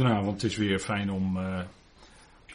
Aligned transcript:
Goedenavond, 0.00 0.42
het 0.42 0.50
is 0.50 0.56
weer 0.56 0.78
fijn 0.78 1.10
om 1.10 1.36
uh, 1.36 1.60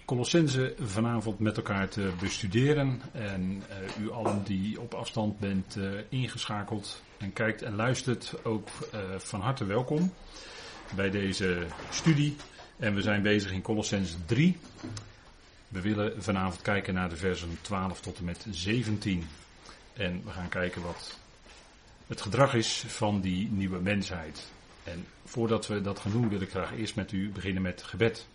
Colossense 0.05 0.73
vanavond 0.79 1.39
met 1.39 1.57
elkaar 1.57 1.89
te 1.89 2.11
bestuderen. 2.19 3.01
En 3.11 3.63
uh, 3.69 4.03
u 4.05 4.11
allen 4.11 4.43
die 4.43 4.81
op 4.81 4.93
afstand 4.93 5.39
bent 5.39 5.75
uh, 5.75 5.99
ingeschakeld 6.09 7.01
en 7.17 7.33
kijkt 7.33 7.61
en 7.61 7.75
luistert, 7.75 8.33
ook 8.43 8.69
van 9.17 9.41
harte 9.41 9.65
welkom 9.65 10.13
bij 10.95 11.09
deze 11.09 11.65
studie. 11.89 12.35
En 12.77 12.95
we 12.95 13.01
zijn 13.01 13.21
bezig 13.21 13.51
in 13.51 13.61
Colossense 13.61 14.25
3. 14.25 14.57
We 15.67 15.81
willen 15.81 16.23
vanavond 16.23 16.61
kijken 16.61 16.93
naar 16.93 17.09
de 17.09 17.17
versen 17.17 17.57
12 17.61 18.01
tot 18.01 18.17
en 18.17 18.25
met 18.25 18.45
17. 18.49 19.27
En 19.93 20.21
we 20.25 20.31
gaan 20.31 20.49
kijken 20.49 20.81
wat 20.81 21.19
het 22.07 22.21
gedrag 22.21 22.53
is 22.53 22.83
van 22.87 23.21
die 23.21 23.51
nieuwe 23.51 23.79
mensheid. 23.79 24.51
En 24.83 25.05
voordat 25.23 25.67
we 25.67 25.81
dat 25.81 25.99
gaan 25.99 26.11
doen, 26.11 26.29
wil 26.29 26.41
ik 26.41 26.49
graag 26.49 26.77
eerst 26.77 26.95
met 26.95 27.11
u 27.11 27.29
beginnen 27.29 27.61
met 27.61 27.83
gebed. 27.83 28.27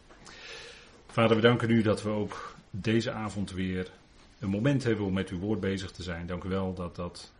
Vader, 1.06 1.36
we 1.36 1.42
danken 1.42 1.70
u 1.70 1.82
dat 1.82 2.02
we 2.02 2.08
ook 2.08 2.54
deze 2.70 3.10
avond 3.12 3.50
weer 3.50 3.90
een 4.38 4.48
moment 4.48 4.84
hebben 4.84 5.04
om 5.04 5.12
met 5.12 5.28
uw 5.28 5.38
woord 5.38 5.60
bezig 5.60 5.90
te 5.90 6.02
zijn. 6.02 6.26
Dank 6.26 6.44
u 6.44 6.48
wel 6.48 6.74
dat 6.74 6.96
dat 6.96 7.32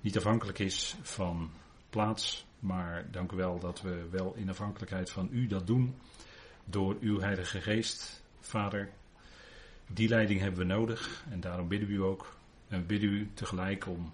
niet 0.00 0.16
afhankelijk 0.16 0.58
is 0.58 0.96
van 1.02 1.50
plaats, 1.90 2.46
maar 2.58 3.06
dank 3.10 3.32
u 3.32 3.36
wel 3.36 3.58
dat 3.58 3.80
we 3.80 4.06
wel 4.10 4.34
in 4.36 4.48
afhankelijkheid 4.48 5.10
van 5.10 5.28
u 5.32 5.46
dat 5.46 5.66
doen. 5.66 5.94
Door 6.64 6.96
uw 7.00 7.20
Heilige 7.20 7.60
Geest, 7.60 8.22
Vader. 8.40 8.88
Die 9.86 10.08
leiding 10.08 10.40
hebben 10.40 10.60
we 10.60 10.74
nodig 10.74 11.24
en 11.30 11.40
daarom 11.40 11.68
bidden 11.68 11.88
we 11.88 11.94
u 11.94 12.02
ook. 12.02 12.36
En 12.68 12.86
bidden 12.86 13.10
u 13.10 13.30
tegelijk 13.34 13.86
om 13.86 14.12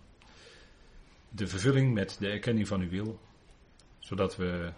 de 1.28 1.46
vervulling 1.46 1.94
met 1.94 2.16
de 2.18 2.28
erkenning 2.28 2.68
van 2.68 2.80
uw 2.80 2.88
wil 2.88 3.18
zodat 4.06 4.36
we 4.36 4.72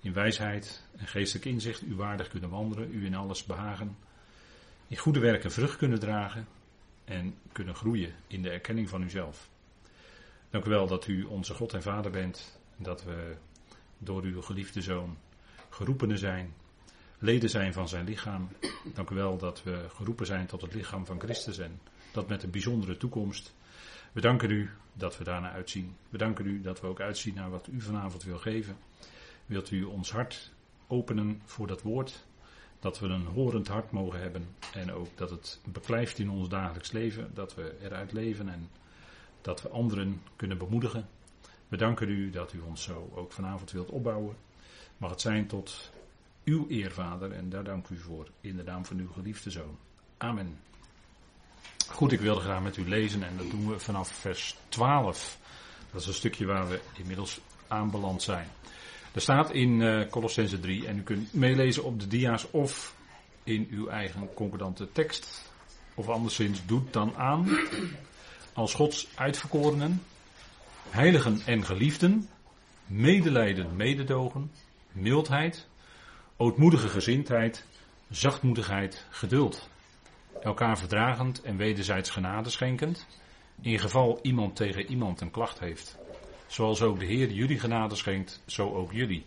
in 0.00 0.12
wijsheid 0.12 0.86
en 0.96 1.06
geestelijk 1.06 1.46
inzicht 1.46 1.82
u 1.82 1.94
waardig 1.94 2.28
kunnen 2.28 2.50
wandelen, 2.50 2.94
u 2.94 3.04
in 3.04 3.14
alles 3.14 3.44
behagen, 3.44 3.96
in 4.88 4.96
goede 4.96 5.20
werken 5.20 5.52
vrucht 5.52 5.76
kunnen 5.76 5.98
dragen 5.98 6.46
en 7.04 7.34
kunnen 7.52 7.74
groeien 7.74 8.14
in 8.26 8.42
de 8.42 8.50
erkenning 8.50 8.88
van 8.88 9.02
uzelf. 9.02 9.48
Dank 10.50 10.64
u 10.64 10.70
wel 10.70 10.86
dat 10.86 11.06
u 11.06 11.24
onze 11.24 11.54
God 11.54 11.72
en 11.74 11.82
Vader 11.82 12.10
bent 12.10 12.60
en 12.76 12.84
dat 12.84 13.04
we 13.04 13.36
door 13.98 14.22
uw 14.22 14.42
geliefde 14.42 14.82
Zoon 14.82 15.16
geroepenen 15.68 16.18
zijn, 16.18 16.54
leden 17.18 17.50
zijn 17.50 17.72
van 17.72 17.88
zijn 17.88 18.04
lichaam. 18.04 18.48
Dank 18.94 19.10
u 19.10 19.14
wel 19.14 19.38
dat 19.38 19.62
we 19.62 19.86
geroepen 19.94 20.26
zijn 20.26 20.46
tot 20.46 20.60
het 20.60 20.74
lichaam 20.74 21.06
van 21.06 21.20
Christus 21.20 21.58
en 21.58 21.80
dat 22.12 22.28
met 22.28 22.42
een 22.42 22.50
bijzondere 22.50 22.96
toekomst. 22.96 23.54
We 24.12 24.20
danken 24.20 24.50
u 24.50 24.70
dat 24.92 25.18
we 25.18 25.24
daarna 25.24 25.50
uitzien. 25.50 25.96
We 26.08 26.18
danken 26.18 26.46
u 26.46 26.60
dat 26.60 26.80
we 26.80 26.86
ook 26.86 27.00
uitzien 27.00 27.34
naar 27.34 27.50
wat 27.50 27.66
u 27.66 27.80
vanavond 27.80 28.22
wil 28.22 28.38
geven. 28.38 28.76
Wilt 29.46 29.70
u 29.70 29.82
ons 29.84 30.10
hart 30.10 30.52
openen 30.86 31.42
voor 31.44 31.66
dat 31.66 31.82
woord? 31.82 32.24
Dat 32.80 32.98
we 32.98 33.06
een 33.06 33.26
horend 33.26 33.68
hart 33.68 33.90
mogen 33.90 34.20
hebben 34.20 34.46
en 34.74 34.92
ook 34.92 35.08
dat 35.14 35.30
het 35.30 35.60
beklijft 35.64 36.18
in 36.18 36.30
ons 36.30 36.48
dagelijks 36.48 36.92
leven, 36.92 37.30
dat 37.34 37.54
we 37.54 37.78
eruit 37.82 38.12
leven 38.12 38.48
en 38.48 38.68
dat 39.40 39.62
we 39.62 39.68
anderen 39.68 40.22
kunnen 40.36 40.58
bemoedigen. 40.58 41.08
We 41.68 41.76
danken 41.76 42.08
u 42.08 42.30
dat 42.30 42.52
u 42.52 42.60
ons 42.60 42.82
zo 42.82 43.10
ook 43.14 43.32
vanavond 43.32 43.70
wilt 43.70 43.90
opbouwen. 43.90 44.36
Mag 44.96 45.10
het 45.10 45.20
zijn 45.20 45.46
tot 45.46 45.92
uw 46.44 46.66
eer, 46.68 46.92
Vader, 46.92 47.32
en 47.32 47.48
daar 47.48 47.64
dank 47.64 47.88
u 47.88 47.96
voor 47.96 48.28
in 48.40 48.56
de 48.56 48.62
naam 48.62 48.84
van 48.84 48.98
uw 48.98 49.12
geliefde 49.12 49.50
Zoon. 49.50 49.78
Amen. 50.16 50.58
Goed, 51.92 52.12
ik 52.12 52.20
wilde 52.20 52.40
graag 52.40 52.62
met 52.62 52.76
u 52.76 52.88
lezen 52.88 53.22
en 53.22 53.36
dat 53.36 53.50
doen 53.50 53.68
we 53.68 53.78
vanaf 53.78 54.08
vers 54.08 54.56
12. 54.68 55.38
Dat 55.92 56.00
is 56.00 56.06
een 56.06 56.14
stukje 56.14 56.46
waar 56.46 56.68
we 56.68 56.80
inmiddels 56.96 57.40
aanbeland 57.68 58.22
zijn. 58.22 58.48
Er 59.12 59.20
staat 59.20 59.50
in 59.50 59.80
uh, 59.80 60.08
Colossense 60.10 60.60
3 60.60 60.86
en 60.86 60.98
u 60.98 61.02
kunt 61.02 61.32
meelezen 61.32 61.84
op 61.84 62.00
de 62.00 62.06
dia's 62.06 62.46
of 62.50 62.94
in 63.44 63.68
uw 63.70 63.88
eigen 63.88 64.34
concordante 64.34 64.92
tekst. 64.92 65.50
Of 65.94 66.08
anderszins, 66.08 66.66
doet 66.66 66.92
dan 66.92 67.16
aan 67.16 67.58
als 68.52 68.74
Gods 68.74 69.08
uitverkorenen, 69.14 70.02
heiligen 70.90 71.40
en 71.46 71.64
geliefden, 71.64 72.28
medelijden, 72.86 73.76
mededogen, 73.76 74.50
mildheid, 74.92 75.66
ootmoedige 76.36 76.88
gezindheid, 76.88 77.66
zachtmoedigheid, 78.10 79.06
geduld 79.10 79.70
elkaar 80.40 80.78
verdragend 80.78 81.42
en 81.42 81.56
wederzijds 81.56 82.10
genade 82.10 82.50
schenkend, 82.50 83.06
in 83.60 83.78
geval 83.78 84.18
iemand 84.22 84.56
tegen 84.56 84.86
iemand 84.86 85.20
een 85.20 85.30
klacht 85.30 85.58
heeft. 85.58 85.98
Zoals 86.46 86.82
ook 86.82 86.98
de 86.98 87.06
Heer 87.06 87.30
jullie 87.30 87.58
genade 87.58 87.94
schenkt, 87.96 88.42
zo 88.46 88.74
ook 88.74 88.92
jullie. 88.92 89.24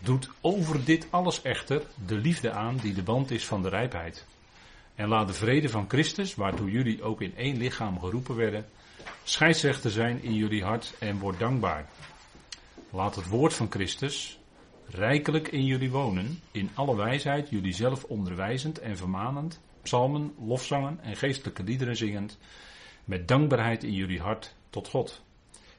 Doet 0.00 0.30
over 0.40 0.84
dit 0.84 1.06
alles 1.10 1.42
echter 1.42 1.82
de 2.06 2.16
liefde 2.16 2.50
aan 2.50 2.76
die 2.76 2.94
de 2.94 3.02
band 3.02 3.30
is 3.30 3.46
van 3.46 3.62
de 3.62 3.68
rijpheid. 3.68 4.26
En 4.94 5.08
laat 5.08 5.28
de 5.28 5.34
vrede 5.34 5.68
van 5.68 5.84
Christus, 5.88 6.34
waartoe 6.34 6.70
jullie 6.70 7.02
ook 7.02 7.20
in 7.22 7.36
één 7.36 7.56
lichaam 7.56 8.00
geroepen 8.00 8.36
werden, 8.36 8.66
scheidsrechter 9.22 9.90
zijn 9.90 10.22
in 10.22 10.34
jullie 10.34 10.64
hart 10.64 10.94
en 10.98 11.18
word 11.18 11.38
dankbaar. 11.38 11.88
Laat 12.90 13.16
het 13.16 13.28
woord 13.28 13.54
van 13.54 13.70
Christus 13.70 14.38
rijkelijk 14.86 15.48
in 15.48 15.64
jullie 15.64 15.90
wonen, 15.90 16.40
in 16.50 16.70
alle 16.74 16.96
wijsheid 16.96 17.50
jullie 17.50 17.72
zelf 17.72 18.04
onderwijzend 18.04 18.78
en 18.78 18.96
vermanend, 18.96 19.60
psalmen, 19.82 20.34
lofzangen 20.38 20.98
en 21.02 21.16
geestelijke 21.16 21.62
liederen 21.62 21.96
zingend, 21.96 22.38
met 23.04 23.28
dankbaarheid 23.28 23.84
in 23.84 23.94
jullie 23.94 24.20
hart 24.20 24.54
tot 24.70 24.88
God. 24.88 25.22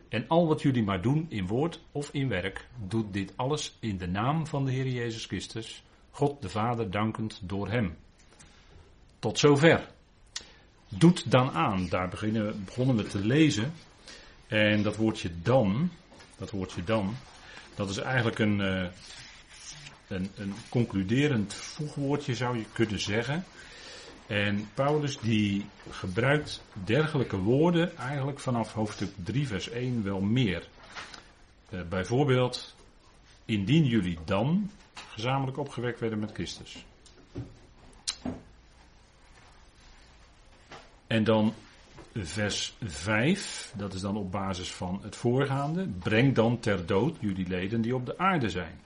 En 0.10 0.28
al 0.28 0.48
wat 0.48 0.62
jullie 0.62 0.84
maar 0.84 1.02
doen 1.02 1.26
in 1.30 1.48
woord 1.48 1.82
of 1.92 2.10
in 2.12 2.28
werk, 2.28 2.68
doet 2.88 3.14
dit 3.14 3.34
alles 3.36 3.78
in 3.80 3.98
de 3.98 4.08
naam 4.08 4.48
van 4.48 4.66
de 4.66 4.72
Heer 4.72 4.88
Jezus 4.88 5.26
Christus, 5.26 5.84
God 6.12 6.42
de 6.42 6.50
Vader 6.50 6.92
dankend 6.92 7.40
door 7.44 7.70
Hem. 7.70 7.98
Tot 9.20 9.40
zover. 9.40 9.88
Doet 10.90 11.32
dan 11.32 11.52
aan, 11.52 11.88
daar 11.90 12.10
beginnen, 12.10 12.64
begonnen 12.66 12.96
we 12.96 13.04
te 13.04 13.26
lezen. 13.26 13.74
En 14.48 14.84
dat 14.84 14.96
woordje 14.96 15.32
dan, 15.42 15.92
dat 16.38 16.52
woordje 16.52 16.84
dan, 16.84 17.16
dat 17.76 17.90
is 17.90 17.98
eigenlijk 17.98 18.40
een, 18.40 18.60
uh, 18.60 18.86
een, 20.08 20.30
een 20.36 20.54
concluderend 20.70 21.54
voegwoordje 21.54 22.36
zou 22.36 22.58
je 22.58 22.66
kunnen 22.74 23.00
zeggen. 23.00 23.46
En 24.30 24.70
Paulus 24.74 25.20
die 25.20 25.66
gebruikt 25.90 26.64
dergelijke 26.84 27.38
woorden 27.38 27.98
eigenlijk 27.98 28.40
vanaf 28.40 28.74
hoofdstuk 28.74 29.10
3 29.24 29.48
vers 29.48 29.70
1 29.70 30.04
wel 30.04 30.22
meer. 30.22 30.68
Uh, 31.70 31.82
bijvoorbeeld, 31.90 32.76
indien 33.46 33.86
jullie 33.86 34.18
dan 34.26 34.72
gezamenlijk 34.94 35.58
opgewekt 35.58 36.00
werden 36.00 36.20
met 36.20 36.32
Christus. 36.32 36.86
En 41.08 41.24
dan 41.24 41.54
vers 42.14 42.76
5, 42.84 43.74
dat 43.78 43.94
is 43.94 44.02
dan 44.02 44.18
op 44.18 44.32
basis 44.32 44.72
van 44.72 45.00
het 45.04 45.16
voorgaande. 45.16 45.88
Breng 45.88 46.36
dan 46.36 46.60
ter 46.60 46.86
dood 46.86 47.18
jullie 47.20 47.48
leden 47.48 47.82
die 47.82 47.96
op 47.96 48.06
de 48.06 48.18
aarde 48.18 48.50
zijn. 48.50 48.80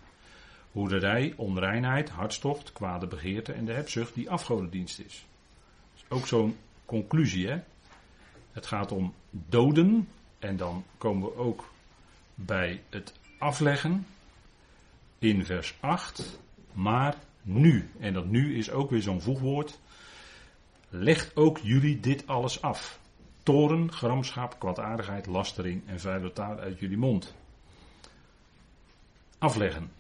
Hoederij, 0.72 1.34
onreinheid, 1.36 2.10
hartstocht, 2.10 2.72
kwade 2.72 3.08
begeerte 3.08 3.54
en 3.54 3.66
de 3.66 3.74
hebzucht 3.74 4.14
die 4.14 4.30
afgodendienst 4.30 5.00
is. 5.00 5.26
Ook 6.14 6.28
zo'n 6.28 6.58
conclusie, 6.86 7.48
hè. 7.48 7.60
Het 8.52 8.66
gaat 8.66 8.92
om 8.92 9.14
doden. 9.32 10.08
En 10.40 10.58
dan 10.58 10.84
komen 10.98 11.30
we 11.30 11.36
ook 11.36 11.74
bij 12.36 12.82
het 12.90 13.14
afleggen. 13.40 14.06
In 15.20 15.46
vers 15.46 15.76
8. 15.80 16.40
Maar 16.74 17.16
nu. 17.42 17.90
En 18.00 18.14
dat 18.14 18.26
nu 18.26 18.58
is 18.58 18.72
ook 18.72 18.90
weer 18.90 19.02
zo'n 19.02 19.22
voegwoord. 19.22 19.80
Legt 20.90 21.36
ook 21.36 21.58
jullie 21.58 22.00
dit 22.00 22.28
alles 22.28 22.62
af. 22.62 23.00
Toren, 23.44 23.92
gramschap, 23.92 24.60
kwaadaardigheid, 24.60 25.26
lastering 25.26 25.88
en 25.88 26.00
vuile 26.00 26.32
taal 26.32 26.60
uit 26.60 26.80
jullie 26.80 26.98
mond. 26.98 27.36
Afleggen. 29.38 29.92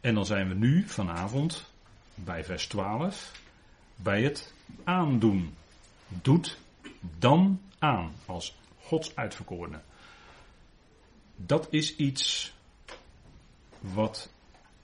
En 0.00 0.14
dan 0.14 0.26
zijn 0.26 0.48
we 0.48 0.54
nu 0.54 0.88
vanavond 0.88 1.72
bij 2.14 2.44
vers 2.44 2.66
12 2.66 3.42
bij 3.96 4.22
het 4.22 4.53
aandoen. 4.84 5.54
Doet 6.08 6.58
dan 7.18 7.60
aan 7.78 8.12
als 8.26 8.56
Gods 8.80 9.16
uitverkorene. 9.16 9.80
Dat 11.36 11.66
is 11.70 11.96
iets 11.96 12.54
wat 13.80 14.30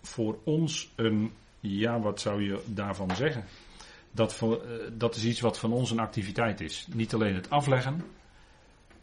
voor 0.03 0.38
ons 0.44 0.91
een, 0.97 1.32
ja, 1.61 2.00
wat 2.00 2.21
zou 2.21 2.43
je 2.43 2.62
daarvan 2.67 3.17
zeggen? 3.17 3.44
Dat, 4.11 4.35
voor, 4.35 4.62
eh, 4.62 4.91
dat 4.93 5.17
is 5.17 5.25
iets 5.25 5.41
wat 5.41 5.59
van 5.59 5.73
ons 5.73 5.91
een 5.91 5.99
activiteit 5.99 6.61
is. 6.61 6.87
Niet 6.93 7.15
alleen 7.15 7.35
het 7.35 7.50
afleggen, 7.50 8.05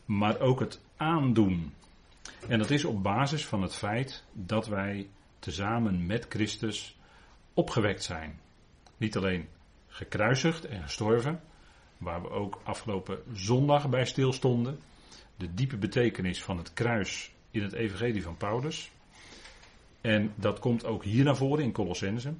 maar 0.06 0.40
ook 0.40 0.60
het 0.60 0.80
aandoen. 0.98 1.74
En 2.48 2.60
dat 2.60 2.70
is 2.70 2.86
op 2.86 3.04
basis 3.04 3.46
van 3.46 3.62
het 3.62 3.76
feit 3.76 4.24
dat 4.32 4.68
wij 4.68 5.10
tezamen 5.40 6.06
met 6.06 6.26
Christus 6.30 6.98
opgewekt 7.54 8.04
zijn. 8.04 8.40
Niet 8.98 9.18
alleen 9.18 9.48
gekruisigd 9.98 10.66
en 10.66 10.82
gestorven, 10.82 11.42
waar 11.98 12.22
we 12.22 12.30
ook 12.30 12.60
afgelopen 12.64 13.20
zondag 13.34 13.90
bij 13.90 14.06
stilstonden. 14.06 14.80
De 15.38 15.54
diepe 15.54 15.78
betekenis 15.78 16.44
van 16.44 16.58
het 16.58 16.74
kruis 16.74 17.32
in 17.52 17.62
het 17.62 17.74
evangelie 17.74 18.24
van 18.24 18.38
Paulus. 18.38 18.92
En 20.02 20.34
dat 20.36 20.60
komt 20.60 20.86
ook 20.86 21.04
hier 21.04 21.24
naar 21.24 21.36
voren 21.36 21.64
in 21.64 21.72
Colossense. 21.72 22.34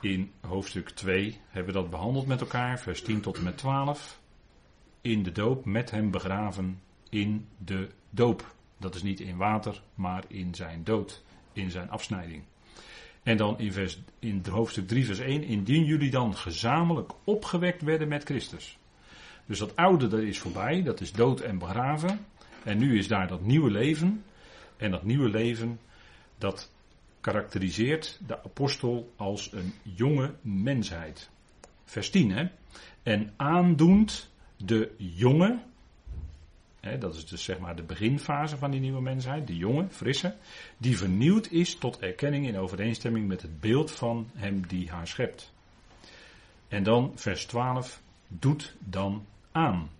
In 0.00 0.32
hoofdstuk 0.40 0.90
2 0.90 1.40
hebben 1.48 1.74
we 1.74 1.80
dat 1.80 1.90
behandeld 1.90 2.26
met 2.26 2.40
elkaar, 2.40 2.80
vers 2.80 3.02
10 3.02 3.20
tot 3.20 3.36
en 3.36 3.42
met 3.42 3.58
12. 3.58 4.20
In 5.00 5.22
de 5.22 5.32
doop 5.32 5.64
met 5.64 5.90
hem 5.90 6.10
begraven 6.10 6.80
in 7.08 7.48
de 7.64 7.88
doop. 8.10 8.54
Dat 8.76 8.94
is 8.94 9.02
niet 9.02 9.20
in 9.20 9.36
water, 9.36 9.82
maar 9.94 10.24
in 10.28 10.54
zijn 10.54 10.84
dood, 10.84 11.22
in 11.52 11.70
zijn 11.70 11.90
afsnijding. 11.90 12.42
En 13.28 13.36
dan 13.36 13.58
in, 13.58 13.72
vers, 13.72 13.98
in 14.18 14.42
hoofdstuk 14.50 14.88
3, 14.88 15.04
vers 15.06 15.18
1. 15.18 15.42
Indien 15.42 15.84
jullie 15.84 16.10
dan 16.10 16.36
gezamenlijk 16.36 17.12
opgewekt 17.24 17.82
werden 17.82 18.08
met 18.08 18.24
Christus. 18.24 18.78
Dus 19.46 19.58
dat 19.58 19.76
oude 19.76 20.08
dat 20.08 20.20
is 20.20 20.38
voorbij, 20.38 20.82
dat 20.82 21.00
is 21.00 21.12
dood 21.12 21.40
en 21.40 21.58
begraven. 21.58 22.26
En 22.64 22.78
nu 22.78 22.98
is 22.98 23.08
daar 23.08 23.28
dat 23.28 23.40
nieuwe 23.40 23.70
leven. 23.70 24.24
En 24.76 24.90
dat 24.90 25.02
nieuwe 25.02 25.28
leven, 25.28 25.80
dat 26.38 26.72
karakteriseert 27.20 28.18
de 28.26 28.44
apostel 28.44 29.12
als 29.16 29.52
een 29.52 29.72
jonge 29.82 30.34
mensheid. 30.40 31.30
Vers 31.84 32.10
10, 32.10 32.30
hè. 32.30 32.48
En 33.02 33.32
aandoend 33.36 34.30
de 34.56 34.94
jonge, 34.96 35.58
dat 36.98 37.14
is 37.14 37.26
dus 37.26 37.44
zeg 37.44 37.58
maar 37.58 37.76
de 37.76 37.82
beginfase 37.82 38.56
van 38.56 38.70
die 38.70 38.80
nieuwe 38.80 39.00
mensheid, 39.00 39.46
de 39.46 39.56
jonge, 39.56 39.86
frisse, 39.90 40.34
die 40.76 40.96
vernieuwd 40.96 41.50
is 41.50 41.74
tot 41.74 41.98
erkenning 41.98 42.46
in 42.46 42.58
overeenstemming 42.58 43.28
met 43.28 43.42
het 43.42 43.60
beeld 43.60 43.90
van 43.90 44.30
hem 44.34 44.66
die 44.66 44.90
haar 44.90 45.06
schept. 45.06 45.52
En 46.68 46.82
dan 46.82 47.12
vers 47.14 47.46
12, 47.46 48.02
doet 48.28 48.76
dan 48.78 49.26
aan. 49.52 49.90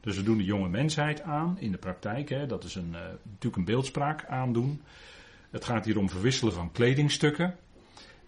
Dus 0.00 0.16
we 0.16 0.22
doen 0.22 0.38
de 0.38 0.44
jonge 0.44 0.68
mensheid 0.68 1.22
aan 1.22 1.56
in 1.58 1.72
de 1.72 1.78
praktijk. 1.78 2.48
Dat 2.48 2.64
is 2.64 2.74
een, 2.74 2.90
uh, 2.92 3.00
natuurlijk 3.22 3.56
een 3.56 3.64
beeldspraak 3.64 4.24
aandoen. 4.26 4.82
Het 5.50 5.64
gaat 5.64 5.84
hier 5.84 5.98
om 5.98 6.10
verwisselen 6.10 6.52
van 6.52 6.72
kledingstukken. 6.72 7.56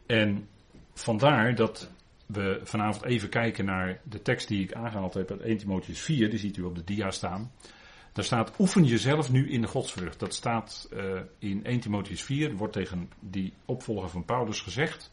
En 0.07 0.49
vandaar 0.95 1.55
dat 1.55 1.91
we 2.27 2.61
vanavond 2.65 3.05
even 3.05 3.29
kijken 3.29 3.65
naar 3.65 4.01
de 4.05 4.23
tekst 4.23 4.49
die 4.49 4.63
ik 4.63 4.75
aangehaald 4.75 5.15
heb 5.15 5.31
uit 5.31 5.41
1 5.41 5.57
Timotheus 5.57 6.01
4. 6.01 6.31
Die 6.31 6.39
ziet 6.39 6.57
u 6.57 6.63
op 6.63 6.75
de 6.75 6.85
dia 6.85 7.11
staan. 7.11 7.51
Daar 8.13 8.25
staat 8.25 8.53
oefen 8.59 8.85
jezelf 8.85 9.31
nu 9.31 9.51
in 9.51 9.61
de 9.61 9.67
godsvrucht. 9.67 10.19
Dat 10.21 10.35
staat 10.35 10.89
uh, 10.93 11.21
in 11.39 11.65
1 11.65 11.81
Timotheus 11.81 12.23
4. 12.23 12.57
Wordt 12.57 12.73
tegen 12.73 13.11
die 13.21 13.53
opvolger 13.65 14.09
van 14.09 14.25
Paulus 14.25 14.61
gezegd. 14.61 15.11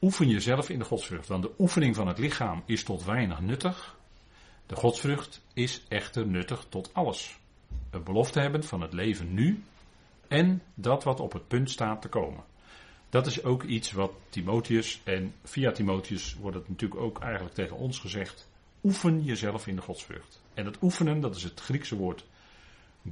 Oefen 0.00 0.28
jezelf 0.28 0.68
in 0.68 0.78
de 0.78 0.84
godsvrucht. 0.84 1.28
Want 1.28 1.42
de 1.42 1.52
oefening 1.58 1.94
van 1.94 2.08
het 2.08 2.18
lichaam 2.18 2.62
is 2.66 2.84
tot 2.84 3.04
weinig 3.04 3.40
nuttig. 3.40 3.96
De 4.66 4.76
godsvrucht 4.76 5.42
is 5.54 5.82
echter 5.88 6.26
nuttig 6.26 6.66
tot 6.68 6.90
alles. 6.94 7.38
Een 7.90 8.02
belofte 8.02 8.40
hebben 8.40 8.64
van 8.64 8.80
het 8.80 8.92
leven 8.92 9.34
nu 9.34 9.62
en 10.28 10.62
dat 10.74 11.04
wat 11.04 11.20
op 11.20 11.32
het 11.32 11.48
punt 11.48 11.70
staat 11.70 12.02
te 12.02 12.08
komen. 12.08 12.44
Dat 13.08 13.26
is 13.26 13.44
ook 13.44 13.62
iets 13.62 13.92
wat 13.92 14.12
Timotheus 14.28 15.00
en 15.04 15.34
via 15.44 15.72
Timotheus 15.72 16.34
wordt 16.34 16.56
het 16.56 16.68
natuurlijk 16.68 17.00
ook 17.00 17.20
eigenlijk 17.20 17.54
tegen 17.54 17.76
ons 17.76 17.98
gezegd. 17.98 18.48
Oefen 18.84 19.22
jezelf 19.22 19.66
in 19.66 19.76
de 19.76 19.82
godsvrucht. 19.82 20.42
En 20.60 20.66
dat 20.66 20.82
oefenen, 20.82 21.20
dat 21.20 21.36
is 21.36 21.42
het 21.42 21.60
Griekse 21.60 21.96
woord 21.96 22.24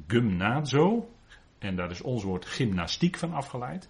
gymnazo. 0.07 1.11
En 1.59 1.77
daar 1.77 1.91
is 1.91 2.01
ons 2.01 2.23
woord 2.23 2.47
gymnastiek 2.47 3.17
van 3.17 3.33
afgeleid. 3.33 3.89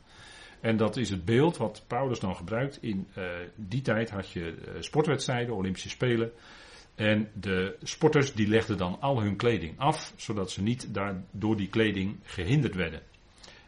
En 0.60 0.76
dat 0.76 0.96
is 0.96 1.10
het 1.10 1.24
beeld 1.24 1.56
wat 1.56 1.84
Paulus 1.86 2.20
dan 2.20 2.36
gebruikt. 2.36 2.82
In 2.82 3.06
uh, 3.16 3.24
die 3.54 3.82
tijd 3.82 4.10
had 4.10 4.30
je 4.30 4.40
uh, 4.40 4.80
sportwedstrijden, 4.80 5.54
Olympische 5.54 5.88
Spelen. 5.88 6.30
En 6.94 7.30
de 7.34 7.76
sporters 7.82 8.32
die 8.32 8.48
legden 8.48 8.76
dan 8.76 9.00
al 9.00 9.20
hun 9.20 9.36
kleding 9.36 9.78
af, 9.78 10.12
zodat 10.16 10.50
ze 10.50 10.62
niet 10.62 10.94
daar 10.94 11.22
door 11.30 11.56
die 11.56 11.68
kleding 11.68 12.16
gehinderd 12.22 12.74
werden. 12.74 13.02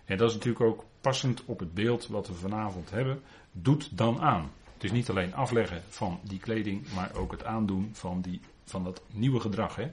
En 0.04 0.16
dat 0.16 0.28
is 0.28 0.34
natuurlijk 0.34 0.64
ook 0.64 0.84
passend 1.00 1.44
op 1.44 1.58
het 1.58 1.75
beeld 1.75 2.06
wat 2.06 2.28
we 2.28 2.34
vanavond 2.34 2.90
hebben. 2.90 3.20
Doet 3.52 3.96
dan 3.96 4.20
aan. 4.20 4.50
Het 4.75 4.84
is 4.84 4.92
niet 4.92 5.10
alleen 5.10 5.34
afleggen 5.34 5.82
van 5.88 6.20
die 6.22 6.38
kleding, 6.38 6.92
maar 6.94 7.14
ook 7.14 7.32
het 7.32 7.44
aandoen 7.44 7.90
van, 7.92 8.20
die, 8.20 8.40
van 8.70 8.84
dat 8.84 9.02
nieuwe 9.12 9.40
gedrag. 9.40 9.76
Hè? 9.76 9.90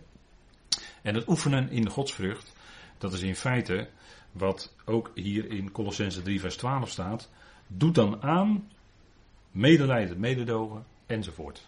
En 1.01 1.15
het 1.15 1.27
oefenen 1.27 1.69
in 1.69 1.81
de 1.81 1.89
godsvrucht, 1.89 2.53
dat 2.97 3.13
is 3.13 3.21
in 3.21 3.35
feite 3.35 3.89
wat 4.31 4.75
ook 4.85 5.11
hier 5.15 5.49
in 5.49 5.71
Colossense 5.71 6.21
3 6.21 6.39
vers 6.39 6.57
12 6.57 6.89
staat. 6.89 7.29
Doet 7.67 7.95
dan 7.95 8.21
aan 8.21 8.69
medelijden, 9.51 10.19
mededogen 10.19 10.85
enzovoort. 11.05 11.67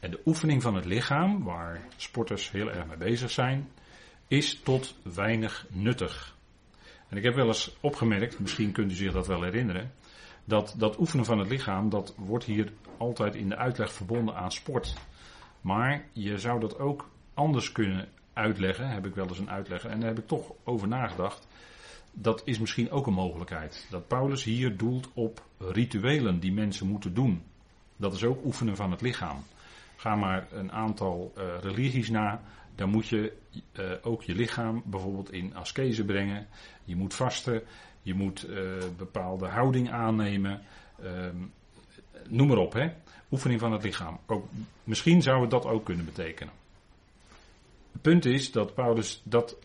En 0.00 0.10
de 0.10 0.20
oefening 0.24 0.62
van 0.62 0.74
het 0.74 0.84
lichaam, 0.84 1.44
waar 1.44 1.80
sporters 1.96 2.50
heel 2.50 2.70
erg 2.70 2.86
mee 2.86 2.96
bezig 2.96 3.30
zijn, 3.30 3.68
is 4.28 4.60
tot 4.62 4.94
weinig 5.14 5.66
nuttig. 5.70 6.36
En 7.08 7.16
ik 7.16 7.22
heb 7.22 7.34
wel 7.34 7.46
eens 7.46 7.76
opgemerkt, 7.80 8.38
misschien 8.38 8.72
kunt 8.72 8.90
u 8.90 8.94
zich 8.94 9.12
dat 9.12 9.26
wel 9.26 9.42
herinneren, 9.42 9.92
dat 10.44 10.74
dat 10.78 10.98
oefenen 10.98 11.24
van 11.24 11.38
het 11.38 11.48
lichaam, 11.48 11.88
dat 11.88 12.14
wordt 12.16 12.44
hier 12.44 12.72
altijd 12.96 13.34
in 13.34 13.48
de 13.48 13.56
uitleg 13.56 13.92
verbonden 13.92 14.34
aan 14.34 14.52
sport. 14.52 14.94
Maar 15.60 16.04
je 16.12 16.38
zou 16.38 16.60
dat 16.60 16.78
ook 16.78 17.10
anders 17.34 17.72
kunnen 17.72 18.08
uitleggen, 18.32 18.88
heb 18.88 19.06
ik 19.06 19.14
wel 19.14 19.28
eens 19.28 19.38
een 19.38 19.50
uitleg, 19.50 19.84
en 19.84 20.00
daar 20.00 20.08
heb 20.08 20.18
ik 20.18 20.26
toch 20.26 20.52
over 20.64 20.88
nagedacht. 20.88 21.46
Dat 22.12 22.42
is 22.44 22.58
misschien 22.58 22.90
ook 22.90 23.06
een 23.06 23.12
mogelijkheid. 23.12 23.86
Dat 23.90 24.08
Paulus 24.08 24.44
hier 24.44 24.76
doelt 24.76 25.08
op 25.14 25.42
rituelen 25.58 26.40
die 26.40 26.52
mensen 26.52 26.86
moeten 26.86 27.14
doen. 27.14 27.42
Dat 27.96 28.14
is 28.14 28.24
ook 28.24 28.44
oefenen 28.44 28.76
van 28.76 28.90
het 28.90 29.00
lichaam. 29.00 29.42
Ga 29.96 30.14
maar 30.14 30.46
een 30.52 30.72
aantal 30.72 31.32
uh, 31.36 31.44
religies 31.60 32.10
na. 32.10 32.42
Dan 32.74 32.90
moet 32.90 33.08
je 33.08 33.32
uh, 33.72 33.92
ook 34.02 34.22
je 34.22 34.34
lichaam 34.34 34.82
bijvoorbeeld 34.84 35.32
in 35.32 35.56
askese 35.56 36.04
brengen. 36.04 36.46
Je 36.84 36.96
moet 36.96 37.14
vasten. 37.14 37.62
Je 38.02 38.14
moet 38.14 38.48
uh, 38.48 38.56
bepaalde 38.96 39.46
houding 39.46 39.90
aannemen. 39.90 40.62
Ehm, 41.02 41.36
noem 42.28 42.48
maar 42.48 42.56
op, 42.56 42.72
hè. 42.72 42.90
Oefening 43.30 43.60
van 43.60 43.72
het 43.72 43.82
lichaam. 43.82 44.18
Ook, 44.26 44.46
misschien 44.84 45.22
zou 45.22 45.40
het 45.40 45.50
dat 45.50 45.64
ook 45.64 45.84
kunnen 45.84 46.04
betekenen. 46.04 46.52
Het 47.92 48.02
punt 48.02 48.24
is 48.24 48.52
dat 48.52 48.74
Paulus 48.74 49.20
dat 49.24 49.56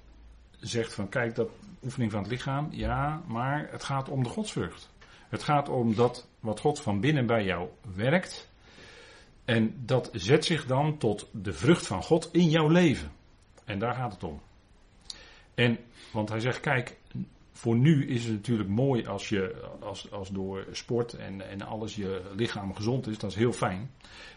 zegt 0.59 0.93
van 0.93 1.09
kijk, 1.09 1.35
dat 1.35 1.49
oefening 1.83 2.11
van 2.11 2.21
het 2.21 2.31
lichaam, 2.31 2.67
ja, 2.71 3.21
maar 3.27 3.67
het 3.71 3.83
gaat 3.83 4.09
om 4.09 4.23
de 4.23 4.29
godsvrucht. 4.29 4.89
Het 5.29 5.43
gaat 5.43 5.69
om 5.69 5.95
dat 5.95 6.27
wat 6.39 6.59
God 6.59 6.81
van 6.81 6.99
binnen 6.99 7.25
bij 7.25 7.43
jou 7.43 7.69
werkt, 7.95 8.49
en 9.45 9.85
dat 9.85 10.09
zet 10.13 10.45
zich 10.45 10.65
dan 10.65 10.97
tot 10.97 11.29
de 11.31 11.53
vrucht 11.53 11.87
van 11.87 12.03
God 12.03 12.29
in 12.31 12.49
jouw 12.49 12.67
leven. 12.67 13.11
En 13.65 13.79
daar 13.79 13.95
gaat 13.95 14.13
het 14.13 14.23
om. 14.23 14.41
En, 15.55 15.77
want 16.11 16.29
hij 16.29 16.39
zegt, 16.39 16.59
kijk, 16.59 16.97
voor 17.63 17.75
nu 17.75 18.07
is 18.07 18.23
het 18.23 18.33
natuurlijk 18.33 18.69
mooi 18.69 19.07
als 19.07 19.29
je, 19.29 19.55
als, 19.79 20.11
als 20.11 20.29
door 20.29 20.65
sport 20.71 21.13
en, 21.13 21.49
en 21.49 21.61
alles 21.61 21.95
je 21.95 22.21
lichaam 22.35 22.75
gezond 22.75 23.07
is, 23.07 23.17
dat 23.17 23.29
is 23.29 23.35
heel 23.35 23.53
fijn. 23.53 23.91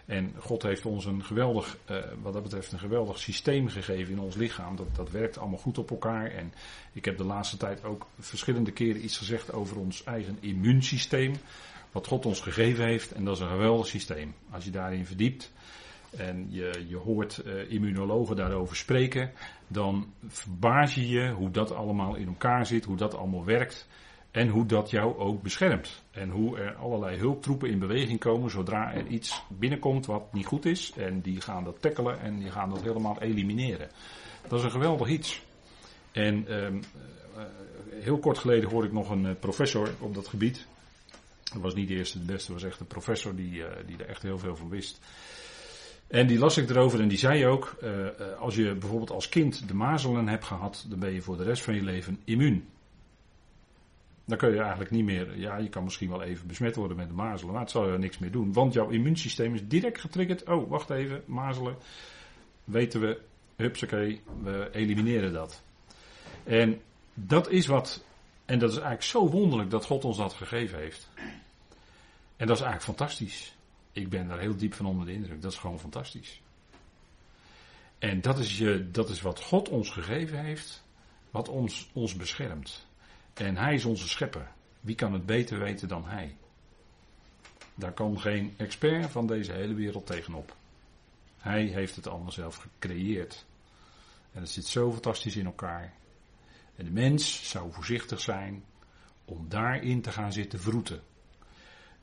En 0.04 0.34
God 0.38 0.62
heeft 0.62 0.86
ons 0.86 1.04
een 1.04 1.24
geweldig, 1.24 1.78
uh, 1.90 1.96
wat 2.22 2.32
dat 2.32 2.42
betreft, 2.42 2.72
een 2.72 2.78
geweldig 2.78 3.18
systeem 3.18 3.68
gegeven 3.68 4.12
in 4.12 4.20
ons 4.20 4.34
lichaam. 4.34 4.76
Dat, 4.76 4.86
dat 4.96 5.10
werkt 5.10 5.38
allemaal 5.38 5.58
goed 5.58 5.78
op 5.78 5.90
elkaar. 5.90 6.30
En 6.30 6.52
ik 6.92 7.04
heb 7.04 7.16
de 7.16 7.24
laatste 7.24 7.56
tijd 7.56 7.84
ook 7.84 8.06
verschillende 8.18 8.70
keren 8.70 9.04
iets 9.04 9.18
gezegd 9.18 9.52
over 9.52 9.78
ons 9.78 10.04
eigen 10.04 10.36
immuunsysteem 10.40 11.34
wat 11.92 12.06
God 12.06 12.26
ons 12.26 12.40
gegeven 12.40 12.84
heeft. 12.84 13.12
En 13.12 13.24
dat 13.24 13.36
is 13.36 13.42
een 13.42 13.48
geweldig 13.48 13.86
systeem. 13.86 14.34
Als 14.50 14.64
je 14.64 14.70
daarin 14.70 15.06
verdiept 15.06 15.52
en 16.16 16.46
je, 16.48 16.84
je 16.88 16.96
hoort 16.96 17.42
uh, 17.46 17.70
immunologen 17.70 18.36
daarover 18.36 18.76
spreken, 18.76 19.32
dan 19.66 20.12
verbaas 20.26 20.94
je 20.94 21.08
je 21.08 21.30
hoe 21.30 21.50
dat 21.50 21.74
allemaal 21.74 22.14
in 22.14 22.26
elkaar 22.26 22.66
zit, 22.66 22.84
hoe 22.84 22.96
dat 22.96 23.14
allemaal 23.14 23.44
werkt. 23.44 23.88
En 24.30 24.48
hoe 24.48 24.66
dat 24.66 24.90
jou 24.90 25.18
ook 25.18 25.42
beschermt. 25.42 26.04
En 26.10 26.30
hoe 26.30 26.58
er 26.58 26.74
allerlei 26.74 27.18
hulptroepen 27.18 27.70
in 27.70 27.78
beweging 27.78 28.18
komen 28.18 28.50
zodra 28.50 28.92
er 28.92 29.06
iets 29.06 29.42
binnenkomt 29.48 30.06
wat 30.06 30.32
niet 30.32 30.46
goed 30.46 30.64
is. 30.64 30.92
En 30.96 31.20
die 31.20 31.40
gaan 31.40 31.64
dat 31.64 31.80
tackelen 31.80 32.20
en 32.20 32.38
die 32.38 32.50
gaan 32.50 32.68
dat 32.68 32.82
helemaal 32.82 33.20
elimineren. 33.20 33.88
Dat 34.48 34.58
is 34.58 34.64
een 34.64 34.70
geweldig 34.70 35.08
iets. 35.08 35.42
En 36.12 36.46
uh, 36.48 36.68
heel 37.90 38.18
kort 38.18 38.38
geleden 38.38 38.70
hoorde 38.70 38.86
ik 38.86 38.92
nog 38.92 39.10
een 39.10 39.26
eh, 39.26 39.34
professor 39.40 39.90
op 40.00 40.14
dat 40.14 40.28
gebied. 40.28 40.66
Dat 41.52 41.62
was 41.62 41.74
niet 41.74 41.88
de 41.88 41.94
eerste 41.94 42.18
de 42.18 42.32
beste, 42.32 42.52
was 42.52 42.62
echt 42.62 42.80
een 42.80 42.86
professor 42.86 43.34
die, 43.36 43.64
die 43.86 43.96
er 43.98 44.08
echt 44.08 44.22
heel 44.22 44.38
veel 44.38 44.56
van 44.56 44.68
wist. 44.68 45.00
En 46.06 46.26
die 46.26 46.38
las 46.38 46.56
ik 46.56 46.70
erover 46.70 47.00
en 47.00 47.08
die 47.08 47.18
zei 47.18 47.46
ook, 47.46 47.76
uh, 47.82 47.90
als 48.38 48.54
je 48.54 48.74
bijvoorbeeld 48.74 49.10
als 49.10 49.28
kind 49.28 49.68
de 49.68 49.74
mazelen 49.74 50.28
hebt 50.28 50.44
gehad, 50.44 50.86
dan 50.88 50.98
ben 50.98 51.12
je 51.12 51.22
voor 51.22 51.36
de 51.36 51.44
rest 51.44 51.62
van 51.62 51.74
je 51.74 51.82
leven 51.82 52.20
immuun. 52.24 52.68
Dan 54.24 54.38
kun 54.38 54.50
je 54.52 54.60
eigenlijk 54.60 54.90
niet 54.90 55.04
meer, 55.04 55.38
ja 55.38 55.56
je 55.56 55.68
kan 55.68 55.84
misschien 55.84 56.08
wel 56.08 56.22
even 56.22 56.46
besmet 56.46 56.76
worden 56.76 56.96
met 56.96 57.08
de 57.08 57.14
mazelen, 57.14 57.52
maar 57.52 57.62
het 57.62 57.70
zal 57.70 57.88
er 57.88 57.98
niks 57.98 58.18
meer 58.18 58.30
doen. 58.30 58.52
Want 58.52 58.72
jouw 58.72 58.88
immuunsysteem 58.88 59.54
is 59.54 59.68
direct 59.68 60.00
getriggerd, 60.00 60.48
oh 60.48 60.70
wacht 60.70 60.90
even, 60.90 61.22
mazelen, 61.26 61.76
weten 62.64 63.00
we, 63.00 63.20
hupsakee, 63.56 64.20
we 64.42 64.68
elimineren 64.72 65.32
dat. 65.32 65.62
En 66.44 66.80
dat 67.14 67.50
is 67.50 67.66
wat 67.66 68.04
en 68.46 68.58
dat 68.58 68.70
is 68.70 68.76
eigenlijk 68.76 69.06
zo 69.06 69.28
wonderlijk 69.28 69.70
dat 69.70 69.84
God 69.84 70.04
ons 70.04 70.16
dat 70.16 70.32
gegeven 70.32 70.78
heeft. 70.78 71.08
En 72.36 72.46
dat 72.46 72.56
is 72.56 72.62
eigenlijk 72.62 72.82
fantastisch. 72.82 73.55
Ik 73.96 74.08
ben 74.08 74.28
daar 74.28 74.38
heel 74.38 74.56
diep 74.56 74.74
van 74.74 74.86
onder 74.86 75.06
de 75.06 75.12
indruk. 75.12 75.42
Dat 75.42 75.52
is 75.52 75.58
gewoon 75.58 75.80
fantastisch. 75.80 76.40
En 77.98 78.20
dat 78.20 78.38
is, 78.38 78.58
je, 78.58 78.90
dat 78.90 79.08
is 79.08 79.20
wat 79.20 79.40
God 79.40 79.68
ons 79.68 79.90
gegeven 79.90 80.44
heeft, 80.44 80.84
wat 81.30 81.48
ons, 81.48 81.90
ons 81.92 82.14
beschermt. 82.14 82.86
En 83.34 83.56
hij 83.56 83.74
is 83.74 83.84
onze 83.84 84.08
schepper. 84.08 84.48
Wie 84.80 84.94
kan 84.94 85.12
het 85.12 85.26
beter 85.26 85.58
weten 85.58 85.88
dan 85.88 86.04
hij? 86.06 86.36
Daar 87.74 87.92
kan 87.92 88.20
geen 88.20 88.54
expert 88.56 89.10
van 89.10 89.26
deze 89.26 89.52
hele 89.52 89.74
wereld 89.74 90.06
tegenop. 90.06 90.56
Hij 91.38 91.64
heeft 91.64 91.96
het 91.96 92.06
allemaal 92.06 92.32
zelf 92.32 92.56
gecreëerd. 92.56 93.44
En 94.32 94.40
het 94.40 94.50
zit 94.50 94.66
zo 94.66 94.92
fantastisch 94.92 95.36
in 95.36 95.46
elkaar. 95.46 95.92
En 96.76 96.84
de 96.84 96.90
mens 96.90 97.50
zou 97.50 97.72
voorzichtig 97.72 98.20
zijn 98.20 98.64
om 99.24 99.48
daarin 99.48 100.00
te 100.00 100.12
gaan 100.12 100.32
zitten 100.32 100.60
vroeten. 100.60 101.02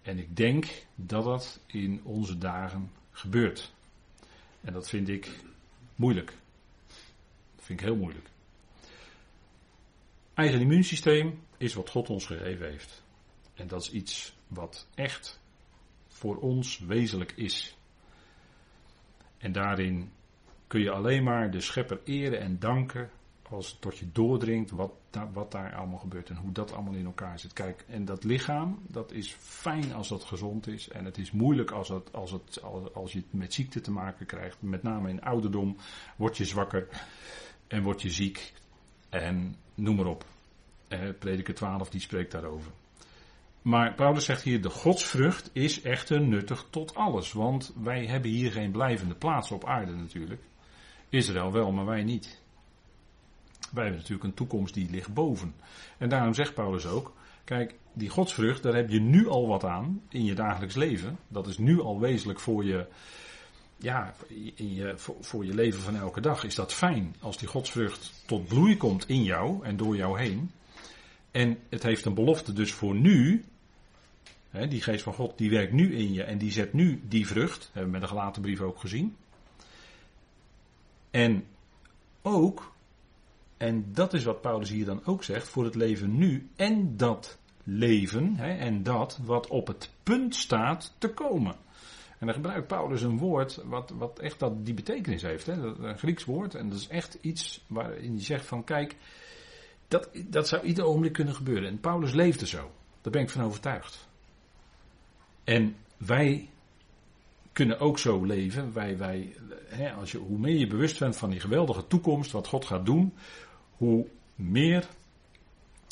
En 0.04 0.18
ik 0.18 0.36
denk 0.36 0.86
dat 0.96 1.24
dat 1.24 1.60
in 1.66 2.02
onze 2.04 2.38
dagen 2.38 2.92
gebeurt. 3.12 3.74
En 4.62 4.74
dat 4.74 4.90
vind 4.90 5.10
ik 5.10 5.30
moeilijk. 5.96 6.34
Dat 7.56 7.66
vind 7.66 7.80
ik 7.80 7.86
heel 7.86 7.96
moeilijk. 7.96 8.30
Eigen 10.34 10.60
immuunsysteem 10.60 11.44
is 11.58 11.74
wat 11.74 11.90
God 11.90 12.10
ons 12.10 12.26
gegeven 12.26 12.70
heeft. 12.70 13.04
En 13.54 13.68
dat 13.68 13.82
is 13.82 13.92
iets 13.92 14.36
wat 14.48 14.88
echt 14.96 15.42
voor 16.08 16.38
ons 16.38 16.80
wezenlijk 16.80 17.32
is. 17.32 17.78
En 19.38 19.52
daarin 19.52 20.12
kun 20.68 20.82
je 20.82 20.92
alleen 20.92 21.24
maar 21.24 21.52
de 21.52 21.62
schepper 21.62 22.00
eren 22.04 22.40
en 22.40 22.60
danken 22.60 23.10
als 23.54 23.78
tot 23.80 23.98
je 23.98 24.06
doordringt 24.12 24.72
wat, 24.72 24.92
wat 25.34 25.52
daar 25.52 25.76
allemaal 25.76 26.00
gebeurt 26.00 26.30
en 26.30 26.36
hoe 26.36 26.52
dat 26.52 26.74
allemaal 26.74 26.94
in 26.94 27.06
elkaar 27.06 27.40
zit. 27.40 27.54
Kijk, 27.54 27.86
en 27.88 28.06
dat 28.06 28.24
lichaam, 28.24 28.80
dat 28.88 29.12
is 29.12 29.36
fijn 29.40 29.94
als 29.94 30.08
dat 30.08 30.24
gezond 30.24 30.68
is. 30.68 30.90
En 30.90 31.06
het 31.06 31.18
is 31.18 31.32
moeilijk 31.32 31.72
als, 31.72 31.90
het, 31.90 32.14
als, 32.14 32.32
het, 32.32 32.62
als 32.94 33.12
je 33.12 33.18
het 33.18 33.34
met 33.34 33.54
ziekte 33.54 33.82
te 33.82 33.92
maken 33.92 34.26
krijgt. 34.26 34.62
Met 34.62 34.84
name 34.84 35.10
in 35.10 35.22
ouderdom 35.22 35.78
word 36.16 36.38
je 36.38 36.46
zwakker 36.46 36.88
en 37.68 37.84
word 37.84 38.02
je 38.02 38.10
ziek. 38.10 38.54
En 39.10 39.56
noem 39.76 39.96
maar 39.96 40.06
op. 40.06 40.26
Eh, 40.88 41.00
Prediker 41.20 41.54
12 41.54 41.90
die 41.90 42.02
spreekt 42.02 42.32
daarover. 42.32 42.72
Maar 43.62 43.94
Paulus 43.94 44.26
zegt 44.26 44.44
hier, 44.44 44.62
de 44.62 44.70
godsvrucht 44.70 45.50
is 45.54 45.82
echter 45.82 46.22
nuttig 46.22 46.68
tot 46.70 46.96
alles. 46.96 47.32
Want 47.32 47.74
wij 47.84 48.06
hebben 48.06 48.32
hier 48.32 48.52
geen 48.52 48.72
blijvende 48.72 49.16
plaats 49.16 49.52
op 49.52 49.66
aarde 49.66 49.92
natuurlijk. 49.92 50.42
Israël 51.10 51.52
wel, 51.52 51.72
maar 51.72 51.86
wij 51.86 52.04
niet. 52.04 52.43
Wij 53.74 53.84
hebben 53.84 54.02
natuurlijk 54.02 54.30
een 54.30 54.34
toekomst 54.34 54.74
die 54.74 54.90
ligt 54.90 55.14
boven. 55.14 55.56
En 55.98 56.10
daarom 56.10 56.34
zegt 56.34 56.54
Paulus 56.54 56.86
ook, 56.86 57.14
kijk, 57.44 57.76
die 57.94 58.10
godsvrucht, 58.10 58.64
daar 58.64 58.76
heb 58.76 58.90
je 58.90 59.00
nu 59.00 59.28
al 59.28 59.48
wat 59.48 59.64
aan 59.64 60.02
in 60.10 60.26
je 60.26 60.34
dagelijks 60.34 60.76
leven. 60.76 61.18
Dat 61.28 61.48
is 61.48 61.58
nu 61.58 61.82
al 61.82 62.00
wezenlijk 62.00 62.40
voor 62.40 62.66
je, 62.66 62.86
ja, 63.78 64.14
in 64.56 64.74
je, 64.74 64.94
voor, 64.98 65.46
je 65.46 65.54
leven 65.54 65.82
van 65.82 65.96
elke 65.96 66.22
dag. 66.22 66.44
Is 66.44 66.56
dat 66.56 66.74
fijn 66.74 67.16
als 67.20 67.38
die 67.38 67.48
godsvrucht 67.48 68.12
tot 68.26 68.48
bloei 68.48 68.78
komt 68.78 69.10
in 69.10 69.24
jou 69.24 69.66
en 69.66 69.78
door 69.78 69.96
jou 69.96 70.20
heen. 70.20 70.52
En 71.32 71.58
het 71.70 71.84
heeft 71.84 72.06
een 72.06 72.14
belofte 72.14 72.54
dus 72.54 72.72
voor 72.72 72.96
nu. 72.96 73.44
Hè, 74.50 74.68
die 74.68 74.82
geest 74.82 75.04
van 75.04 75.14
God 75.14 75.38
die 75.38 75.50
werkt 75.50 75.74
nu 75.74 75.96
in 75.96 76.14
je 76.14 76.24
en 76.24 76.38
die 76.38 76.52
zet 76.52 76.74
nu 76.74 77.02
die 77.08 77.28
vrucht. 77.28 77.64
Hebben 77.66 77.92
we 77.92 78.00
met 78.00 78.02
de 78.02 78.16
gelaten 78.16 78.42
brief 78.42 78.62
ook 78.62 78.80
gezien. 78.80 79.16
En 81.12 81.46
ook, 82.22 82.73
en 83.64 83.86
dat 83.94 84.14
is 84.14 84.24
wat 84.24 84.42
Paulus 84.42 84.70
hier 84.70 84.86
dan 84.86 85.06
ook 85.06 85.24
zegt, 85.24 85.48
voor 85.48 85.64
het 85.64 85.76
leven 85.76 86.18
nu 86.18 86.50
en 86.56 86.98
dat 86.98 87.38
leven 87.64 88.36
hè, 88.36 88.54
en 88.54 88.84
dat 88.84 89.20
wat 89.24 89.48
op 89.48 89.68
het 89.68 89.90
punt 90.04 90.36
staat 90.36 90.94
te 90.98 91.10
komen. 91.10 91.56
En 92.20 92.26
dan 92.26 92.34
gebruikt 92.34 92.68
Paulus 92.68 93.02
een 93.02 93.18
woord 93.18 93.62
wat, 93.66 93.94
wat 93.98 94.20
echt 94.20 94.40
dat, 94.40 94.66
die 94.66 94.74
betekenis 94.74 95.22
heeft. 95.22 95.46
Hè? 95.46 95.54
Een 95.54 95.98
Grieks 95.98 96.26
woord. 96.26 96.56
En 96.56 96.70
dat 96.70 96.78
is 96.78 96.88
echt 96.88 97.18
iets 97.22 97.64
waarin 97.68 98.12
hij 98.12 98.24
zegt 98.24 98.46
van 98.46 98.64
kijk, 98.64 98.96
dat, 99.88 100.10
dat 100.28 100.48
zou 100.48 100.64
ieder 100.64 100.86
ogenblik 100.86 101.14
kunnen 101.14 101.36
gebeuren. 101.36 101.70
En 101.70 101.80
Paulus 101.80 102.14
leefde 102.14 102.48
zo. 102.48 102.72
Daar 103.02 103.12
ben 103.12 103.22
ik 103.22 103.30
van 103.30 103.44
overtuigd. 103.44 104.08
En 105.44 105.76
wij 105.98 106.50
kunnen 107.54 107.80
ook 107.80 108.00
zo 108.00 108.24
leven. 108.24 108.74
Wij, 108.74 108.98
wij, 108.98 109.36
hè, 109.68 109.92
als 109.94 110.12
je, 110.12 110.18
hoe 110.18 110.38
meer 110.38 110.58
je 110.58 110.68
bewust 110.68 111.00
bent 111.00 111.18
van 111.18 111.30
die 111.30 111.40
geweldige 111.40 111.88
toekomst, 111.88 112.32
wat 112.32 112.48
God 112.48 112.66
gaat 112.66 112.86
doen, 112.86 113.14
hoe 113.78 114.08
meer 114.36 114.88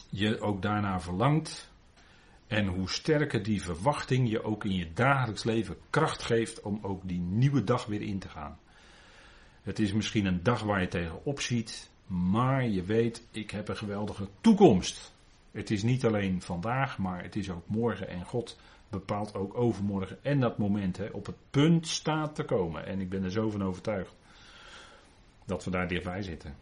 je 0.09 0.39
ook 0.39 0.61
daarna 0.61 1.00
verlangt. 1.00 1.69
En 2.47 2.67
hoe 2.67 2.89
sterker 2.89 3.43
die 3.43 3.61
verwachting 3.61 4.29
je 4.29 4.43
ook 4.43 4.65
in 4.65 4.75
je 4.75 4.93
dagelijks 4.93 5.43
leven 5.43 5.77
kracht 5.89 6.23
geeft 6.23 6.61
om 6.61 6.79
ook 6.81 7.01
die 7.07 7.19
nieuwe 7.19 7.63
dag 7.63 7.85
weer 7.85 8.01
in 8.01 8.19
te 8.19 8.29
gaan. 8.29 8.59
Het 9.61 9.79
is 9.79 9.93
misschien 9.93 10.25
een 10.25 10.43
dag 10.43 10.61
waar 10.61 10.81
je 10.81 10.88
tegenop 10.88 11.39
ziet, 11.39 11.89
maar 12.07 12.67
je 12.67 12.83
weet, 12.83 13.27
ik 13.31 13.51
heb 13.51 13.67
een 13.67 13.77
geweldige 13.77 14.27
toekomst. 14.41 15.13
Het 15.51 15.71
is 15.71 15.83
niet 15.83 16.05
alleen 16.05 16.41
vandaag, 16.41 16.97
maar 16.97 17.23
het 17.23 17.35
is 17.35 17.50
ook 17.50 17.67
morgen 17.67 18.07
en 18.07 18.25
God 18.25 18.57
bepaalt 18.89 19.35
ook 19.35 19.57
overmorgen 19.57 20.23
en 20.23 20.39
dat 20.39 20.57
moment 20.57 20.97
hè, 20.97 21.05
op 21.11 21.25
het 21.25 21.35
punt 21.50 21.88
staat 21.88 22.35
te 22.35 22.43
komen. 22.43 22.85
En 22.85 23.00
ik 23.00 23.09
ben 23.09 23.23
er 23.23 23.31
zo 23.31 23.50
van 23.50 23.63
overtuigd 23.63 24.15
dat 25.45 25.63
we 25.63 25.71
daar 25.71 25.88
dichtbij 25.88 26.21
zitten. 26.21 26.55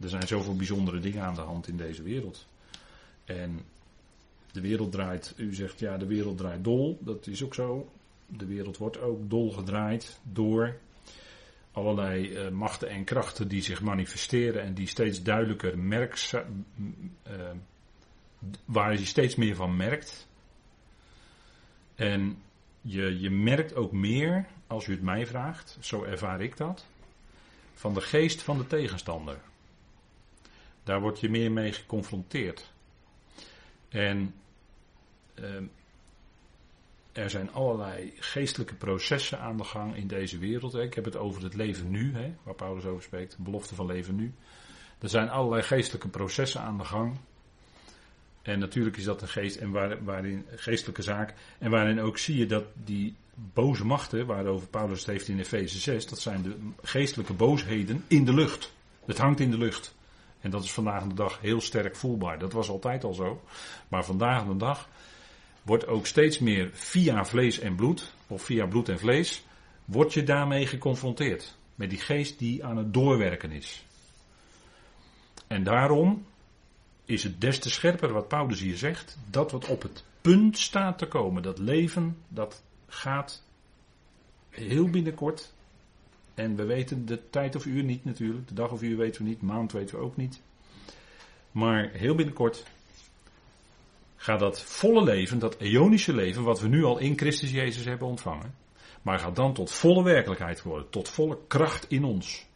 Er 0.00 0.08
zijn 0.08 0.26
zoveel 0.26 0.56
bijzondere 0.56 1.00
dingen 1.00 1.22
aan 1.22 1.34
de 1.34 1.40
hand 1.40 1.68
in 1.68 1.76
deze 1.76 2.02
wereld. 2.02 2.46
En 3.24 3.60
de 4.52 4.60
wereld 4.60 4.92
draait, 4.92 5.34
u 5.36 5.54
zegt 5.54 5.78
ja, 5.78 5.96
de 5.96 6.06
wereld 6.06 6.38
draait 6.38 6.64
dol. 6.64 6.98
Dat 7.00 7.26
is 7.26 7.44
ook 7.44 7.54
zo. 7.54 7.90
De 8.26 8.46
wereld 8.46 8.76
wordt 8.76 9.00
ook 9.00 9.30
dol 9.30 9.52
gedraaid 9.52 10.20
door 10.22 10.76
allerlei 11.72 12.30
uh, 12.30 12.48
machten 12.48 12.88
en 12.88 13.04
krachten 13.04 13.48
die 13.48 13.62
zich 13.62 13.82
manifesteren 13.82 14.62
en 14.62 14.74
die 14.74 14.86
steeds 14.86 15.22
duidelijker 15.22 15.78
merkt, 15.78 16.32
uh, 16.32 17.32
waar 18.64 18.92
je 18.92 19.04
steeds 19.04 19.34
meer 19.34 19.54
van 19.54 19.76
merkt. 19.76 20.28
En 21.94 22.42
je, 22.80 23.20
je 23.20 23.30
merkt 23.30 23.74
ook 23.74 23.92
meer, 23.92 24.46
als 24.66 24.86
u 24.86 24.92
het 24.92 25.02
mij 25.02 25.26
vraagt, 25.26 25.76
zo 25.80 26.02
ervaar 26.02 26.40
ik 26.40 26.56
dat, 26.56 26.86
van 27.74 27.94
de 27.94 28.00
geest 28.00 28.42
van 28.42 28.58
de 28.58 28.66
tegenstander. 28.66 29.38
Daar 30.88 31.00
word 31.00 31.20
je 31.20 31.28
meer 31.28 31.52
mee 31.52 31.72
geconfronteerd. 31.72 32.72
En 33.88 34.34
uh, 35.40 35.44
er 37.12 37.30
zijn 37.30 37.52
allerlei 37.52 38.12
geestelijke 38.18 38.74
processen 38.74 39.40
aan 39.40 39.56
de 39.56 39.64
gang 39.64 39.96
in 39.96 40.06
deze 40.06 40.38
wereld. 40.38 40.74
Ik 40.74 40.94
heb 40.94 41.04
het 41.04 41.16
over 41.16 41.42
het 41.42 41.54
leven 41.54 41.90
nu, 41.90 42.14
hè, 42.14 42.34
waar 42.42 42.54
Paulus 42.54 42.84
over 42.84 43.02
spreekt, 43.02 43.36
de 43.36 43.42
belofte 43.42 43.74
van 43.74 43.86
leven 43.86 44.14
nu. 44.14 44.32
Er 44.98 45.08
zijn 45.08 45.28
allerlei 45.28 45.62
geestelijke 45.62 46.08
processen 46.08 46.60
aan 46.60 46.78
de 46.78 46.84
gang. 46.84 47.16
En 48.42 48.58
natuurlijk 48.58 48.96
is 48.96 49.04
dat 49.04 49.22
een 49.22 49.28
geest 49.28 49.56
en 49.56 49.70
waar, 49.70 50.04
waarin 50.04 50.46
geestelijke 50.54 51.02
zaak. 51.02 51.34
En 51.58 51.70
waarin 51.70 52.00
ook 52.00 52.18
zie 52.18 52.36
je 52.36 52.46
dat 52.46 52.64
die 52.74 53.14
boze 53.34 53.84
machten, 53.84 54.26
waarover 54.26 54.68
Paulus 54.68 54.98
het 54.98 55.08
heeft 55.08 55.28
in 55.28 55.38
Efeze 55.38 55.78
6, 55.78 56.06
dat 56.06 56.20
zijn 56.20 56.42
de 56.42 56.56
geestelijke 56.82 57.32
boosheden 57.32 58.04
in 58.06 58.24
de 58.24 58.34
lucht. 58.34 58.72
Het 59.04 59.18
hangt 59.18 59.40
in 59.40 59.50
de 59.50 59.58
lucht. 59.58 59.96
En 60.40 60.50
dat 60.50 60.64
is 60.64 60.72
vandaag 60.72 61.06
de 61.06 61.14
dag 61.14 61.40
heel 61.40 61.60
sterk 61.60 61.96
voelbaar. 61.96 62.38
Dat 62.38 62.52
was 62.52 62.68
altijd 62.68 63.04
al 63.04 63.14
zo. 63.14 63.42
Maar 63.88 64.04
vandaag 64.04 64.46
de 64.46 64.56
dag 64.56 64.88
wordt 65.62 65.86
ook 65.86 66.06
steeds 66.06 66.38
meer 66.38 66.70
via 66.72 67.24
vlees 67.24 67.58
en 67.58 67.74
bloed, 67.74 68.12
of 68.26 68.42
via 68.42 68.66
bloed 68.66 68.88
en 68.88 68.98
vlees, 68.98 69.44
word 69.84 70.12
je 70.12 70.22
daarmee 70.22 70.66
geconfronteerd. 70.66 71.56
Met 71.74 71.90
die 71.90 71.98
geest 71.98 72.38
die 72.38 72.64
aan 72.64 72.76
het 72.76 72.94
doorwerken 72.94 73.50
is. 73.50 73.84
En 75.46 75.62
daarom 75.62 76.26
is 77.04 77.22
het 77.22 77.40
des 77.40 77.58
te 77.58 77.70
scherper 77.70 78.12
wat 78.12 78.28
Paulus 78.28 78.60
hier 78.60 78.76
zegt, 78.76 79.18
dat 79.30 79.50
wat 79.50 79.66
op 79.66 79.82
het 79.82 80.04
punt 80.20 80.58
staat 80.58 80.98
te 80.98 81.06
komen. 81.06 81.42
Dat 81.42 81.58
leven, 81.58 82.16
dat 82.28 82.62
gaat 82.86 83.42
heel 84.50 84.90
binnenkort. 84.90 85.52
En 86.38 86.56
we 86.56 86.64
weten 86.64 87.06
de 87.06 87.30
tijd 87.30 87.56
of 87.56 87.66
uur 87.66 87.82
niet 87.82 88.04
natuurlijk. 88.04 88.48
De 88.48 88.54
dag 88.54 88.70
of 88.70 88.82
uur 88.82 88.96
weten 88.96 89.22
we 89.22 89.28
niet, 89.28 89.42
maand 89.42 89.72
weten 89.72 89.96
we 89.96 90.02
ook 90.02 90.16
niet. 90.16 90.40
Maar 91.52 91.90
heel 91.92 92.14
binnenkort 92.14 92.64
gaat 94.16 94.40
dat 94.40 94.62
volle 94.62 95.04
leven, 95.04 95.38
dat 95.38 95.56
eonische 95.56 96.14
leven, 96.14 96.42
wat 96.42 96.60
we 96.60 96.68
nu 96.68 96.84
al 96.84 96.98
in 96.98 97.18
Christus 97.18 97.50
Jezus 97.50 97.84
hebben 97.84 98.08
ontvangen, 98.08 98.54
maar 99.02 99.18
gaat 99.18 99.36
dan 99.36 99.54
tot 99.54 99.72
volle 99.72 100.02
werkelijkheid 100.02 100.62
worden, 100.62 100.90
tot 100.90 101.08
volle 101.08 101.38
kracht 101.46 101.90
in 101.90 102.04
ons. 102.04 102.46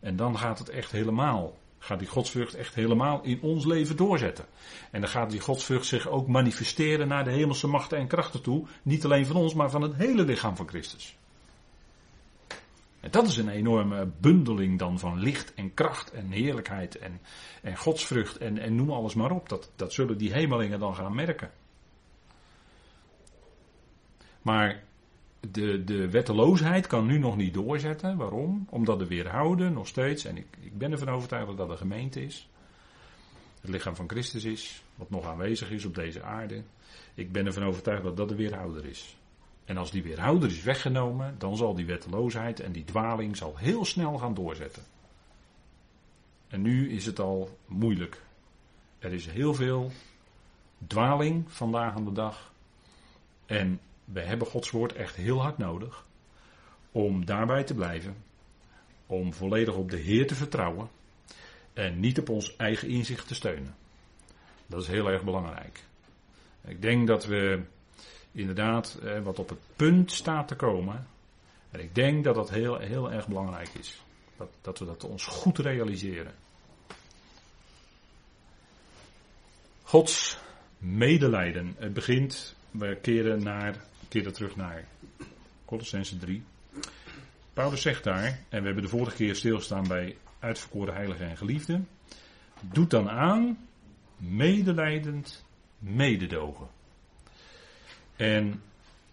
En 0.00 0.16
dan 0.16 0.38
gaat 0.38 0.58
het 0.58 0.68
echt 0.68 0.90
helemaal, 0.90 1.58
gaat 1.78 1.98
die 1.98 2.08
godsvrucht 2.08 2.54
echt 2.54 2.74
helemaal 2.74 3.22
in 3.22 3.40
ons 3.40 3.64
leven 3.64 3.96
doorzetten. 3.96 4.44
En 4.90 5.00
dan 5.00 5.10
gaat 5.10 5.30
die 5.30 5.40
godsvrucht 5.40 5.86
zich 5.86 6.08
ook 6.08 6.26
manifesteren 6.26 7.08
naar 7.08 7.24
de 7.24 7.32
hemelse 7.32 7.66
machten 7.66 7.98
en 7.98 8.06
krachten 8.06 8.42
toe, 8.42 8.66
niet 8.82 9.04
alleen 9.04 9.26
van 9.26 9.36
ons, 9.36 9.54
maar 9.54 9.70
van 9.70 9.82
het 9.82 9.94
hele 9.94 10.24
lichaam 10.24 10.56
van 10.56 10.68
Christus. 10.68 11.16
En 13.02 13.10
dat 13.10 13.26
is 13.26 13.36
een 13.36 13.48
enorme 13.48 14.10
bundeling 14.20 14.78
dan 14.78 14.98
van 14.98 15.18
licht 15.18 15.54
en 15.54 15.74
kracht 15.74 16.10
en 16.10 16.30
heerlijkheid 16.30 16.98
en, 16.98 17.20
en 17.62 17.76
godsvrucht 17.76 18.36
en, 18.36 18.58
en 18.58 18.74
noem 18.74 18.90
alles 18.90 19.14
maar 19.14 19.30
op. 19.30 19.48
Dat, 19.48 19.70
dat 19.76 19.92
zullen 19.92 20.18
die 20.18 20.32
hemelingen 20.32 20.78
dan 20.78 20.94
gaan 20.94 21.14
merken. 21.14 21.50
Maar 24.42 24.82
de, 25.50 25.84
de 25.84 26.10
wetteloosheid 26.10 26.86
kan 26.86 27.06
nu 27.06 27.18
nog 27.18 27.36
niet 27.36 27.54
doorzetten. 27.54 28.16
Waarom? 28.16 28.66
Omdat 28.70 28.98
de 28.98 29.06
weerhouden 29.06 29.72
nog 29.72 29.86
steeds, 29.86 30.24
en 30.24 30.36
ik, 30.36 30.46
ik 30.60 30.78
ben 30.78 30.92
ervan 30.92 31.08
overtuigd 31.08 31.46
dat 31.46 31.56
dat 31.56 31.70
een 31.70 31.76
gemeente 31.76 32.24
is. 32.24 32.48
het 33.60 33.70
lichaam 33.70 33.96
van 33.96 34.08
Christus 34.08 34.44
is, 34.44 34.82
wat 34.94 35.10
nog 35.10 35.26
aanwezig 35.26 35.70
is 35.70 35.84
op 35.84 35.94
deze 35.94 36.22
aarde. 36.22 36.62
Ik 37.14 37.32
ben 37.32 37.46
ervan 37.46 37.64
overtuigd 37.64 38.02
dat 38.02 38.16
dat 38.16 38.28
de 38.28 38.36
weerhouder 38.36 38.84
is. 38.84 39.16
En 39.64 39.76
als 39.76 39.90
die 39.90 40.02
weerhouder 40.02 40.50
is 40.50 40.62
weggenomen, 40.62 41.34
dan 41.38 41.56
zal 41.56 41.74
die 41.74 41.86
wetteloosheid 41.86 42.60
en 42.60 42.72
die 42.72 42.84
dwaling 42.84 43.36
zal 43.36 43.56
heel 43.56 43.84
snel 43.84 44.18
gaan 44.18 44.34
doorzetten. 44.34 44.82
En 46.48 46.62
nu 46.62 46.90
is 46.90 47.06
het 47.06 47.18
al 47.18 47.58
moeilijk. 47.66 48.22
Er 48.98 49.12
is 49.12 49.26
heel 49.26 49.54
veel 49.54 49.90
dwaling 50.86 51.44
vandaag 51.52 51.94
aan 51.94 52.04
de 52.04 52.12
dag. 52.12 52.52
En 53.46 53.80
we 54.04 54.20
hebben 54.20 54.46
Gods 54.46 54.70
woord 54.70 54.92
echt 54.92 55.16
heel 55.16 55.42
hard 55.42 55.58
nodig 55.58 56.06
om 56.92 57.24
daarbij 57.24 57.64
te 57.64 57.74
blijven. 57.74 58.16
Om 59.06 59.32
volledig 59.32 59.74
op 59.74 59.90
de 59.90 59.96
Heer 59.96 60.26
te 60.26 60.34
vertrouwen. 60.34 60.88
En 61.72 62.00
niet 62.00 62.18
op 62.18 62.28
ons 62.28 62.56
eigen 62.56 62.88
inzicht 62.88 63.26
te 63.26 63.34
steunen. 63.34 63.74
Dat 64.66 64.82
is 64.82 64.88
heel 64.88 65.10
erg 65.10 65.22
belangrijk. 65.22 65.82
Ik 66.64 66.82
denk 66.82 67.06
dat 67.06 67.26
we 67.26 67.62
inderdaad 68.32 68.98
eh, 69.02 69.20
wat 69.22 69.38
op 69.38 69.48
het 69.48 69.58
punt 69.76 70.12
staat 70.12 70.48
te 70.48 70.54
komen. 70.54 71.06
En 71.70 71.80
ik 71.80 71.94
denk 71.94 72.24
dat 72.24 72.34
dat 72.34 72.50
heel, 72.50 72.78
heel 72.78 73.12
erg 73.12 73.28
belangrijk 73.28 73.68
is. 73.68 74.02
Dat, 74.36 74.48
dat 74.60 74.78
we 74.78 74.84
dat 74.84 75.04
ons 75.04 75.26
goed 75.26 75.58
realiseren. 75.58 76.32
Gods 79.82 80.38
medelijden. 80.78 81.74
Het 81.78 81.92
begint, 81.92 82.54
we 82.70 82.98
keren, 83.02 83.42
naar, 83.42 83.84
keren 84.08 84.32
terug 84.32 84.56
naar 84.56 84.84
Colossense 85.64 86.16
3. 86.16 86.42
Paulus 87.52 87.82
zegt 87.82 88.04
daar, 88.04 88.24
en 88.48 88.60
we 88.60 88.66
hebben 88.66 88.82
de 88.82 88.88
vorige 88.88 89.16
keer 89.16 89.34
stilgestaan 89.34 89.88
bij 89.88 90.16
uitverkoren 90.38 90.94
heiligen 90.94 91.28
en 91.28 91.36
geliefden. 91.36 91.88
Doet 92.60 92.90
dan 92.90 93.10
aan 93.10 93.58
medelijdend 94.16 95.44
mededogen. 95.78 96.68
En 98.22 98.62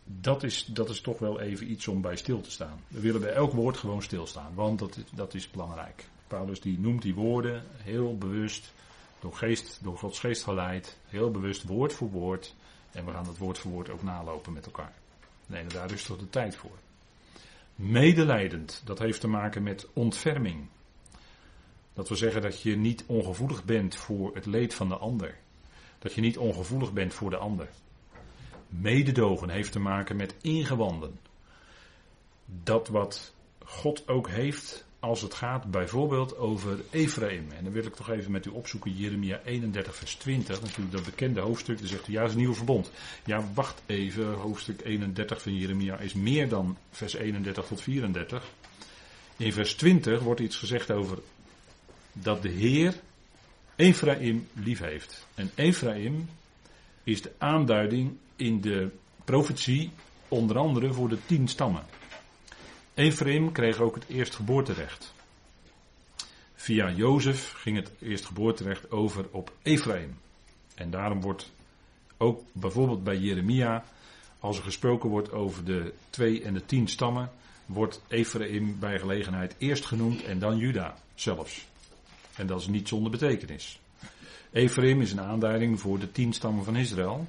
dat 0.03 0.43
is, 0.43 0.65
dat 0.65 0.89
is 0.89 1.01
toch 1.01 1.19
wel 1.19 1.39
even 1.39 1.71
iets 1.71 1.87
om 1.87 2.01
bij 2.01 2.15
stil 2.15 2.41
te 2.41 2.51
staan. 2.51 2.79
We 2.87 2.99
willen 2.99 3.21
bij 3.21 3.33
elk 3.33 3.51
woord 3.51 3.77
gewoon 3.77 4.01
stilstaan, 4.01 4.53
want 4.53 4.79
dat, 4.79 4.97
dat 5.13 5.33
is 5.33 5.51
belangrijk. 5.51 6.05
Paulus 6.27 6.61
die 6.61 6.79
noemt 6.79 7.01
die 7.01 7.13
woorden 7.13 7.63
heel 7.77 8.17
bewust, 8.17 8.73
door, 9.19 9.35
geest, 9.35 9.79
door 9.83 9.97
Gods 9.97 10.19
geest 10.19 10.43
geleid, 10.43 10.97
heel 11.07 11.31
bewust 11.31 11.63
woord 11.63 11.93
voor 11.93 12.09
woord. 12.09 12.55
En 12.91 13.05
we 13.05 13.11
gaan 13.11 13.23
dat 13.23 13.37
woord 13.37 13.57
voor 13.57 13.71
woord 13.71 13.89
ook 13.89 14.03
nalopen 14.03 14.53
met 14.53 14.65
elkaar. 14.65 14.93
Nee, 15.45 15.65
daar 15.67 16.03
toch 16.03 16.17
de 16.17 16.29
tijd 16.29 16.55
voor. 16.55 16.77
Medelijdend, 17.75 18.81
dat 18.85 18.99
heeft 18.99 19.21
te 19.21 19.27
maken 19.27 19.63
met 19.63 19.87
ontferming. 19.93 20.67
Dat 21.93 22.07
wil 22.07 22.17
zeggen 22.17 22.41
dat 22.41 22.61
je 22.61 22.77
niet 22.77 23.03
ongevoelig 23.05 23.63
bent 23.63 23.95
voor 23.95 24.35
het 24.35 24.45
leed 24.45 24.73
van 24.73 24.89
de 24.89 24.97
ander. 24.97 25.37
Dat 25.99 26.13
je 26.13 26.21
niet 26.21 26.37
ongevoelig 26.37 26.93
bent 26.93 27.13
voor 27.13 27.29
de 27.29 27.37
ander. 27.37 27.69
Mededogen 28.69 29.49
heeft 29.49 29.71
te 29.71 29.79
maken 29.79 30.15
met 30.15 30.35
ingewanden. 30.41 31.19
Dat 32.63 32.87
wat 32.87 33.33
God 33.63 34.07
ook 34.07 34.29
heeft 34.29 34.85
als 34.99 35.21
het 35.21 35.33
gaat 35.33 35.71
bijvoorbeeld 35.71 36.37
over 36.37 36.79
Ephraim. 36.89 37.51
En 37.51 37.63
dan 37.63 37.73
wil 37.73 37.85
ik 37.85 37.95
toch 37.95 38.09
even 38.09 38.31
met 38.31 38.45
u 38.45 38.49
opzoeken 38.49 38.95
Jeremia 38.95 39.41
31 39.45 39.95
vers 39.95 40.15
20. 40.15 40.61
Natuurlijk 40.61 40.91
dat 40.91 41.05
bekende 41.05 41.39
hoofdstuk. 41.39 41.79
Dan 41.79 41.87
zegt 41.87 42.05
hij 42.05 42.15
ja, 42.15 42.23
is 42.23 42.31
een 42.31 42.37
nieuw 42.37 42.53
verbond. 42.53 42.91
Ja, 43.25 43.43
wacht 43.53 43.81
even. 43.85 44.33
Hoofdstuk 44.33 44.81
31 44.85 45.41
van 45.41 45.55
Jeremia 45.55 45.97
is 45.97 46.13
meer 46.13 46.49
dan 46.49 46.77
vers 46.89 47.13
31 47.13 47.65
tot 47.65 47.81
34. 47.81 48.45
In 49.37 49.53
vers 49.53 49.73
20 49.73 50.21
wordt 50.21 50.39
iets 50.39 50.55
gezegd 50.55 50.91
over 50.91 51.19
dat 52.13 52.41
de 52.41 52.49
Heer 52.49 52.95
Ephraim 53.75 54.47
lief 54.53 54.79
heeft. 54.79 55.27
En 55.35 55.51
Ephraim 55.55 56.29
is 57.03 57.21
de 57.21 57.31
aanduiding 57.37 58.17
in 58.39 58.61
de 58.61 58.89
profetie 59.23 59.91
onder 60.27 60.57
andere 60.57 60.93
voor 60.93 61.09
de 61.09 61.25
tien 61.25 61.47
stammen. 61.47 61.83
Ephraim 62.93 63.51
kreeg 63.51 63.79
ook 63.79 63.95
het 63.95 64.07
eerstgeboorterecht. 64.07 65.13
Via 66.55 66.91
Jozef 66.91 67.51
ging 67.51 67.75
het 67.75 67.91
eerstgeboorterecht 68.01 68.91
over 68.91 69.25
op 69.31 69.53
Ephraim. 69.61 70.17
En 70.75 70.89
daarom 70.89 71.21
wordt 71.21 71.51
ook 72.17 72.41
bijvoorbeeld 72.51 73.03
bij 73.03 73.17
Jeremia, 73.17 73.83
als 74.39 74.57
er 74.57 74.63
gesproken 74.63 75.09
wordt 75.09 75.31
over 75.31 75.65
de 75.65 75.93
twee 76.09 76.43
en 76.43 76.53
de 76.53 76.65
tien 76.65 76.87
stammen, 76.87 77.31
wordt 77.65 78.01
Ephraim 78.07 78.79
bij 78.79 78.99
gelegenheid 78.99 79.55
eerst 79.57 79.85
genoemd 79.85 80.23
en 80.23 80.39
dan 80.39 80.57
Juda 80.57 80.97
zelfs. 81.15 81.65
En 82.35 82.47
dat 82.47 82.59
is 82.59 82.67
niet 82.67 82.87
zonder 82.87 83.11
betekenis. 83.11 83.79
Ephraim 84.51 85.01
is 85.01 85.11
een 85.11 85.21
aanduiding 85.21 85.79
voor 85.79 85.99
de 85.99 86.11
tien 86.11 86.33
stammen 86.33 86.63
van 86.63 86.75
Israël. 86.75 87.27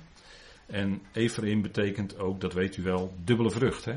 En 0.71 1.03
Ephraim 1.13 1.63
betekent 1.63 2.19
ook, 2.19 2.41
dat 2.41 2.53
weet 2.53 2.77
u 2.77 2.83
wel, 2.83 3.15
dubbele 3.25 3.51
vrucht. 3.51 3.85
Hè? 3.85 3.97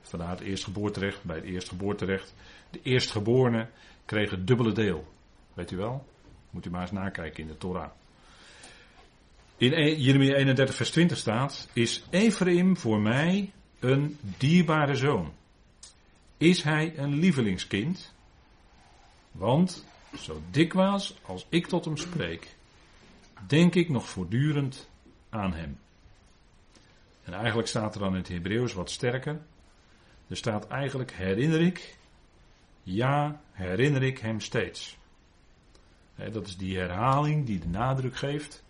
Vandaar 0.00 0.30
het 0.30 0.40
eerstgeboorterecht. 0.40 1.24
Bij 1.24 1.36
het 1.36 1.44
eerstgeboorterecht. 1.44 2.34
De 2.70 2.80
eerstgeborene 2.82 3.68
kreeg 4.04 4.30
het 4.30 4.46
dubbele 4.46 4.72
deel. 4.72 5.12
Weet 5.54 5.70
u 5.70 5.76
wel? 5.76 6.06
Moet 6.50 6.66
u 6.66 6.70
maar 6.70 6.80
eens 6.80 6.90
nakijken 6.90 7.42
in 7.42 7.48
de 7.48 7.58
Torah. 7.58 7.90
In 9.56 9.72
e- 9.72 9.96
Jeremia 9.96 10.34
31 10.34 10.74
vers 10.74 10.90
20 10.90 11.18
staat, 11.18 11.68
is 11.72 12.02
Ephraim 12.10 12.76
voor 12.76 13.00
mij 13.00 13.52
een 13.78 14.18
dierbare 14.38 14.94
zoon? 14.94 15.32
Is 16.36 16.62
hij 16.62 16.98
een 16.98 17.14
lievelingskind? 17.14 18.12
Want 19.32 19.84
zo 20.18 20.42
dikwijls 20.50 21.14
als 21.22 21.46
ik 21.48 21.66
tot 21.66 21.84
hem 21.84 21.96
spreek, 21.96 22.54
denk 23.46 23.74
ik 23.74 23.88
nog 23.88 24.08
voortdurend 24.08 24.88
aan 25.34 25.54
hem. 25.54 25.78
En 27.24 27.32
eigenlijk 27.32 27.68
staat 27.68 27.94
er 27.94 28.00
dan 28.00 28.12
in 28.12 28.18
het 28.18 28.28
Hebreeuws 28.28 28.72
wat 28.72 28.90
sterker. 28.90 29.40
Er 30.28 30.36
staat 30.36 30.68
eigenlijk 30.68 31.12
herinner 31.12 31.60
ik, 31.60 31.96
ja, 32.82 33.40
herinner 33.52 34.02
ik 34.02 34.18
hem 34.18 34.40
steeds. 34.40 34.96
dat 36.32 36.46
is 36.46 36.56
die 36.56 36.78
herhaling 36.78 37.46
die 37.46 37.58
de 37.58 37.68
nadruk 37.68 38.16
geeft. 38.16 38.62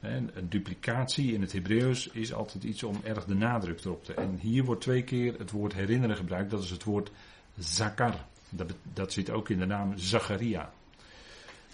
een 0.00 0.48
duplicatie 0.48 1.32
in 1.32 1.40
het 1.40 1.52
Hebreeuws 1.52 2.06
is 2.06 2.32
altijd 2.32 2.64
iets 2.64 2.82
om 2.82 3.00
erg 3.04 3.24
de 3.24 3.34
nadruk 3.34 3.84
erop 3.84 4.04
te. 4.04 4.14
En 4.14 4.38
hier 4.40 4.64
wordt 4.64 4.80
twee 4.80 5.02
keer 5.02 5.38
het 5.38 5.50
woord 5.50 5.72
herinneren 5.72 6.16
gebruikt. 6.16 6.50
Dat 6.50 6.62
is 6.62 6.70
het 6.70 6.84
woord 6.84 7.10
zakar. 7.58 8.14
Dat, 8.48 8.74
dat 8.92 9.12
zit 9.12 9.30
ook 9.30 9.48
in 9.48 9.58
de 9.58 9.66
naam 9.66 9.98
Zacharia. 9.98 10.72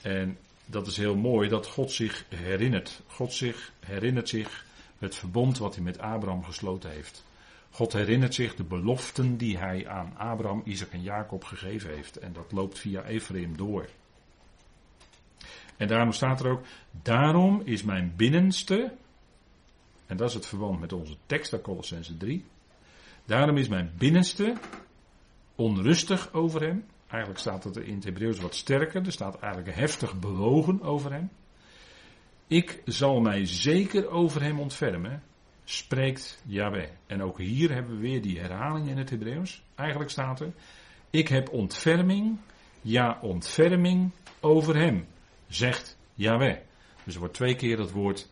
En 0.02 0.38
dat 0.70 0.86
is 0.86 0.96
heel 0.96 1.16
mooi 1.16 1.48
dat 1.48 1.66
God 1.66 1.92
zich 1.92 2.24
herinnert. 2.28 3.00
God 3.06 3.32
zich 3.32 3.72
herinnert 3.80 4.28
zich 4.28 4.66
het 4.98 5.14
verbond 5.14 5.58
wat 5.58 5.74
hij 5.74 5.84
met 5.84 5.98
Abraham 5.98 6.44
gesloten 6.44 6.90
heeft. 6.90 7.24
God 7.70 7.92
herinnert 7.92 8.34
zich 8.34 8.54
de 8.54 8.64
beloften 8.64 9.36
die 9.36 9.58
hij 9.58 9.88
aan 9.88 10.16
Abraham, 10.16 10.62
Isaac 10.64 10.90
en 10.90 11.02
Jacob 11.02 11.44
gegeven 11.44 11.94
heeft. 11.94 12.16
En 12.16 12.32
dat 12.32 12.52
loopt 12.52 12.78
via 12.78 13.02
Ephraim 13.02 13.56
door. 13.56 13.88
En 15.76 15.88
daarom 15.88 16.12
staat 16.12 16.40
er 16.40 16.50
ook, 16.50 16.64
daarom 17.02 17.62
is 17.64 17.82
mijn 17.82 18.12
binnenste, 18.16 18.92
en 20.06 20.16
dat 20.16 20.28
is 20.28 20.34
het 20.34 20.46
verband 20.46 20.80
met 20.80 20.92
onze 20.92 21.16
tekst 21.26 21.52
uit 21.52 21.62
Colossense 21.62 22.16
3, 22.16 22.44
daarom 23.24 23.56
is 23.56 23.68
mijn 23.68 23.92
binnenste 23.98 24.56
onrustig 25.54 26.32
over 26.32 26.60
hem. 26.60 26.84
Eigenlijk 27.08 27.40
staat 27.40 27.64
het 27.64 27.76
in 27.76 27.94
het 27.94 28.04
Hebreeuws 28.04 28.38
wat 28.38 28.54
sterker. 28.54 29.06
Er 29.06 29.12
staat 29.12 29.38
eigenlijk 29.38 29.76
heftig 29.76 30.18
bewogen 30.18 30.82
over 30.82 31.12
hem. 31.12 31.30
Ik 32.46 32.82
zal 32.84 33.20
mij 33.20 33.46
zeker 33.46 34.08
over 34.08 34.42
hem 34.42 34.60
ontfermen, 34.60 35.22
spreekt 35.64 36.42
Yahweh. 36.46 36.88
En 37.06 37.22
ook 37.22 37.38
hier 37.38 37.72
hebben 37.72 37.94
we 37.94 38.00
weer 38.00 38.22
die 38.22 38.40
herhaling 38.40 38.88
in 38.88 38.98
het 38.98 39.10
Hebreeuws. 39.10 39.62
Eigenlijk 39.74 40.10
staat 40.10 40.40
er, 40.40 40.52
ik 41.10 41.28
heb 41.28 41.52
ontferming, 41.52 42.38
ja 42.80 43.18
ontferming 43.22 44.10
over 44.40 44.76
hem, 44.76 45.06
zegt 45.46 45.98
Yahweh. 46.14 46.56
Dus 47.04 47.14
er 47.14 47.20
wordt 47.20 47.34
twee 47.34 47.54
keer 47.54 47.78
het 47.78 47.90
woord 47.90 48.28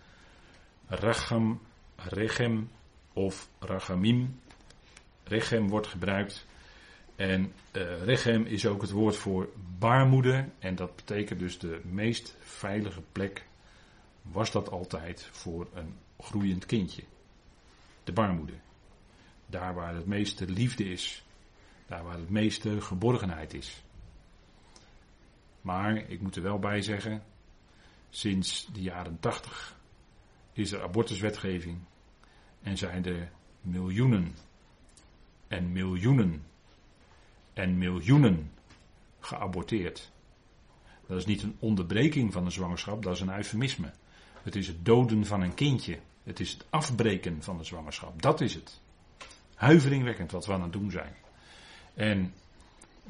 racham, 0.87 1.61
rechem 1.97 2.71
of 3.13 3.49
rachamim. 3.59 4.41
Rechem 5.25 5.69
wordt 5.69 5.87
gebruikt 5.87 6.47
en 7.17 7.53
uh, 7.73 8.03
rechem 8.03 8.45
is 8.45 8.67
ook 8.67 8.81
het 8.81 8.91
woord 8.91 9.17
voor 9.17 9.49
baarmoeder. 9.79 10.49
En 10.59 10.75
dat 10.75 10.97
betekent 10.97 11.39
dus 11.39 11.59
de 11.59 11.81
meest 11.85 12.37
veilige 12.41 13.03
plek. 13.13 13.47
Was 14.23 14.51
dat 14.51 14.71
altijd 14.71 15.29
voor 15.33 15.69
een 15.75 15.95
groeiend 16.19 16.67
kindje. 16.67 17.03
De 18.05 18.13
baarmoeder. 18.13 18.57
Daar 19.47 19.75
waar 19.75 19.95
het 19.95 20.07
meeste 20.07 20.49
liefde 20.49 20.85
is. 20.85 21.25
Daar 21.87 22.05
waar 22.05 22.19
het 22.19 22.31
meeste 22.31 22.81
geborgenheid 22.81 23.55
is. 23.55 23.83
Maar 25.61 25.97
ik 25.97 26.21
moet 26.21 26.37
er 26.37 26.43
wel 26.43 26.59
bij 26.59 26.83
zeggen. 26.83 27.23
Sinds 28.11 28.69
de 28.73 28.83
jaren 28.83 29.21
tachtig 29.21 29.77
is 30.53 30.73
er 30.73 30.83
abortuswetgeving. 30.83 31.79
En 32.63 32.77
zijn 32.77 33.05
er 33.05 33.31
miljoenen 33.61 34.35
en 35.49 35.73
miljoenen 35.73 36.45
en 37.57 37.79
miljoenen 37.79 38.51
geaborteerd. 39.21 40.11
Dat 41.07 41.19
is 41.19 41.27
niet 41.27 41.43
een 41.43 41.57
onderbreking 41.59 42.33
van 42.33 42.45
een 42.45 42.53
zwangerschap, 42.53 43.03
dat 43.03 43.15
is 43.15 43.21
een 43.21 43.37
eufemisme. 43.37 43.91
Het 44.43 44.57
is 44.57 44.67
het 44.67 44.85
doden 44.85 45.27
van 45.27 45.41
een 45.41 45.55
kindje. 45.55 45.99
Het 46.23 46.41
is 46.41 46.53
het 46.53 46.65
afbreken 46.71 47.43
van 47.43 47.59
de 47.59 47.65
zwangerschap. 47.65 48.23
Dat 48.23 48.41
is 48.41 48.55
het. 48.55 48.81
Huiveringwekkend 49.55 50.33
wat 50.33 50.47
we 50.47 50.53
aan 50.53 50.63
het 50.63 50.73
doen 50.73 50.91
zijn. 50.91 51.15
En 51.95 52.35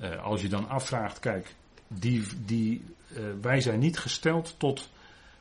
uh, 0.00 0.24
als 0.24 0.42
je 0.42 0.48
dan 0.48 0.68
afvraagt, 0.68 1.18
kijk, 1.18 1.54
die, 1.88 2.22
die, 2.44 2.84
uh, 3.12 3.18
wij 3.40 3.60
zijn 3.60 3.78
niet 3.78 3.98
gesteld 3.98 4.54
tot 4.58 4.90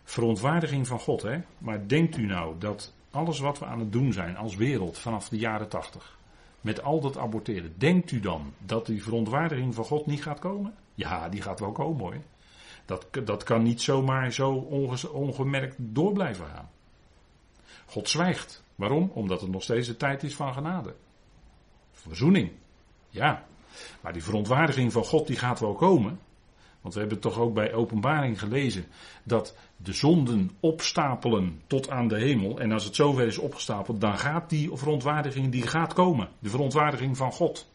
verontwaardiging 0.04 0.88
van 0.88 1.00
God. 1.00 1.22
Hè? 1.22 1.42
Maar 1.58 1.88
denkt 1.88 2.18
u 2.18 2.26
nou 2.26 2.60
dat 2.60 2.94
alles 3.12 3.40
wat 3.40 3.60
we 3.60 3.66
aan 3.66 3.80
het 3.80 3.92
doen 3.92 4.14
zijn 4.14 4.38
als 4.38 4.56
wereld 4.56 4.98
vanaf 4.98 5.30
de 5.30 5.38
jaren 5.38 5.70
tachtig, 5.70 6.18
met 6.66 6.84
al 6.84 7.02
dat 7.02 7.18
aborteren, 7.18 7.74
denkt 7.78 8.12
u 8.12 8.20
dan 8.20 8.54
dat 8.60 8.86
die 8.86 9.04
verontwaardiging 9.04 9.76
van 9.76 9.86
God 9.86 10.06
niet 10.06 10.24
gaat 10.24 10.40
komen? 10.40 10.74
Ja, 10.96 11.30
die 11.30 11.42
gaat 11.42 11.60
wel 11.60 11.72
komen 11.72 12.02
hoor. 12.02 12.18
Dat, 12.86 13.08
dat 13.26 13.44
kan 13.44 13.64
niet 13.64 13.82
zomaar 13.82 14.32
zo 14.32 14.52
ongemerkt 15.14 15.76
door 15.78 16.14
blijven 16.14 16.46
gaan. 16.46 16.70
God 17.86 18.10
zwijgt. 18.10 18.64
Waarom? 18.76 19.12
Omdat 19.14 19.42
het 19.42 19.50
nog 19.50 19.64
steeds 19.64 19.88
de 19.88 19.98
tijd 19.98 20.24
is 20.24 20.36
van 20.36 20.54
genade. 20.54 20.96
Verzoening. 21.92 22.52
Ja. 23.10 23.46
Maar 24.02 24.14
die 24.14 24.24
verontwaardiging 24.24 24.92
van 24.92 25.04
God 25.04 25.28
die 25.28 25.38
gaat 25.38 25.60
wel 25.60 25.74
komen. 25.74 26.20
Want 26.86 26.98
we 26.98 27.04
hebben 27.04 27.20
toch 27.20 27.40
ook 27.40 27.54
bij 27.54 27.74
openbaring 27.74 28.40
gelezen 28.40 28.86
dat 29.24 29.58
de 29.78 29.94
zonden 29.94 30.52
opstapelen 30.60 31.62
tot 31.68 31.90
aan 31.90 32.08
de 32.08 32.20
hemel. 32.20 32.60
En 32.60 32.72
als 32.72 32.84
het 32.84 32.96
zover 32.96 33.28
is 33.28 33.38
opgestapeld, 33.38 34.02
dan 34.02 34.18
gaat 34.18 34.50
die 34.50 34.70
verontwaardiging 34.74 35.52
die 35.52 35.68
gaat 35.68 35.94
komen. 35.94 36.30
De 36.40 36.50
verontwaardiging 36.50 37.18
van 37.18 37.32
God. 37.32 37.70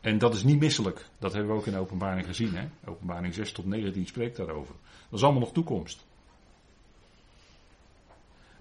En 0.00 0.18
dat 0.18 0.34
is 0.34 0.42
niet 0.42 0.60
misselijk. 0.60 1.06
Dat 1.18 1.32
hebben 1.32 1.52
we 1.52 1.58
ook 1.58 1.66
in 1.66 1.76
openbaring 1.76 2.26
gezien. 2.26 2.54
Hè? 2.54 2.68
Openbaring 2.84 3.34
6 3.34 3.52
tot 3.52 3.66
19 3.66 4.06
spreekt 4.06 4.36
daarover. 4.36 4.74
Dat 5.08 5.18
is 5.18 5.22
allemaal 5.22 5.42
nog 5.42 5.52
toekomst. 5.52 6.06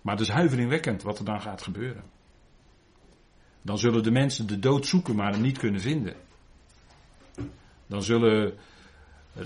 Maar 0.02 0.16
het 0.16 0.28
is 0.28 0.34
huiveringwekkend 0.34 1.04
wat 1.04 1.20
er 1.20 1.26
dan 1.26 1.42
gaat 1.42 1.62
gebeuren. 1.62 2.04
Dan 3.62 3.78
zullen 3.78 4.04
de 4.04 4.12
mensen 4.12 4.48
de 4.48 4.60
dood 4.60 4.86
zoeken, 4.86 5.16
maar 5.16 5.32
hem 5.32 5.42
niet 5.42 5.58
kunnen 5.58 5.82
vinden. 5.82 6.27
Dan 7.88 8.04
zullen. 8.04 8.58
Eh, 9.36 9.46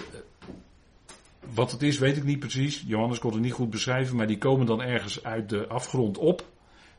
wat 1.54 1.72
het 1.72 1.82
is, 1.82 1.98
weet 1.98 2.18
ik 2.18 2.24
niet 2.24 2.40
precies. 2.40 2.84
Johannes 2.88 3.20
kon 3.20 3.32
het 3.32 3.42
niet 3.42 3.54
goed 3.54 3.70
beschrijven, 3.70 4.16
maar 4.16 4.28
die 4.28 4.38
komen 4.38 4.66
dan 4.66 4.82
ergens 4.82 5.24
uit 5.24 5.50
de 5.50 5.68
afgrond 5.68 6.18
op. 6.18 6.46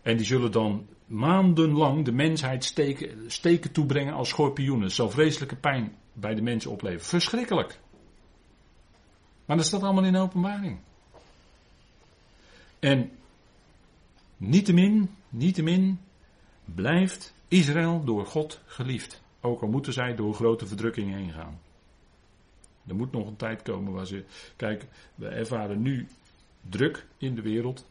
En 0.03 0.17
die 0.17 0.27
zullen 0.27 0.53
dan 0.53 0.87
maandenlang 1.07 2.05
de 2.05 2.13
mensheid 2.13 2.65
steken, 2.65 3.31
steken 3.31 3.73
toebrengen 3.73 4.15
als 4.15 4.29
schorpioenen. 4.29 4.91
Zal 4.91 5.11
vreselijke 5.11 5.57
pijn 5.57 5.97
bij 6.13 6.35
de 6.35 6.43
mensen 6.43 6.71
opleveren. 6.71 7.05
Verschrikkelijk. 7.07 7.81
Maar 9.45 9.57
dat 9.57 9.67
staat 9.67 9.83
allemaal 9.83 10.05
in 10.05 10.17
openbaring. 10.17 10.79
En 12.79 13.11
niettemin, 14.37 15.11
niettemin 15.29 16.01
blijft 16.65 17.35
Israël 17.49 18.05
door 18.05 18.27
God 18.27 18.61
geliefd. 18.67 19.23
Ook 19.45 19.63
al 19.63 19.69
moeten 19.69 19.93
zij 19.93 20.15
door 20.15 20.35
grote 20.35 20.67
verdrukking 20.67 21.15
heen 21.15 21.33
gaan. 21.33 21.61
Er 22.87 22.95
moet 22.95 23.13
nog 23.13 23.27
een 23.27 23.37
tijd 23.37 23.63
komen 23.63 23.93
waar 23.93 24.07
ze. 24.07 24.25
Kijk, 24.57 24.87
we 25.15 25.29
ervaren 25.29 25.83
nu 25.83 26.07
druk 26.69 27.07
in 27.19 27.35
de 27.35 27.43
wereld. 27.43 27.87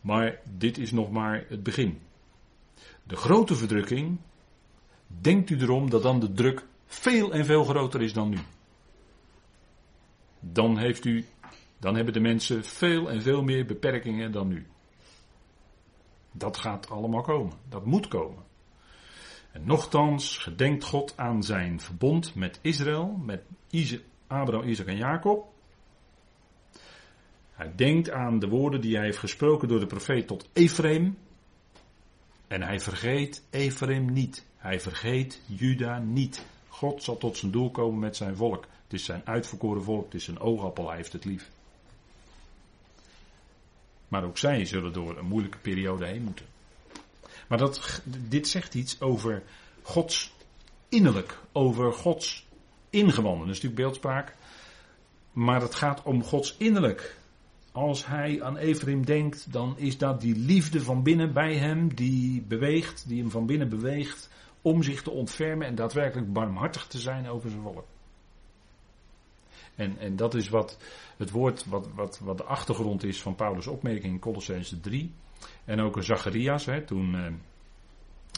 Maar 0.00 0.40
dit 0.44 0.78
is 0.78 0.90
nog 0.90 1.10
maar 1.10 1.44
het 1.48 1.62
begin. 1.62 1.98
De 3.02 3.16
grote 3.16 3.56
verdrukking. 3.56 4.18
Denkt 5.20 5.50
u 5.50 5.60
erom 5.60 5.90
dat 5.90 6.02
dan 6.02 6.20
de 6.20 6.32
druk 6.32 6.66
veel 6.86 7.32
en 7.32 7.44
veel 7.44 7.64
groter 7.64 8.02
is 8.02 8.12
dan 8.12 8.28
nu? 8.28 8.38
Dan, 10.40 10.78
heeft 10.78 11.04
u, 11.04 11.24
dan 11.78 11.94
hebben 11.94 12.14
de 12.14 12.20
mensen 12.20 12.64
veel 12.64 13.10
en 13.10 13.22
veel 13.22 13.42
meer 13.42 13.66
beperkingen 13.66 14.32
dan 14.32 14.48
nu. 14.48 14.66
Dat 16.32 16.56
gaat 16.56 16.90
allemaal 16.90 17.22
komen. 17.22 17.52
Dat 17.68 17.84
moet 17.84 18.08
komen. 18.08 18.44
En 19.52 19.64
nochtans 19.64 20.38
gedenkt 20.38 20.84
God 20.84 21.16
aan 21.16 21.42
zijn 21.42 21.80
verbond 21.80 22.34
met 22.34 22.58
Israël, 22.62 23.06
met 23.06 23.42
Abraham, 24.26 24.68
Isaac 24.68 24.86
en 24.86 24.96
Jacob. 24.96 25.52
Hij 27.52 27.72
denkt 27.74 28.10
aan 28.10 28.38
de 28.38 28.48
woorden 28.48 28.80
die 28.80 28.96
hij 28.96 29.04
heeft 29.04 29.18
gesproken 29.18 29.68
door 29.68 29.80
de 29.80 29.86
profeet 29.86 30.26
tot 30.26 30.48
Ephraim. 30.52 31.18
En 32.46 32.62
hij 32.62 32.80
vergeet 32.80 33.42
Ephraim 33.50 34.12
niet. 34.12 34.46
Hij 34.56 34.80
vergeet 34.80 35.42
Juda 35.46 35.98
niet. 35.98 36.46
God 36.68 37.02
zal 37.02 37.16
tot 37.16 37.36
zijn 37.36 37.50
doel 37.50 37.70
komen 37.70 37.98
met 37.98 38.16
zijn 38.16 38.36
volk. 38.36 38.66
Het 38.82 38.92
is 38.92 39.04
zijn 39.04 39.22
uitverkoren 39.24 39.82
volk, 39.82 40.04
het 40.04 40.14
is 40.14 40.24
zijn 40.24 40.40
oogappel, 40.40 40.86
hij 40.86 40.96
heeft 40.96 41.12
het 41.12 41.24
lief. 41.24 41.50
Maar 44.08 44.24
ook 44.24 44.38
zij 44.38 44.64
zullen 44.64 44.92
door 44.92 45.18
een 45.18 45.26
moeilijke 45.26 45.58
periode 45.58 46.06
heen 46.06 46.22
moeten. 46.22 46.46
Maar 47.50 47.58
dat, 47.58 48.02
dit 48.28 48.48
zegt 48.48 48.74
iets 48.74 49.00
over 49.00 49.42
Gods 49.82 50.32
innerlijk, 50.88 51.38
over 51.52 51.92
Gods 51.92 52.46
ingewanden. 52.90 53.46
Dat 53.46 53.56
is 53.56 53.62
natuurlijk 53.62 53.82
beeldspraak. 53.82 54.36
Maar 55.32 55.60
het 55.60 55.74
gaat 55.74 56.02
om 56.02 56.24
Gods 56.24 56.54
innerlijk. 56.58 57.16
Als 57.72 58.06
hij 58.06 58.42
aan 58.42 58.56
Ephraim 58.56 59.04
denkt, 59.04 59.52
dan 59.52 59.78
is 59.78 59.98
dat 59.98 60.20
die 60.20 60.36
liefde 60.36 60.80
van 60.80 61.02
binnen 61.02 61.32
bij 61.32 61.56
hem, 61.56 61.94
die 61.94 62.42
beweegt, 62.42 63.08
die 63.08 63.20
hem 63.20 63.30
van 63.30 63.46
binnen 63.46 63.68
beweegt, 63.68 64.30
om 64.62 64.82
zich 64.82 65.02
te 65.02 65.10
ontfermen 65.10 65.66
en 65.66 65.74
daadwerkelijk 65.74 66.32
barmhartig 66.32 66.86
te 66.86 66.98
zijn 66.98 67.28
over 67.28 67.50
zijn 67.50 67.62
volk. 67.62 67.86
En, 69.74 69.98
en 69.98 70.16
dat 70.16 70.34
is 70.34 70.48
wat 70.48 70.78
het 71.16 71.30
woord, 71.30 71.66
wat, 71.66 71.88
wat, 71.94 72.18
wat 72.18 72.38
de 72.38 72.44
achtergrond 72.44 73.04
is 73.04 73.22
van 73.22 73.34
Paulus' 73.34 73.66
opmerking 73.66 74.12
in 74.12 74.20
Colossense 74.20 74.80
3. 74.80 75.12
En 75.64 75.80
ook 75.80 76.02
Zacharias, 76.02 76.64
hè, 76.64 76.82
toen 76.82 77.14
uh, 77.14 77.26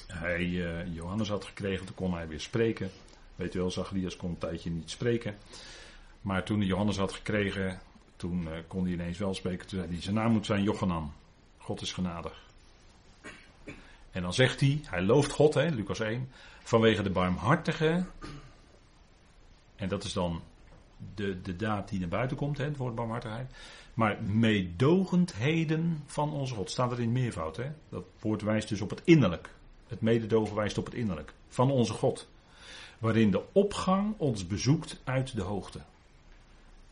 hij 0.06 0.44
uh, 0.44 0.94
Johannes 0.94 1.28
had 1.28 1.44
gekregen, 1.44 1.86
toen 1.86 1.94
kon 1.94 2.14
hij 2.14 2.28
weer 2.28 2.40
spreken. 2.40 2.90
Weet 3.34 3.54
u 3.54 3.58
wel, 3.58 3.70
Zacharias 3.70 4.16
kon 4.16 4.30
een 4.30 4.38
tijdje 4.38 4.70
niet 4.70 4.90
spreken. 4.90 5.36
Maar 6.20 6.44
toen 6.44 6.58
hij 6.58 6.66
Johannes 6.66 6.96
had 6.96 7.12
gekregen, 7.12 7.80
toen 8.16 8.42
uh, 8.42 8.50
kon 8.66 8.82
hij 8.84 8.92
ineens 8.92 9.18
wel 9.18 9.34
spreken. 9.34 9.66
Toen 9.66 9.78
zei 9.78 9.92
hij, 9.92 10.02
zijn 10.02 10.14
naam 10.14 10.32
moet 10.32 10.46
zijn 10.46 10.62
Jochanan. 10.62 11.12
God 11.58 11.80
is 11.80 11.92
genadig. 11.92 12.50
En 14.10 14.22
dan 14.22 14.34
zegt 14.34 14.60
hij, 14.60 14.80
hij 14.84 15.02
looft 15.02 15.32
God, 15.32 15.54
hè, 15.54 15.68
Lucas 15.68 16.00
1, 16.00 16.28
vanwege 16.62 17.02
de 17.02 17.10
barmhartige. 17.10 18.04
En 19.76 19.88
dat 19.88 20.04
is 20.04 20.12
dan 20.12 20.42
de, 21.14 21.40
de 21.40 21.56
daad 21.56 21.88
die 21.88 22.00
naar 22.00 22.08
buiten 22.08 22.36
komt, 22.36 22.58
hè, 22.58 22.64
het 22.64 22.76
woord 22.76 22.94
barmhartigheid. 22.94 23.50
Maar 23.94 24.22
meedogendheden 24.22 26.02
van 26.06 26.32
onze 26.32 26.54
God. 26.54 26.70
Staat 26.70 26.92
er 26.92 27.00
in 27.00 27.12
meervoud. 27.12 27.56
Hè? 27.56 27.70
Dat 27.88 28.04
woord 28.20 28.42
wijst 28.42 28.68
dus 28.68 28.80
op 28.80 28.90
het 28.90 29.02
innerlijk. 29.04 29.54
Het 29.86 30.00
mededogen 30.00 30.56
wijst 30.56 30.78
op 30.78 30.84
het 30.84 30.94
innerlijk. 30.94 31.32
Van 31.48 31.70
onze 31.70 31.92
God. 31.92 32.28
Waarin 32.98 33.30
de 33.30 33.42
opgang 33.52 34.14
ons 34.16 34.46
bezoekt 34.46 35.00
uit 35.04 35.36
de 35.36 35.42
hoogte. 35.42 35.80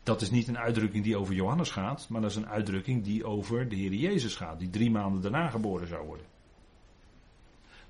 Dat 0.03 0.21
is 0.21 0.31
niet 0.31 0.47
een 0.47 0.57
uitdrukking 0.57 1.03
die 1.03 1.17
over 1.17 1.33
Johannes 1.33 1.69
gaat. 1.69 2.05
Maar 2.09 2.21
dat 2.21 2.29
is 2.29 2.35
een 2.35 2.49
uitdrukking 2.49 3.03
die 3.03 3.25
over 3.25 3.69
de 3.69 3.75
Heer 3.75 3.93
Jezus 3.93 4.35
gaat. 4.35 4.59
Die 4.59 4.69
drie 4.69 4.91
maanden 4.91 5.21
daarna 5.21 5.49
geboren 5.49 5.87
zou 5.87 6.05
worden. 6.05 6.25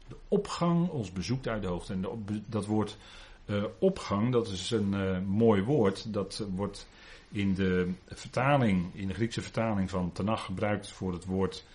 De 0.07 0.15
opgang 0.27 0.89
ons 0.89 1.11
bezoekt 1.11 1.47
uit 1.47 1.61
de 1.61 1.67
hoogte. 1.67 1.93
En 1.93 2.05
dat 2.45 2.65
woord 2.65 2.97
uh, 3.45 3.63
opgang, 3.79 4.31
dat 4.31 4.47
is 4.47 4.71
een 4.71 4.93
uh, 4.93 5.19
mooi 5.19 5.63
woord. 5.63 6.13
Dat 6.13 6.47
wordt 6.55 6.87
in 7.31 7.53
de 7.53 7.93
vertaling, 8.07 8.95
in 8.95 9.07
de 9.07 9.13
Griekse 9.13 9.41
vertaling 9.41 9.89
van 9.89 10.11
Tanach 10.11 10.45
gebruikt 10.45 10.91
voor 10.91 11.13
het 11.13 11.25
woord, 11.25 11.65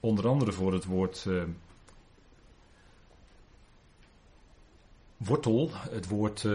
onder 0.00 0.28
andere 0.28 0.52
voor 0.52 0.72
het 0.72 0.84
woord 0.84 1.24
uh, 1.28 1.42
wortel, 5.16 5.70
het 5.72 6.08
woord 6.08 6.46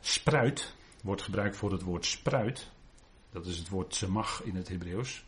spruit, 0.00 0.74
wordt 1.02 1.22
gebruikt 1.22 1.56
voor 1.56 1.72
het 1.72 1.82
woord 1.82 2.06
spruit. 2.06 2.70
Dat 3.30 3.46
is 3.46 3.58
het 3.58 3.68
woord 3.68 3.94
zemach 3.94 4.42
in 4.44 4.56
het 4.56 4.68
Hebreeuws. 4.68 5.24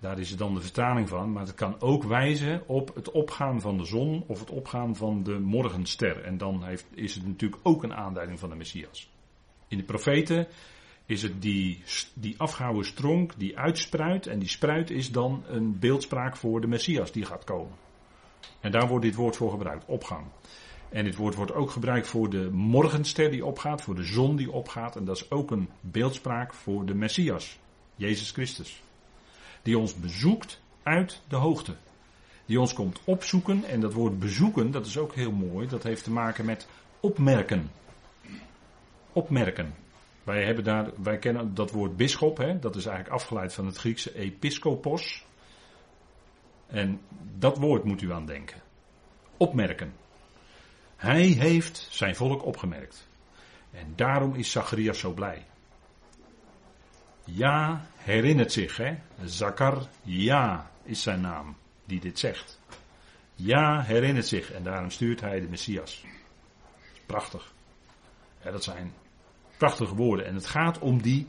Daar 0.00 0.18
is 0.18 0.30
het 0.30 0.38
dan 0.38 0.54
de 0.54 0.60
vertaling 0.60 1.08
van, 1.08 1.32
maar 1.32 1.46
het 1.46 1.54
kan 1.54 1.80
ook 1.80 2.04
wijzen 2.04 2.68
op 2.68 2.94
het 2.94 3.10
opgaan 3.10 3.60
van 3.60 3.78
de 3.78 3.84
zon 3.84 4.24
of 4.26 4.40
het 4.40 4.50
opgaan 4.50 4.96
van 4.96 5.22
de 5.22 5.38
morgenster. 5.38 6.24
En 6.24 6.38
dan 6.38 6.64
heeft, 6.64 6.86
is 6.90 7.14
het 7.14 7.26
natuurlijk 7.26 7.60
ook 7.62 7.82
een 7.82 7.94
aanduiding 7.94 8.38
van 8.38 8.48
de 8.48 8.56
Messias. 8.56 9.10
In 9.70 9.78
de 9.78 9.84
profeten 9.84 10.46
is 11.06 11.22
het 11.22 11.42
die, 11.42 11.82
die 12.14 12.34
afgehouden 12.38 12.84
stronk 12.84 13.32
die 13.36 13.58
uitspruit. 13.58 14.26
En 14.26 14.38
die 14.38 14.48
spruit 14.48 14.90
is 14.90 15.10
dan 15.10 15.44
een 15.48 15.78
beeldspraak 15.78 16.36
voor 16.36 16.60
de 16.60 16.66
Messias 16.66 17.12
die 17.12 17.24
gaat 17.24 17.44
komen. 17.44 17.76
En 18.60 18.70
daar 18.70 18.88
wordt 18.88 19.04
dit 19.04 19.14
woord 19.14 19.36
voor 19.36 19.50
gebruikt, 19.50 19.84
opgang. 19.86 20.26
En 20.88 21.04
dit 21.04 21.16
woord 21.16 21.34
wordt 21.34 21.52
ook 21.52 21.70
gebruikt 21.70 22.06
voor 22.06 22.30
de 22.30 22.50
morgenster 22.50 23.30
die 23.30 23.44
opgaat, 23.44 23.82
voor 23.82 23.94
de 23.94 24.04
zon 24.04 24.36
die 24.36 24.50
opgaat. 24.50 24.96
En 24.96 25.04
dat 25.04 25.16
is 25.16 25.30
ook 25.30 25.50
een 25.50 25.68
beeldspraak 25.80 26.54
voor 26.54 26.86
de 26.86 26.94
Messias, 26.94 27.58
Jezus 27.94 28.30
Christus 28.30 28.82
die 29.62 29.78
ons 29.78 29.94
bezoekt 29.94 30.60
uit 30.82 31.20
de 31.28 31.36
hoogte. 31.36 31.74
Die 32.46 32.60
ons 32.60 32.72
komt 32.72 33.00
opzoeken. 33.04 33.64
En 33.64 33.80
dat 33.80 33.92
woord 33.92 34.18
bezoeken, 34.18 34.70
dat 34.70 34.86
is 34.86 34.98
ook 34.98 35.14
heel 35.14 35.32
mooi. 35.32 35.68
Dat 35.68 35.82
heeft 35.82 36.04
te 36.04 36.10
maken 36.10 36.44
met 36.44 36.68
opmerken. 37.00 37.70
Opmerken. 39.12 39.74
Wij, 40.24 40.44
hebben 40.44 40.64
daar, 40.64 40.90
wij 41.02 41.18
kennen 41.18 41.54
dat 41.54 41.70
woord 41.70 41.96
bisschop, 41.96 42.36
hè, 42.36 42.58
dat 42.58 42.76
is 42.76 42.86
eigenlijk 42.86 43.14
afgeleid 43.14 43.52
van 43.52 43.66
het 43.66 43.76
Griekse 43.76 44.14
episkopos. 44.14 45.24
En 46.66 47.00
dat 47.38 47.58
woord 47.58 47.84
moet 47.84 48.02
u 48.02 48.12
aan 48.12 48.26
denken. 48.26 48.60
Opmerken. 49.36 49.92
Hij 50.96 51.22
heeft 51.22 51.86
zijn 51.90 52.16
volk 52.16 52.44
opgemerkt. 52.44 53.08
En 53.70 53.92
daarom 53.96 54.34
is 54.34 54.50
Zacharias 54.50 54.98
zo 54.98 55.12
blij. 55.12 55.46
Ja, 57.24 57.86
herinnert 57.96 58.52
zich, 58.52 58.76
hè. 58.76 58.98
Zakar, 59.24 59.86
ja, 60.02 60.70
is 60.82 61.02
zijn 61.02 61.20
naam 61.20 61.56
die 61.84 62.00
dit 62.00 62.18
zegt. 62.18 62.60
Ja, 63.34 63.82
herinnert 63.82 64.26
zich 64.26 64.52
en 64.52 64.62
daarom 64.62 64.90
stuurt 64.90 65.20
hij 65.20 65.40
de 65.40 65.48
Messias. 65.48 66.04
Prachtig. 67.06 67.52
Dat 68.42 68.64
zijn 68.64 68.92
prachtige 69.60 69.94
woorden. 69.94 70.26
En 70.26 70.34
het 70.34 70.46
gaat 70.46 70.78
om 70.78 71.02
die 71.02 71.26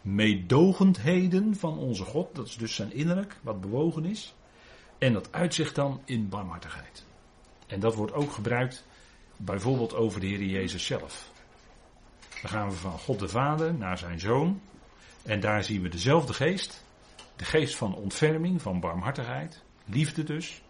meedogendheden 0.00 1.56
van 1.56 1.78
onze 1.78 2.04
God. 2.04 2.34
Dat 2.34 2.46
is 2.46 2.56
dus 2.56 2.74
zijn 2.74 2.92
innerlijk, 2.92 3.36
wat 3.40 3.60
bewogen 3.60 4.04
is. 4.04 4.34
En 4.98 5.12
dat 5.12 5.32
uitzicht 5.32 5.74
dan 5.74 6.00
in 6.04 6.28
barmhartigheid. 6.28 7.04
En 7.66 7.80
dat 7.80 7.94
wordt 7.94 8.12
ook 8.12 8.32
gebruikt 8.32 8.86
bijvoorbeeld 9.36 9.94
over 9.94 10.20
de 10.20 10.26
Heer 10.26 10.42
Jezus 10.42 10.86
zelf. 10.86 11.30
Dan 12.40 12.50
gaan 12.50 12.68
we 12.68 12.74
van 12.74 12.98
God 12.98 13.18
de 13.18 13.28
Vader 13.28 13.74
naar 13.74 13.98
zijn 13.98 14.20
Zoon. 14.20 14.60
En 15.22 15.40
daar 15.40 15.64
zien 15.64 15.82
we 15.82 15.88
dezelfde 15.88 16.32
geest. 16.32 16.84
De 17.36 17.44
geest 17.44 17.76
van 17.76 17.94
ontferming, 17.94 18.62
van 18.62 18.80
barmhartigheid. 18.80 19.62
Liefde 19.84 20.24
dus. 20.24 20.62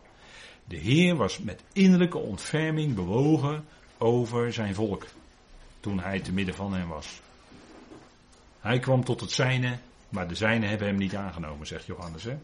De 0.65 0.77
Heer 0.77 1.17
was 1.17 1.39
met 1.39 1.63
innerlijke 1.73 2.19
ontferming 2.19 2.95
bewogen 2.95 3.65
over 3.99 4.53
zijn 4.53 4.75
volk. 4.75 5.07
Toen 5.83 6.01
hij 6.01 6.21
te 6.21 6.33
midden 6.33 6.55
van 6.55 6.73
hen 6.73 6.89
was. 6.89 7.21
Hij 8.61 8.79
kwam 8.79 9.05
tot 9.05 9.21
het 9.21 9.31
zijne, 9.31 9.79
maar 10.09 10.29
de 10.29 10.35
zijne 10.35 10.67
hebben 10.67 10.87
hem 10.87 10.97
niet 10.97 11.17
aangenomen, 11.17 11.67
zegt 11.67 11.87
Johannes. 11.87 12.25
Hè? 12.25 12.39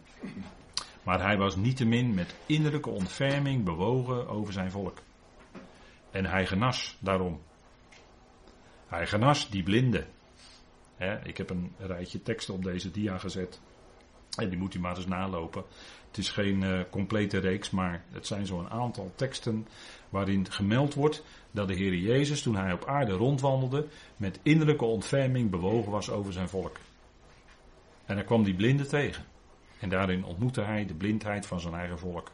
Maar 1.02 1.20
hij 1.20 1.36
was 1.36 1.56
niettemin 1.56 2.14
met 2.14 2.34
innerlijke 2.46 2.90
ontferming 2.90 3.64
bewogen 3.64 4.28
over 4.28 4.52
zijn 4.52 4.70
volk. 4.70 4.98
En 6.10 6.26
hij 6.26 6.46
genas 6.46 6.96
daarom. 6.98 7.40
Hij 8.86 9.06
genas 9.06 9.50
die 9.50 9.62
blinden. 9.62 10.06
ik 11.22 11.36
heb 11.36 11.50
een 11.50 11.72
rijtje 11.78 12.22
teksten 12.22 12.54
op 12.54 12.64
deze 12.64 12.90
dia 12.90 13.18
gezet. 13.18 13.60
En 14.38 14.48
die 14.48 14.58
moet 14.58 14.74
u 14.74 14.80
maar 14.80 14.96
eens 14.96 15.06
nalopen. 15.06 15.64
Het 16.06 16.18
is 16.18 16.28
geen 16.28 16.62
uh, 16.62 16.80
complete 16.90 17.38
reeks, 17.38 17.70
maar 17.70 18.04
het 18.10 18.26
zijn 18.26 18.46
zo'n 18.46 18.70
aantal 18.70 19.12
teksten 19.14 19.66
waarin 20.08 20.50
gemeld 20.50 20.94
wordt 20.94 21.24
dat 21.50 21.68
de 21.68 21.74
Heer 21.74 21.94
Jezus 21.94 22.42
toen 22.42 22.56
hij 22.56 22.72
op 22.72 22.84
aarde 22.84 23.12
rondwandelde 23.12 23.86
met 24.16 24.40
innerlijke 24.42 24.84
ontferming 24.84 25.50
bewogen 25.50 25.92
was 25.92 26.10
over 26.10 26.32
zijn 26.32 26.48
volk. 26.48 26.76
En 28.04 28.14
hij 28.14 28.24
kwam 28.24 28.44
die 28.44 28.54
blinden 28.54 28.88
tegen. 28.88 29.24
En 29.80 29.88
daarin 29.88 30.24
ontmoette 30.24 30.62
hij 30.62 30.86
de 30.86 30.94
blindheid 30.94 31.46
van 31.46 31.60
zijn 31.60 31.74
eigen 31.74 31.98
volk. 31.98 32.30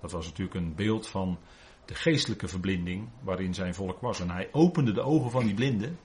Dat 0.00 0.12
was 0.12 0.26
natuurlijk 0.26 0.56
een 0.56 0.74
beeld 0.74 1.08
van 1.08 1.38
de 1.84 1.94
geestelijke 1.94 2.48
verblinding 2.48 3.08
waarin 3.20 3.54
zijn 3.54 3.74
volk 3.74 4.00
was. 4.00 4.20
En 4.20 4.30
hij 4.30 4.48
opende 4.52 4.92
de 4.92 5.02
ogen 5.02 5.30
van 5.30 5.44
die 5.44 5.54
blinden. 5.54 5.98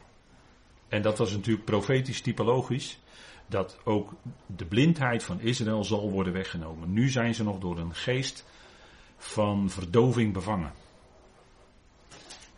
En 0.87 1.01
dat 1.01 1.17
was 1.17 1.31
natuurlijk 1.31 1.65
profetisch 1.65 2.21
typologisch. 2.21 2.99
Dat 3.49 3.77
ook 3.83 4.13
de 4.45 4.65
blindheid 4.65 5.23
van 5.23 5.39
Israël 5.39 5.83
zal 5.83 6.11
worden 6.11 6.33
weggenomen. 6.33 6.93
Nu 6.93 7.09
zijn 7.09 7.35
ze 7.35 7.43
nog 7.43 7.59
door 7.59 7.77
een 7.77 7.95
geest 7.95 8.45
van 9.17 9.69
verdoving 9.69 10.33
bevangen. 10.33 10.73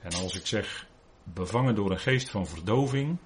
En 0.01 0.13
als 0.13 0.36
ik 0.36 0.45
zeg 0.45 0.88
bevangen 1.23 1.75
door 1.75 1.91
een 1.91 1.99
geest 1.99 2.30
van 2.30 2.47
verdoving, 2.47 3.17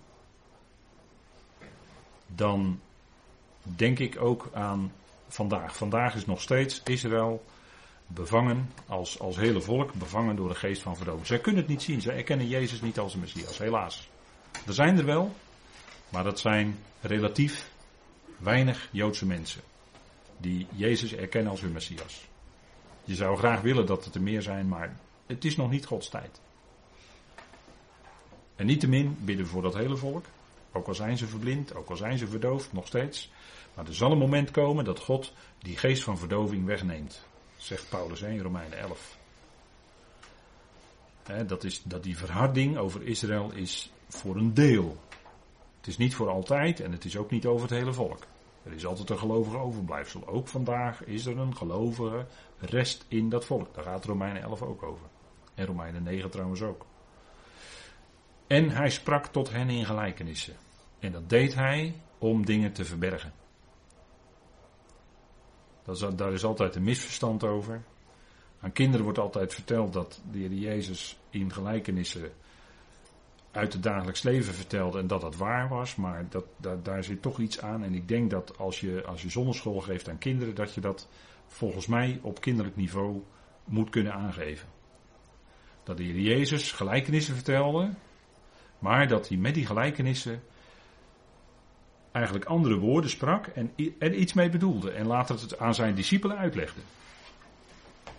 dan 2.27 2.79
denk 3.61 3.99
ik 3.99 4.21
ook 4.21 4.49
aan 4.53 4.91
vandaag. 5.27 5.77
Vandaag 5.77 6.15
is 6.15 6.25
nog 6.25 6.41
steeds 6.41 6.81
Israël 6.83 7.43
bevangen 8.07 8.71
als, 8.87 9.19
als 9.19 9.35
hele 9.35 9.61
volk, 9.61 9.93
bevangen 9.93 10.35
door 10.35 10.49
de 10.49 10.55
geest 10.55 10.81
van 10.81 10.95
verdoving. 10.95 11.27
Zij 11.27 11.39
kunnen 11.39 11.61
het 11.61 11.71
niet 11.71 11.81
zien, 11.81 12.01
zij 12.01 12.15
erkennen 12.15 12.47
Jezus 12.47 12.81
niet 12.81 12.99
als 12.99 13.13
een 13.13 13.19
Messias, 13.19 13.57
helaas. 13.57 14.09
Er 14.65 14.73
zijn 14.73 14.97
er 14.97 15.05
wel, 15.05 15.35
maar 16.09 16.23
dat 16.23 16.39
zijn 16.39 16.79
relatief 17.01 17.71
weinig 18.37 18.89
Joodse 18.91 19.25
mensen 19.25 19.61
die 20.37 20.67
Jezus 20.71 21.13
erkennen 21.13 21.51
als 21.51 21.61
hun 21.61 21.71
Messias. 21.71 22.27
Je 23.03 23.15
zou 23.15 23.37
graag 23.37 23.61
willen 23.61 23.85
dat 23.85 24.05
het 24.05 24.15
er 24.15 24.21
meer 24.21 24.41
zijn, 24.41 24.67
maar 24.67 24.99
het 25.25 25.45
is 25.45 25.55
nog 25.55 25.69
niet 25.69 25.85
Gods 25.85 26.09
tijd. 26.09 26.39
En 28.55 28.65
niettemin 28.65 29.17
bidden 29.19 29.45
we 29.45 29.51
voor 29.51 29.61
dat 29.61 29.73
hele 29.73 29.95
volk. 29.95 30.25
Ook 30.71 30.87
al 30.87 30.95
zijn 30.95 31.17
ze 31.17 31.27
verblind, 31.27 31.75
ook 31.75 31.89
al 31.89 31.95
zijn 31.95 32.17
ze 32.17 32.27
verdoofd, 32.27 32.73
nog 32.73 32.87
steeds. 32.87 33.31
Maar 33.73 33.87
er 33.87 33.95
zal 33.95 34.11
een 34.11 34.17
moment 34.17 34.51
komen 34.51 34.85
dat 34.85 34.99
God 34.99 35.33
die 35.59 35.77
geest 35.77 36.03
van 36.03 36.17
verdoving 36.17 36.65
wegneemt. 36.65 37.25
Zegt 37.57 37.89
Paulus 37.89 38.21
in 38.21 38.39
Romeinen 38.39 38.79
11. 38.79 39.17
dat, 41.47 41.63
is, 41.63 41.81
dat 41.83 42.03
die 42.03 42.17
verharding 42.17 42.77
over 42.77 43.03
Israël 43.03 43.51
is 43.51 43.91
voor 44.09 44.35
een 44.35 44.53
deel. 44.53 44.97
Het 45.85 45.93
is 45.93 45.99
niet 45.99 46.15
voor 46.15 46.29
altijd 46.29 46.79
en 46.79 46.91
het 46.91 47.05
is 47.05 47.17
ook 47.17 47.31
niet 47.31 47.45
over 47.45 47.67
het 47.67 47.77
hele 47.77 47.93
volk. 47.93 48.23
Er 48.63 48.73
is 48.73 48.85
altijd 48.85 49.09
een 49.09 49.17
gelovige 49.17 49.57
overblijfsel. 49.57 50.27
Ook 50.27 50.47
vandaag 50.47 51.03
is 51.03 51.25
er 51.25 51.37
een 51.37 51.55
gelovige 51.55 52.25
rest 52.59 53.05
in 53.07 53.29
dat 53.29 53.45
volk. 53.45 53.73
Daar 53.73 53.83
gaat 53.83 54.05
Romeinen 54.05 54.41
11 54.41 54.61
ook 54.61 54.83
over. 54.83 55.05
En 55.53 55.65
Romeinen 55.65 56.03
9 56.03 56.29
trouwens 56.29 56.61
ook. 56.61 56.85
En 58.47 58.69
hij 58.69 58.89
sprak 58.89 59.25
tot 59.25 59.51
hen 59.51 59.69
in 59.69 59.85
gelijkenissen. 59.85 60.55
En 60.99 61.11
dat 61.11 61.29
deed 61.29 61.55
hij 61.55 61.95
om 62.17 62.45
dingen 62.45 62.73
te 62.73 62.85
verbergen. 62.85 63.33
Dat 65.83 66.17
daar 66.17 66.33
is 66.33 66.43
altijd 66.43 66.75
een 66.75 66.83
misverstand 66.83 67.43
over. 67.43 67.83
Aan 68.59 68.71
kinderen 68.71 69.03
wordt 69.03 69.19
altijd 69.19 69.53
verteld 69.53 69.93
dat 69.93 70.21
de 70.31 70.37
Heer 70.37 70.53
Jezus 70.53 71.19
in 71.29 71.53
gelijkenissen 71.53 72.31
uit 73.55 73.73
het 73.73 73.83
dagelijks 73.83 74.21
leven 74.21 74.53
vertelde 74.53 74.99
en 74.99 75.07
dat 75.07 75.21
dat 75.21 75.35
waar 75.35 75.69
was, 75.69 75.95
maar 75.95 76.25
dat, 76.29 76.45
dat, 76.57 76.85
daar 76.85 77.03
zit 77.03 77.21
toch 77.21 77.39
iets 77.39 77.61
aan. 77.61 77.83
En 77.83 77.93
ik 77.93 78.07
denk 78.07 78.29
dat 78.29 78.57
als 78.57 78.79
je, 78.79 79.03
als 79.05 79.21
je 79.21 79.29
zonneschool 79.29 79.81
geeft 79.81 80.09
aan 80.09 80.17
kinderen, 80.17 80.55
dat 80.55 80.73
je 80.73 80.81
dat 80.81 81.09
volgens 81.47 81.87
mij 81.87 82.19
op 82.21 82.41
kinderlijk 82.41 82.75
niveau 82.75 83.23
moet 83.65 83.89
kunnen 83.89 84.13
aangeven. 84.13 84.67
Dat 85.83 85.97
de 85.97 86.23
Jezus 86.23 86.71
gelijkenissen 86.71 87.35
vertelde, 87.35 87.89
maar 88.79 89.07
dat 89.07 89.27
hij 89.27 89.37
met 89.37 89.53
die 89.53 89.65
gelijkenissen 89.65 90.41
eigenlijk 92.11 92.45
andere 92.45 92.77
woorden 92.77 93.09
sprak 93.09 93.47
en 93.99 94.21
iets 94.21 94.33
mee 94.33 94.49
bedoelde. 94.49 94.91
En 94.91 95.05
later 95.05 95.41
het 95.41 95.59
aan 95.59 95.75
zijn 95.75 95.95
discipelen 95.95 96.37
uitlegde. 96.37 96.81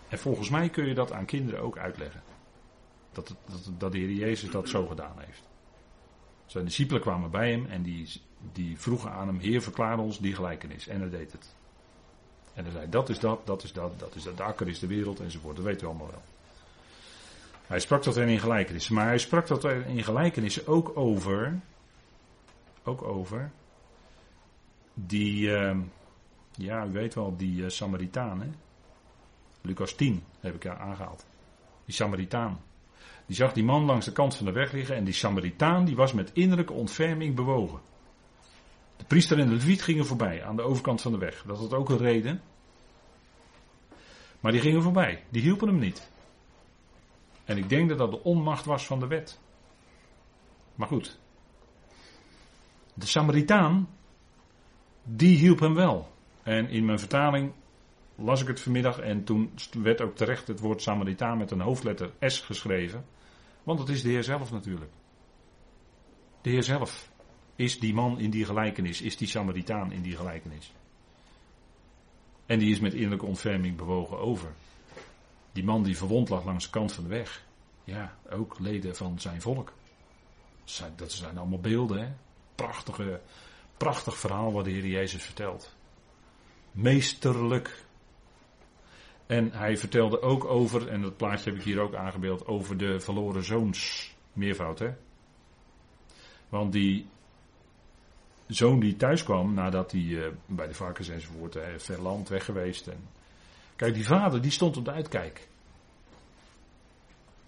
En 0.09 0.19
volgens 0.19 0.51
mij 0.51 0.69
kun 0.69 0.87
je 0.87 0.95
dat 0.95 1.13
aan 1.13 1.25
kinderen 1.25 1.61
ook 1.61 1.79
uitleggen. 1.79 2.23
Dat, 3.17 3.35
dat, 3.47 3.71
dat 3.79 3.93
de 3.93 3.99
Heer 3.99 4.11
Jezus 4.11 4.51
dat 4.51 4.69
zo 4.69 4.87
gedaan 4.87 5.15
heeft. 5.19 5.43
Zijn 6.47 6.65
discipelen 6.65 7.03
kwamen 7.03 7.31
bij 7.31 7.51
hem 7.51 7.67
en 7.67 7.83
die, 7.83 8.09
die 8.53 8.81
vroegen 8.81 9.11
aan 9.11 9.27
hem: 9.27 9.39
Heer, 9.39 9.63
verklaar 9.63 9.99
ons 9.99 10.19
die 10.19 10.35
gelijkenis. 10.35 10.89
En 10.89 11.01
hij 11.01 11.11
deed 11.11 11.33
het. 11.33 11.55
En 12.55 12.65
hij 12.65 12.73
zei: 12.73 12.89
Dat 12.89 13.09
is 13.09 13.19
dat, 13.19 13.47
dat 13.47 13.63
is 13.63 13.73
dat, 13.73 13.99
dat 13.99 14.15
is 14.15 14.23
dat. 14.23 14.37
De 14.37 14.43
akker 14.43 14.69
is 14.69 14.79
de 14.79 14.87
wereld 14.87 15.21
enzovoort. 15.21 15.57
Dat 15.57 15.65
weten 15.65 15.81
we 15.81 15.87
allemaal 15.87 16.11
wel. 16.11 16.23
Hij 17.67 17.81
sprak 17.81 18.03
dat 18.03 18.17
in 18.17 18.39
gelijkenissen. 18.39 18.95
Maar 18.95 19.07
hij 19.07 19.19
sprak 19.19 19.47
dat 19.47 19.65
in 19.65 20.05
gelijkenissen 20.05 20.67
ook 20.67 20.97
over. 20.97 21.61
Ook 22.85 23.03
over. 23.03 23.51
Die. 24.95 25.49
Uh, 25.49 25.77
ja, 26.53 26.87
u 26.87 26.93
weet 26.93 27.15
wel, 27.15 27.37
die 27.37 27.63
uh, 27.63 27.69
Samaritaan. 27.69 28.41
Hè? 28.41 28.49
Lucas 29.61 29.93
10 29.93 30.23
heb 30.41 30.55
ik 30.55 30.67
aangehaald. 30.67 31.27
Die 31.85 31.95
Samaritaan. 31.95 32.61
Die 33.27 33.37
zag 33.37 33.53
die 33.53 33.65
man 33.65 33.85
langs 33.85 34.05
de 34.05 34.13
kant 34.13 34.37
van 34.37 34.47
de 34.47 34.53
weg 34.53 34.73
liggen. 34.73 34.97
En 34.97 35.05
die 35.05 35.15
Samaritaan 35.15 35.85
die 35.85 35.97
was 35.97 36.13
met 36.13 36.31
innerlijke 36.33 36.73
ontferming 36.73 37.35
bewogen. 37.35 37.81
De 38.97 39.05
priester 39.05 39.39
en 39.39 39.49
de 39.49 39.55
leviet 39.55 39.83
gingen 39.83 40.07
voorbij 40.07 40.45
aan 40.45 40.57
de 40.57 40.63
overkant 40.63 41.01
van 41.01 41.13
de 41.13 41.19
weg. 41.19 41.43
Dat 41.47 41.59
had 41.59 41.75
ook 41.75 41.89
een 41.89 41.99
reden. 41.99 42.43
Maar 44.41 44.53
die 44.53 44.61
gingen 44.61 44.83
voorbij. 44.83 45.25
Die 45.29 45.43
hielpen 45.43 45.69
hem 45.69 45.79
niet. 45.79 46.11
En 47.45 47.57
ik 47.57 47.69
denk 47.69 47.89
dat 47.89 47.99
dat 47.99 48.11
de 48.11 48.23
onmacht 48.23 48.65
was 48.65 48.87
van 48.87 49.01
de 49.01 49.07
wet. 49.07 49.39
Maar 50.75 50.89
goed. 50.89 51.19
De 52.95 53.07
Samaritaan, 53.07 53.89
die 55.03 55.39
hielp 55.39 55.61
hem 55.61 55.75
wel. 55.75 56.13
En 56.43 56.69
in 56.69 56.85
mijn 56.85 56.99
vertaling 56.99 57.53
las 58.15 58.41
ik 58.41 58.47
het 58.47 58.61
vanmiddag 58.61 58.99
en 58.99 59.25
toen 59.25 59.53
werd 59.83 60.01
ook 60.01 60.17
terecht 60.17 60.49
het 60.49 60.61
woord 60.61 60.83
Samaritaan 60.83 61.39
met 61.39 61.51
een 61.51 61.61
hoofdletter 61.61 62.13
S 62.21 62.41
geschreven. 62.41 63.05
Want 63.67 63.79
het 63.79 63.89
is 63.89 64.03
de 64.03 64.09
Heer 64.09 64.25
zelf 64.25 64.51
natuurlijk. 64.51 64.91
De 66.41 66.51
Heer 66.51 66.63
zelf 66.63 67.11
is 67.57 67.79
die 67.81 67.95
man 67.95 68.19
in 68.19 68.31
die 68.31 68.45
gelijkenis, 68.45 69.01
is 69.01 69.17
die 69.17 69.29
Samaritaan 69.29 69.93
in 69.93 70.03
die 70.03 70.17
gelijkenis. 70.17 70.73
En 72.47 72.59
die 72.59 72.71
is 72.71 72.81
met 72.81 72.95
innerlijke 72.95 73.27
ontferming 73.27 73.77
bewogen 73.77 74.19
over. 74.19 74.53
Die 75.53 75.65
man 75.65 75.83
die 75.83 75.97
verwond 75.97 76.29
lag 76.29 76.45
langs 76.45 76.65
de 76.65 76.71
kant 76.71 76.93
van 76.93 77.05
de 77.05 77.11
weg. 77.11 77.45
Ja, 77.85 78.19
ook 78.31 78.59
leden 78.59 78.97
van 78.97 79.21
zijn 79.21 79.41
volk. 79.41 79.73
Dat 80.97 81.13
zijn 81.13 81.39
allemaal 81.39 81.61
beelden, 81.61 82.01
hè? 82.01 82.13
Prachtige, 82.55 83.21
prachtig 83.77 84.17
verhaal 84.17 84.53
wat 84.53 84.65
de 84.65 84.71
Heer 84.71 84.87
Jezus 84.87 85.23
vertelt. 85.23 85.75
Meesterlijk. 86.73 87.86
En 89.27 89.53
hij 89.53 89.77
vertelde 89.77 90.23
ook 90.23 90.45
over, 90.45 90.89
en 90.89 91.03
dat 91.03 91.17
plaatje 91.17 91.51
heb 91.51 91.59
ik 91.59 91.65
hier 91.65 91.81
ook 91.81 91.95
aangebeeld, 91.95 92.47
over 92.47 92.77
de 92.77 93.01
verloren 93.01 93.45
zoons. 93.45 94.15
Meervoud, 94.33 94.79
hè? 94.79 94.95
Want 96.49 96.73
die 96.73 97.07
zoon 98.47 98.81
die 98.81 98.97
thuis 98.97 99.23
kwam 99.23 99.55
nadat 99.55 99.93
hij 99.93 100.01
uh, 100.01 100.27
bij 100.47 100.67
de 100.67 100.75
varkens 100.75 101.09
enzovoort, 101.09 101.57
uh, 101.57 101.63
ver 101.77 102.03
land 102.03 102.29
weg 102.29 102.45
geweest. 102.45 102.87
En... 102.87 102.99
Kijk, 103.77 103.95
die 103.95 104.07
vader 104.07 104.43
die 104.43 104.51
stond 104.51 104.77
op 104.77 104.85
de 104.85 104.91
uitkijk. 104.91 105.49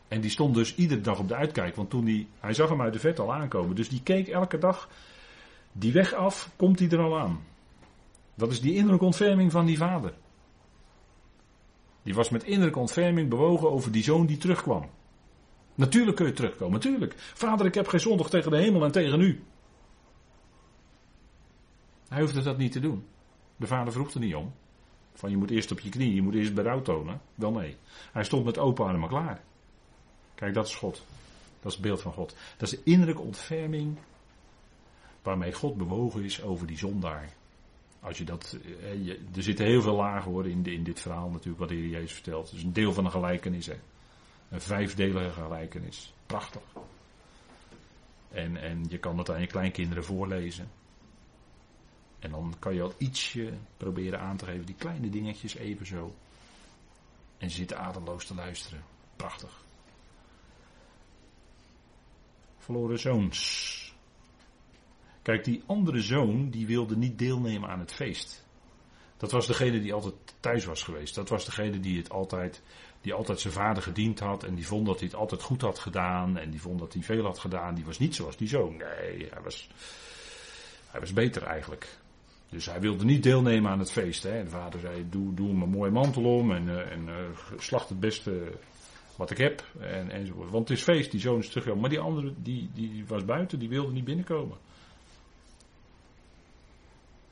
En 0.08 0.20
die 0.20 0.30
stond 0.30 0.54
dus 0.54 0.74
iedere 0.74 1.00
dag 1.00 1.18
op 1.18 1.28
de 1.28 1.34
uitkijk, 1.34 1.76
want 1.76 1.90
toen 1.90 2.06
hij, 2.06 2.26
hij 2.40 2.52
zag 2.52 2.68
hem 2.68 2.82
uit 2.82 2.92
de 2.92 2.98
vet 2.98 3.18
al 3.18 3.34
aankomen. 3.34 3.76
Dus 3.76 3.88
die 3.88 4.02
keek 4.02 4.28
elke 4.28 4.58
dag 4.58 4.88
die 5.72 5.92
weg 5.92 6.12
af, 6.12 6.50
komt 6.56 6.78
hij 6.78 6.88
er 6.88 7.00
al 7.00 7.18
aan. 7.18 7.44
Dat 8.34 8.50
is 8.50 8.60
die 8.60 8.74
innerlijke 8.74 9.04
ontferming 9.04 9.52
van 9.52 9.66
die 9.66 9.76
vader. 9.76 10.14
Die 12.02 12.14
was 12.14 12.28
met 12.28 12.44
innerlijke 12.44 12.78
ontferming 12.78 13.28
bewogen 13.28 13.70
over 13.70 13.92
die 13.92 14.02
zoon 14.02 14.26
die 14.26 14.36
terugkwam. 14.36 14.90
Natuurlijk 15.74 16.16
kun 16.16 16.26
je 16.26 16.32
terugkomen, 16.32 16.74
natuurlijk. 16.74 17.14
Vader, 17.16 17.66
ik 17.66 17.74
heb 17.74 17.88
geen 17.88 18.00
zondag 18.00 18.30
tegen 18.30 18.50
de 18.50 18.56
hemel 18.56 18.84
en 18.84 18.92
tegen 18.92 19.20
u. 19.20 19.42
Hij 22.08 22.20
hoefde 22.20 22.42
dat 22.42 22.58
niet 22.58 22.72
te 22.72 22.80
doen. 22.80 23.06
De 23.56 23.66
vader 23.66 23.92
vroeg 23.92 24.12
er 24.12 24.20
niet 24.20 24.34
om. 24.34 24.52
Van 25.12 25.30
je 25.30 25.36
moet 25.36 25.50
eerst 25.50 25.70
op 25.70 25.80
je 25.80 25.88
knieën, 25.88 26.14
je 26.14 26.22
moet 26.22 26.34
eerst 26.34 26.54
berouw 26.54 26.82
tonen. 26.82 27.20
Wel 27.34 27.52
nee. 27.52 27.76
Hij 28.12 28.24
stond 28.24 28.44
met 28.44 28.58
open 28.58 28.84
armen 28.84 29.08
klaar. 29.08 29.40
Kijk, 30.34 30.54
dat 30.54 30.66
is 30.66 30.74
God. 30.74 31.02
Dat 31.60 31.70
is 31.70 31.72
het 31.72 31.82
beeld 31.82 32.00
van 32.00 32.12
God. 32.12 32.34
Dat 32.56 32.72
is 32.72 32.78
de 32.78 32.90
innerlijke 32.90 33.22
ontferming 33.22 33.98
waarmee 35.22 35.52
God 35.52 35.76
bewogen 35.76 36.24
is 36.24 36.42
over 36.42 36.66
die 36.66 36.78
zondaar. 36.78 37.32
Als 38.00 38.18
je 38.18 38.24
dat, 38.24 38.58
eh, 38.82 39.08
er 39.36 39.42
zitten 39.42 39.66
heel 39.66 39.82
veel 39.82 39.94
lagen 39.94 40.30
hoor 40.30 40.48
in, 40.48 40.66
in 40.66 40.84
dit 40.84 41.00
verhaal 41.00 41.28
natuurlijk 41.28 41.58
wat 41.58 41.68
de 41.68 41.74
Heer 41.74 41.88
Jezus 41.88 42.12
vertelt. 42.12 42.46
Het 42.46 42.58
is 42.58 42.64
een 42.64 42.72
deel 42.72 42.92
van 42.92 43.04
een 43.04 43.10
gelijkenis. 43.10 43.66
Hè. 43.66 43.78
Een 44.48 44.60
vijfdelige 44.60 45.30
gelijkenis. 45.30 46.12
Prachtig. 46.26 46.62
En, 48.30 48.56
en 48.56 48.86
je 48.88 48.98
kan 48.98 49.18
het 49.18 49.30
aan 49.30 49.40
je 49.40 49.46
kleinkinderen 49.46 50.04
voorlezen. 50.04 50.70
En 52.18 52.30
dan 52.30 52.54
kan 52.58 52.74
je 52.74 52.82
al 52.82 52.94
ietsje 52.98 53.52
proberen 53.76 54.20
aan 54.20 54.36
te 54.36 54.44
geven, 54.44 54.66
die 54.66 54.74
kleine 54.74 55.10
dingetjes 55.10 55.54
even 55.54 55.86
zo. 55.86 56.14
En 57.38 57.50
zitten 57.50 57.78
ademloos 57.78 58.26
te 58.26 58.34
luisteren. 58.34 58.82
Prachtig. 59.16 59.62
Verloren 62.58 62.98
zoons. 62.98 63.87
Kijk, 65.28 65.44
die 65.44 65.62
andere 65.66 66.00
zoon, 66.00 66.50
die 66.50 66.66
wilde 66.66 66.96
niet 66.96 67.18
deelnemen 67.18 67.68
aan 67.68 67.78
het 67.78 67.92
feest. 67.92 68.44
Dat 69.16 69.30
was 69.30 69.46
degene 69.46 69.80
die 69.80 69.92
altijd 69.92 70.14
thuis 70.40 70.64
was 70.64 70.82
geweest. 70.82 71.14
Dat 71.14 71.28
was 71.28 71.44
degene 71.44 71.80
die 71.80 71.98
het 71.98 72.10
altijd, 72.10 72.62
die 73.00 73.14
altijd 73.14 73.40
zijn 73.40 73.52
vader 73.52 73.82
gediend 73.82 74.18
had. 74.18 74.44
En 74.44 74.54
die 74.54 74.66
vond 74.66 74.86
dat 74.86 74.98
hij 74.98 75.08
het 75.08 75.16
altijd 75.16 75.42
goed 75.42 75.60
had 75.60 75.78
gedaan. 75.78 76.36
En 76.36 76.50
die 76.50 76.60
vond 76.60 76.78
dat 76.78 76.92
hij 76.92 77.02
veel 77.02 77.24
had 77.24 77.38
gedaan. 77.38 77.74
Die 77.74 77.84
was 77.84 77.98
niet 77.98 78.14
zoals 78.14 78.36
die 78.36 78.48
zoon. 78.48 78.76
Nee, 78.76 79.28
hij 79.30 79.42
was, 79.42 79.68
hij 80.90 81.00
was 81.00 81.12
beter 81.12 81.42
eigenlijk. 81.42 81.98
Dus 82.48 82.66
hij 82.66 82.80
wilde 82.80 83.04
niet 83.04 83.22
deelnemen 83.22 83.70
aan 83.70 83.78
het 83.78 83.92
feest. 83.92 84.22
Hè. 84.22 84.42
De 84.42 84.50
vader 84.50 84.80
zei: 84.80 85.08
Doe, 85.08 85.34
doe 85.34 85.48
hem 85.48 85.62
een 85.62 85.70
mooie 85.70 85.90
mantel 85.90 86.24
om 86.24 86.52
en, 86.52 86.66
uh, 86.66 86.92
en 86.92 87.08
uh, 87.08 87.14
slacht 87.58 87.88
het 87.88 88.00
beste 88.00 88.52
wat 89.16 89.30
ik 89.30 89.38
heb. 89.38 89.64
En, 89.80 90.10
enzovoort. 90.10 90.50
Want 90.50 90.68
het 90.68 90.78
is 90.78 90.84
feest, 90.84 91.10
die 91.10 91.20
zoon 91.20 91.38
is 91.38 91.48
teruggekomen. 91.48 91.80
Maar 91.80 91.90
die 91.90 92.00
andere 92.00 92.32
die, 92.42 92.70
die 92.74 93.04
was 93.06 93.24
buiten, 93.24 93.58
die 93.58 93.68
wilde 93.68 93.92
niet 93.92 94.04
binnenkomen. 94.04 94.66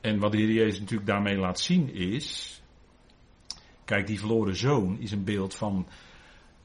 En 0.07 0.19
wat 0.19 0.31
de 0.31 0.37
Heer 0.37 0.51
Jezus 0.51 0.79
natuurlijk 0.79 1.07
daarmee 1.07 1.37
laat 1.37 1.59
zien 1.59 1.93
is. 1.93 2.61
Kijk, 3.85 4.07
die 4.07 4.19
verloren 4.19 4.55
zoon 4.55 4.99
is 4.99 5.11
een 5.11 5.23
beeld 5.23 5.55
van 5.55 5.87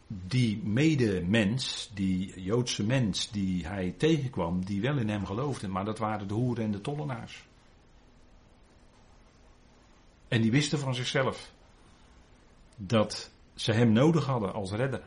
die 0.07 0.63
medemens, 0.65 1.91
die 1.95 2.43
Joodse 2.43 2.85
mens 2.85 3.31
die 3.31 3.67
hij 3.67 3.95
tegenkwam, 3.97 4.65
die 4.65 4.81
wel 4.81 4.99
in 4.99 5.09
hem 5.09 5.27
geloofde, 5.27 5.69
maar 5.69 5.85
dat 5.85 5.99
waren 5.99 6.29
de 6.29 6.35
hoeren 6.35 6.65
en 6.65 6.71
de 6.71 6.81
tollenaars. 6.81 7.45
En 10.29 10.43
die 10.43 10.51
wisten 10.51 10.79
van 10.79 10.95
zichzelf 10.95 11.53
dat 12.77 13.31
ze 13.55 13.73
hem 13.73 13.93
nodig 13.93 14.27
hadden 14.27 14.53
als 14.53 14.73
redder. 14.73 15.03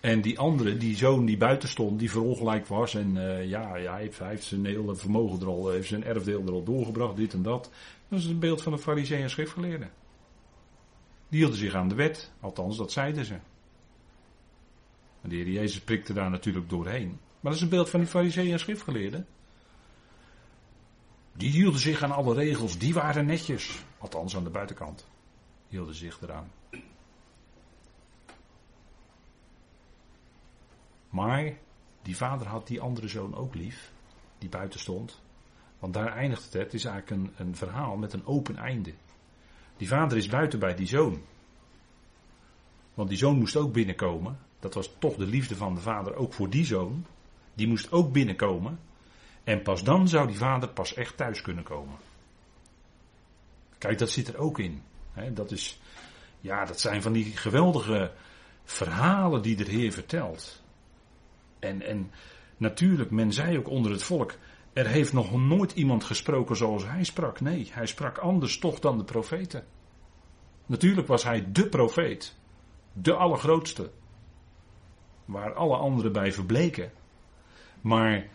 En 0.00 0.20
die 0.20 0.38
andere, 0.38 0.76
die 0.76 0.96
zoon 0.96 1.24
die 1.24 1.36
buiten 1.36 1.68
stond, 1.68 1.98
die 1.98 2.10
verongelijkt 2.10 2.68
was. 2.68 2.94
En 2.94 3.16
uh, 3.16 3.48
ja, 3.48 3.76
ja 3.76 3.92
hij, 3.92 4.10
heeft, 4.18 4.44
zijn 4.44 4.64
hele 4.64 4.96
vermogen 4.96 5.40
er 5.40 5.46
al, 5.46 5.70
heeft 5.70 5.88
zijn 5.88 6.04
erfdeel 6.04 6.46
er 6.46 6.52
al 6.52 6.64
doorgebracht, 6.64 7.16
dit 7.16 7.32
en 7.32 7.42
dat. 7.42 7.70
Dat 8.08 8.18
is 8.18 8.24
een 8.24 8.38
beeld 8.38 8.62
van 8.62 8.72
de 8.72 8.78
fariseeën 8.78 9.22
en 9.22 9.30
schriftgeleerden. 9.30 9.90
Die 11.28 11.38
hielden 11.38 11.58
zich 11.58 11.74
aan 11.74 11.88
de 11.88 11.94
wet, 11.94 12.32
althans 12.40 12.76
dat 12.76 12.92
zeiden 12.92 13.24
ze. 13.24 13.36
De 15.20 15.34
Heer 15.34 15.48
Jezus 15.48 15.80
prikte 15.80 16.12
daar 16.12 16.30
natuurlijk 16.30 16.68
doorheen. 16.68 17.08
Maar 17.40 17.52
dat 17.52 17.54
is 17.54 17.60
een 17.60 17.68
beeld 17.68 17.90
van 17.90 18.00
die 18.00 18.08
fariseeën 18.08 18.52
en 18.52 18.58
schriftgeleerden. 18.58 19.26
Die 21.32 21.50
hielden 21.50 21.80
zich 21.80 22.02
aan 22.02 22.12
alle 22.12 22.34
regels, 22.34 22.78
die 22.78 22.94
waren 22.94 23.26
netjes. 23.26 23.82
Althans 23.98 24.36
aan 24.36 24.44
de 24.44 24.50
buitenkant. 24.50 25.06
Hielden 25.68 25.94
zich 25.94 26.20
eraan. 26.22 26.50
Maar 31.08 31.52
die 32.02 32.16
vader 32.16 32.46
had 32.46 32.66
die 32.66 32.80
andere 32.80 33.08
zoon 33.08 33.34
ook 33.34 33.54
lief, 33.54 33.92
die 34.38 34.48
buiten 34.48 34.80
stond. 34.80 35.20
Want 35.78 35.94
daar 35.94 36.12
eindigt 36.12 36.44
het. 36.44 36.52
Het 36.52 36.74
is 36.74 36.84
eigenlijk 36.84 37.22
een, 37.22 37.46
een 37.46 37.56
verhaal 37.56 37.96
met 37.96 38.12
een 38.12 38.26
open 38.26 38.56
einde. 38.56 38.94
Die 39.76 39.88
vader 39.88 40.16
is 40.18 40.28
buiten 40.28 40.58
bij 40.58 40.74
die 40.74 40.86
zoon. 40.86 41.22
Want 42.94 43.08
die 43.08 43.18
zoon 43.18 43.38
moest 43.38 43.56
ook 43.56 43.72
binnenkomen. 43.72 44.38
Dat 44.60 44.74
was 44.74 44.94
toch 44.98 45.16
de 45.16 45.26
liefde 45.26 45.56
van 45.56 45.74
de 45.74 45.80
vader 45.80 46.14
ook 46.14 46.32
voor 46.32 46.50
die 46.50 46.64
zoon. 46.64 47.06
Die 47.54 47.68
moest 47.68 47.92
ook 47.92 48.12
binnenkomen. 48.12 48.78
En 49.44 49.62
pas 49.62 49.84
dan 49.84 50.08
zou 50.08 50.26
die 50.26 50.36
vader 50.36 50.68
pas 50.68 50.94
echt 50.94 51.16
thuis 51.16 51.40
kunnen 51.40 51.64
komen. 51.64 51.96
Kijk, 53.78 53.98
dat 53.98 54.10
zit 54.10 54.28
er 54.28 54.36
ook 54.36 54.58
in. 54.58 54.82
dat 55.32 55.50
is, 55.50 55.80
ja, 56.40 56.64
dat 56.64 56.80
zijn 56.80 57.02
van 57.02 57.12
die 57.12 57.36
geweldige 57.36 58.12
verhalen 58.64 59.42
die 59.42 59.56
de 59.56 59.70
Heer 59.70 59.92
vertelt. 59.92 60.62
En, 61.58 61.82
en 61.82 62.10
natuurlijk, 62.56 63.10
men 63.10 63.32
zei 63.32 63.58
ook 63.58 63.68
onder 63.68 63.92
het 63.92 64.02
volk, 64.02 64.34
er 64.72 64.86
heeft 64.86 65.12
nog 65.12 65.40
nooit 65.40 65.72
iemand 65.72 66.04
gesproken 66.04 66.56
zoals 66.56 66.86
hij 66.86 67.04
sprak. 67.04 67.40
Nee, 67.40 67.68
hij 67.72 67.86
sprak 67.86 68.18
anders 68.18 68.58
toch 68.58 68.78
dan 68.78 68.98
de 68.98 69.04
profeten. 69.04 69.64
Natuurlijk 70.66 71.06
was 71.06 71.24
hij 71.24 71.52
de 71.52 71.68
profeet, 71.68 72.36
de 72.92 73.14
allergrootste, 73.14 73.90
waar 75.24 75.54
alle 75.54 75.76
anderen 75.76 76.12
bij 76.12 76.32
verbleken. 76.32 76.92
Maar 77.80 78.26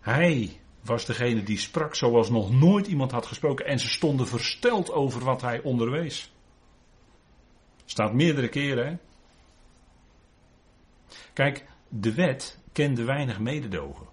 hij 0.00 0.60
was 0.82 1.06
degene 1.06 1.42
die 1.42 1.58
sprak 1.58 1.94
zoals 1.94 2.30
nog 2.30 2.52
nooit 2.52 2.86
iemand 2.86 3.10
had 3.10 3.26
gesproken 3.26 3.66
en 3.66 3.78
ze 3.78 3.88
stonden 3.88 4.26
versteld 4.26 4.92
over 4.92 5.24
wat 5.24 5.42
hij 5.42 5.62
onderwees. 5.62 6.32
Staat 7.84 8.12
meerdere 8.12 8.48
keren. 8.48 8.86
Hè? 8.86 8.96
Kijk, 11.32 11.64
de 11.88 12.14
wet 12.14 12.58
kende 12.72 13.04
weinig 13.04 13.38
mededogen. 13.38 14.06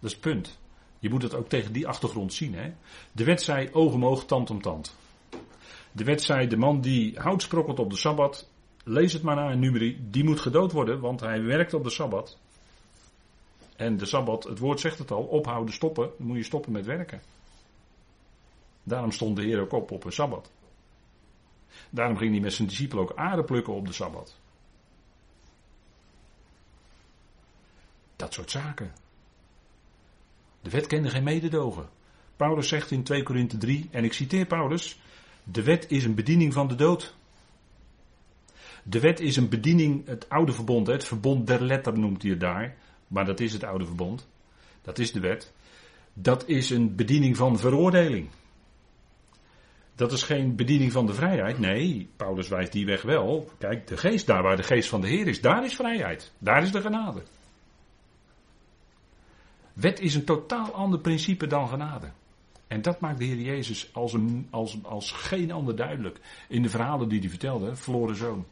Dat 0.00 0.10
is 0.10 0.12
het 0.12 0.20
punt. 0.20 0.58
Je 0.98 1.10
moet 1.10 1.22
het 1.22 1.34
ook 1.34 1.48
tegen 1.48 1.72
die 1.72 1.88
achtergrond 1.88 2.32
zien. 2.32 2.54
Hè? 2.54 2.72
De 3.12 3.24
wet 3.24 3.42
zei 3.42 3.68
oog 3.72 3.92
om 3.92 4.04
oog, 4.04 4.24
tand 4.24 4.50
om 4.50 4.62
tand. 4.62 4.96
De 5.92 6.04
wet 6.04 6.22
zei 6.22 6.46
de 6.46 6.56
man 6.56 6.80
die 6.80 7.18
hout 7.18 7.42
sprokkelt 7.42 7.78
op 7.78 7.90
de 7.90 7.96
Sabbat, 7.96 8.50
lees 8.84 9.12
het 9.12 9.22
maar 9.22 9.36
na 9.36 9.50
in 9.50 9.58
numeri, 9.58 10.06
die 10.10 10.24
moet 10.24 10.40
gedood 10.40 10.72
worden, 10.72 11.00
want 11.00 11.20
hij 11.20 11.42
werkt 11.42 11.74
op 11.74 11.84
de 11.84 11.90
Sabbat. 11.90 12.38
En 13.76 13.96
de 13.96 14.06
Sabbat, 14.06 14.44
het 14.44 14.58
woord 14.58 14.80
zegt 14.80 14.98
het 14.98 15.10
al, 15.10 15.22
ophouden, 15.22 15.74
stoppen, 15.74 16.10
dan 16.18 16.26
moet 16.26 16.36
je 16.36 16.42
stoppen 16.42 16.72
met 16.72 16.86
werken. 16.86 17.22
Daarom 18.82 19.12
stond 19.12 19.36
de 19.36 19.42
Heer 19.42 19.60
ook 19.60 19.72
op 19.72 19.90
op 19.90 20.04
een 20.04 20.12
Sabbat. 20.12 20.50
Daarom 21.90 22.16
ging 22.16 22.30
hij 22.32 22.40
met 22.40 22.52
zijn 22.52 22.68
discipelen 22.68 23.04
ook 23.04 23.16
aarde 23.16 23.44
plukken 23.44 23.74
op 23.74 23.86
de 23.86 23.92
Sabbat. 23.92 24.36
Dat 28.24 28.32
soort 28.32 28.50
zaken. 28.50 28.92
De 30.62 30.70
wet 30.70 30.86
kende 30.86 31.10
geen 31.10 31.22
mededogen. 31.22 31.88
Paulus 32.36 32.68
zegt 32.68 32.90
in 32.90 33.02
2 33.02 33.22
Korinthe 33.22 33.56
3, 33.56 33.88
en 33.90 34.04
ik 34.04 34.12
citeer 34.12 34.46
Paulus, 34.46 35.00
de 35.42 35.62
wet 35.62 35.90
is 35.90 36.04
een 36.04 36.14
bediening 36.14 36.52
van 36.52 36.68
de 36.68 36.74
dood. 36.74 37.14
De 38.82 39.00
wet 39.00 39.20
is 39.20 39.36
een 39.36 39.48
bediening, 39.48 40.06
het 40.06 40.28
oude 40.28 40.52
verbond, 40.52 40.86
het 40.86 41.04
verbond 41.04 41.46
der 41.46 41.62
letter 41.62 41.98
noemt 41.98 42.22
hij 42.22 42.30
het 42.30 42.40
daar, 42.40 42.76
maar 43.08 43.24
dat 43.24 43.40
is 43.40 43.52
het 43.52 43.64
oude 43.64 43.86
verbond. 43.86 44.28
Dat 44.82 44.98
is 44.98 45.12
de 45.12 45.20
wet. 45.20 45.52
Dat 46.12 46.48
is 46.48 46.70
een 46.70 46.94
bediening 46.94 47.36
van 47.36 47.58
veroordeling. 47.58 48.28
Dat 49.94 50.12
is 50.12 50.22
geen 50.22 50.56
bediening 50.56 50.92
van 50.92 51.06
de 51.06 51.14
vrijheid. 51.14 51.58
Nee, 51.58 52.08
Paulus 52.16 52.48
wijst 52.48 52.72
die 52.72 52.86
weg 52.86 53.02
wel. 53.02 53.50
Kijk, 53.58 53.86
de 53.86 53.96
geest, 53.96 54.26
daar 54.26 54.42
waar 54.42 54.56
de 54.56 54.62
geest 54.62 54.88
van 54.88 55.00
de 55.00 55.08
Heer 55.08 55.26
is, 55.26 55.40
daar 55.40 55.64
is 55.64 55.74
vrijheid. 55.74 56.32
Daar 56.38 56.62
is 56.62 56.72
de 56.72 56.80
genade. 56.80 57.22
Wet 59.74 60.00
is 60.00 60.14
een 60.14 60.24
totaal 60.24 60.72
ander 60.72 61.00
principe 61.00 61.46
dan 61.46 61.68
genade. 61.68 62.10
En 62.66 62.82
dat 62.82 63.00
maakt 63.00 63.18
de 63.18 63.24
Heer 63.24 63.40
Jezus 63.40 63.94
als, 63.94 64.12
een, 64.12 64.48
als, 64.50 64.78
als 64.82 65.12
geen 65.12 65.52
ander 65.52 65.76
duidelijk. 65.76 66.20
In 66.48 66.62
de 66.62 66.68
verhalen 66.68 67.08
die 67.08 67.20
hij 67.20 67.28
vertelde, 67.28 67.76
verloren 67.76 68.16
zoon. 68.16 68.46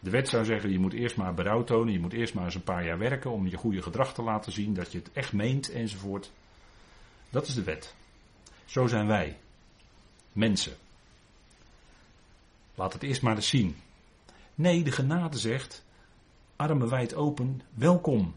De 0.00 0.10
wet 0.10 0.28
zou 0.28 0.44
zeggen, 0.44 0.70
je 0.70 0.78
moet 0.78 0.92
eerst 0.92 1.16
maar 1.16 1.34
berouw 1.34 1.64
tonen, 1.64 1.92
je 1.92 2.00
moet 2.00 2.12
eerst 2.12 2.34
maar 2.34 2.44
eens 2.44 2.54
een 2.54 2.62
paar 2.62 2.84
jaar 2.84 2.98
werken 2.98 3.30
om 3.30 3.46
je 3.46 3.56
goede 3.56 3.82
gedrag 3.82 4.14
te 4.14 4.22
laten 4.22 4.52
zien, 4.52 4.74
dat 4.74 4.92
je 4.92 4.98
het 4.98 5.12
echt 5.12 5.32
meent 5.32 5.70
enzovoort. 5.70 6.30
Dat 7.30 7.46
is 7.46 7.54
de 7.54 7.62
wet. 7.62 7.94
Zo 8.64 8.86
zijn 8.86 9.06
wij. 9.06 9.38
Mensen. 10.32 10.72
Laat 12.74 12.92
het 12.92 13.02
eerst 13.02 13.22
maar 13.22 13.34
eens 13.34 13.48
zien. 13.48 13.76
Nee, 14.54 14.82
de 14.82 14.92
genade 14.92 15.38
zegt, 15.38 15.84
armen 16.56 16.88
wijd 16.88 17.14
open, 17.14 17.62
welkom. 17.74 18.34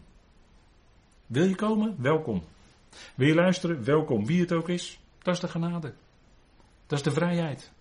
Wil 1.27 1.45
je 1.45 1.55
komen? 1.55 1.95
Welkom. 1.97 2.43
Wil 3.15 3.27
je 3.27 3.33
luisteren? 3.33 3.83
Welkom. 3.83 4.25
Wie 4.25 4.41
het 4.41 4.51
ook 4.51 4.69
is, 4.69 4.99
dat 5.21 5.33
is 5.33 5.39
de 5.39 5.47
genade. 5.47 5.93
Dat 6.87 6.97
is 6.97 7.03
de 7.03 7.11
vrijheid. 7.11 7.71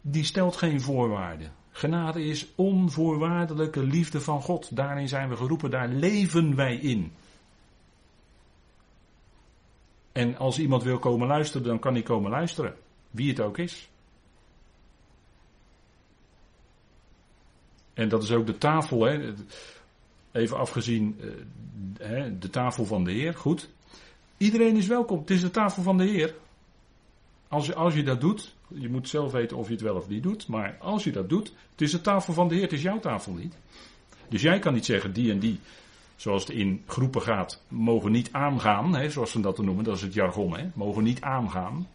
Die 0.00 0.24
stelt 0.24 0.56
geen 0.56 0.80
voorwaarden. 0.80 1.52
Genade 1.70 2.24
is 2.24 2.46
onvoorwaardelijke 2.54 3.82
liefde 3.82 4.20
van 4.20 4.42
God. 4.42 4.76
Daarin 4.76 5.08
zijn 5.08 5.28
we 5.28 5.36
geroepen, 5.36 5.70
daar 5.70 5.88
leven 5.88 6.56
wij 6.56 6.76
in. 6.76 7.12
En 10.12 10.36
als 10.36 10.58
iemand 10.58 10.82
wil 10.82 10.98
komen 10.98 11.26
luisteren, 11.26 11.66
dan 11.66 11.78
kan 11.78 11.92
hij 11.92 12.02
komen 12.02 12.30
luisteren. 12.30 12.74
Wie 13.10 13.28
het 13.28 13.40
ook 13.40 13.58
is. 13.58 13.88
En 17.94 18.08
dat 18.08 18.22
is 18.22 18.32
ook 18.32 18.46
de 18.46 18.58
tafel, 18.58 19.04
hè. 19.04 19.34
Even 20.34 20.58
afgezien 20.58 21.20
eh, 21.98 22.24
de 22.38 22.50
tafel 22.50 22.84
van 22.84 23.04
de 23.04 23.12
Heer. 23.12 23.34
Goed. 23.34 23.68
Iedereen 24.36 24.76
is 24.76 24.86
welkom. 24.86 25.18
Het 25.18 25.30
is 25.30 25.40
de 25.40 25.50
tafel 25.50 25.82
van 25.82 25.96
de 25.96 26.04
Heer. 26.04 26.34
Als 27.48 27.66
je, 27.66 27.74
als 27.74 27.94
je 27.94 28.02
dat 28.02 28.20
doet, 28.20 28.54
je 28.68 28.88
moet 28.88 29.08
zelf 29.08 29.32
weten 29.32 29.56
of 29.56 29.66
je 29.66 29.72
het 29.72 29.82
wel 29.82 29.96
of 29.96 30.08
niet 30.08 30.22
doet, 30.22 30.46
maar 30.46 30.76
als 30.80 31.04
je 31.04 31.12
dat 31.12 31.28
doet, 31.28 31.52
het 31.70 31.80
is 31.80 31.90
de 31.90 32.00
tafel 32.00 32.32
van 32.32 32.48
de 32.48 32.54
Heer, 32.54 32.62
het 32.62 32.72
is 32.72 32.82
jouw 32.82 33.00
tafel 33.00 33.32
niet. 33.32 33.56
Dus 34.28 34.42
jij 34.42 34.58
kan 34.58 34.72
niet 34.74 34.84
zeggen, 34.84 35.12
die 35.12 35.30
en 35.30 35.38
die, 35.38 35.60
zoals 36.16 36.46
het 36.46 36.56
in 36.56 36.82
groepen 36.86 37.22
gaat, 37.22 37.62
mogen 37.68 38.12
niet 38.12 38.32
aangaan, 38.32 38.94
hè, 38.94 39.10
zoals 39.10 39.30
ze 39.30 39.40
dat 39.40 39.58
noemen, 39.58 39.84
dat 39.84 39.96
is 39.96 40.02
het 40.02 40.14
jargon, 40.14 40.56
hè, 40.56 40.70
mogen 40.74 41.02
niet 41.02 41.20
aangaan. 41.20 41.88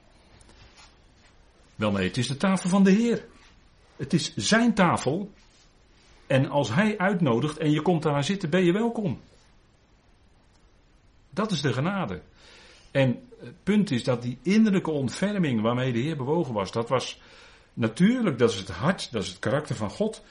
Wel 1.75 1.91
nee, 1.91 2.07
het 2.07 2.17
is 2.17 2.27
de 2.27 2.37
tafel 2.37 2.69
van 2.69 2.83
de 2.83 2.91
Heer. 2.91 3.25
Het 3.95 4.13
is 4.13 4.35
zijn 4.35 4.73
tafel. 4.73 5.31
En 6.29 6.49
als 6.49 6.73
hij 6.73 6.97
uitnodigt 6.97 7.57
en 7.57 7.71
je 7.71 7.81
komt 7.81 8.03
daar 8.03 8.23
zitten, 8.23 8.49
ben 8.49 8.63
je 8.63 8.71
welkom. 8.71 9.19
Dat 11.29 11.51
is 11.51 11.61
de 11.61 11.73
genade. 11.73 12.21
En 12.91 13.27
het 13.39 13.63
punt 13.63 13.91
is 13.91 14.03
dat 14.03 14.21
die 14.21 14.37
innerlijke 14.41 14.91
ontferming 14.91 15.61
waarmee 15.61 15.93
de 15.93 15.99
Heer 15.99 16.17
bewogen 16.17 16.53
was, 16.53 16.71
dat 16.71 16.89
was 16.89 17.21
natuurlijk, 17.73 18.37
dat 18.37 18.49
is 18.49 18.55
het 18.55 18.69
hart, 18.69 19.11
dat 19.11 19.23
is 19.23 19.29
het 19.29 19.39
karakter 19.39 19.75
van 19.75 19.89
God, 19.89 20.23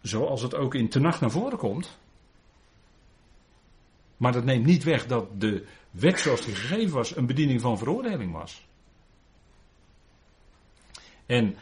zoals 0.00 0.42
het 0.42 0.54
ook 0.54 0.74
in 0.74 0.88
Tenach 0.88 1.20
naar 1.20 1.30
voren 1.30 1.58
komt. 1.58 1.98
Maar 4.16 4.32
dat 4.32 4.44
neemt 4.44 4.66
niet 4.66 4.84
weg 4.84 5.06
dat 5.06 5.40
de 5.40 5.66
wet 5.90 6.20
zoals 6.20 6.44
die 6.44 6.54
gegeven 6.54 6.94
was 6.94 7.16
een 7.16 7.26
bediening 7.26 7.60
van 7.60 7.78
veroordeling 7.78 8.32
was. 8.32 8.66
En 11.26 11.56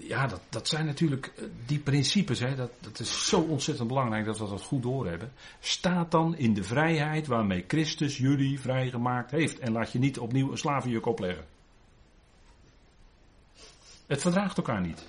ja, 0.00 0.26
dat, 0.26 0.40
dat 0.48 0.68
zijn 0.68 0.86
natuurlijk 0.86 1.32
eh, 1.36 1.44
die 1.66 1.78
principes. 1.78 2.40
Hè, 2.40 2.54
dat, 2.54 2.70
dat 2.80 3.00
is 3.00 3.28
zo 3.28 3.40
ontzettend 3.40 3.88
belangrijk 3.88 4.24
dat 4.24 4.38
we 4.38 4.48
dat 4.48 4.62
goed 4.62 4.82
doorhebben. 4.82 5.32
Staat 5.60 6.10
dan 6.10 6.36
in 6.36 6.54
de 6.54 6.64
vrijheid 6.64 7.26
waarmee 7.26 7.64
Christus 7.66 8.18
jullie 8.18 8.60
vrijgemaakt 8.60 9.30
heeft. 9.30 9.58
En 9.58 9.72
laat 9.72 9.92
je 9.92 9.98
niet 9.98 10.18
opnieuw 10.18 10.50
een 10.50 10.58
slavenjuk 10.58 11.06
opleggen. 11.06 11.44
Het 14.06 14.20
verdraagt 14.20 14.56
elkaar 14.56 14.80
niet. 14.80 15.08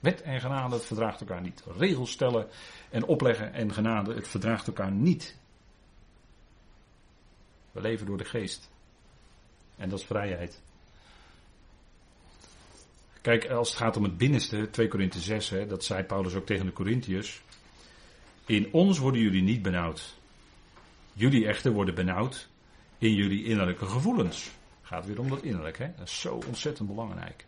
Wet 0.00 0.22
en 0.22 0.40
genade, 0.40 0.74
het 0.74 0.84
verdraagt 0.84 1.20
elkaar 1.20 1.40
niet. 1.40 1.64
Regels 1.76 2.10
stellen 2.10 2.48
en 2.90 3.04
opleggen 3.04 3.52
en 3.52 3.72
genade, 3.72 4.14
het 4.14 4.28
verdraagt 4.28 4.66
elkaar 4.66 4.92
niet. 4.92 5.36
We 7.72 7.80
leven 7.80 8.06
door 8.06 8.18
de 8.18 8.24
geest. 8.24 8.70
En 9.76 9.88
dat 9.88 9.98
is 9.98 10.04
vrijheid. 10.04 10.60
Kijk, 13.28 13.50
als 13.50 13.68
het 13.68 13.78
gaat 13.78 13.96
om 13.96 14.02
het 14.02 14.18
binnenste, 14.18 14.70
2 14.70 14.88
Korinthe 14.88 15.20
6, 15.20 15.48
hè, 15.48 15.66
dat 15.66 15.84
zei 15.84 16.02
Paulus 16.02 16.34
ook 16.34 16.46
tegen 16.46 16.66
de 16.66 16.72
Corinthiërs. 16.72 17.42
In 18.46 18.72
ons 18.72 18.98
worden 18.98 19.20
jullie 19.20 19.42
niet 19.42 19.62
benauwd. 19.62 20.16
Jullie 21.12 21.46
echter 21.46 21.72
worden 21.72 21.94
benauwd 21.94 22.48
in 22.98 23.14
jullie 23.14 23.44
innerlijke 23.44 23.86
gevoelens. 23.86 24.50
Gaat 24.82 25.06
weer 25.06 25.20
om 25.20 25.28
dat 25.28 25.42
innerlijk, 25.42 25.78
hè? 25.78 25.90
Dat 25.96 26.08
is 26.08 26.20
zo 26.20 26.40
ontzettend 26.46 26.88
belangrijk. 26.88 27.46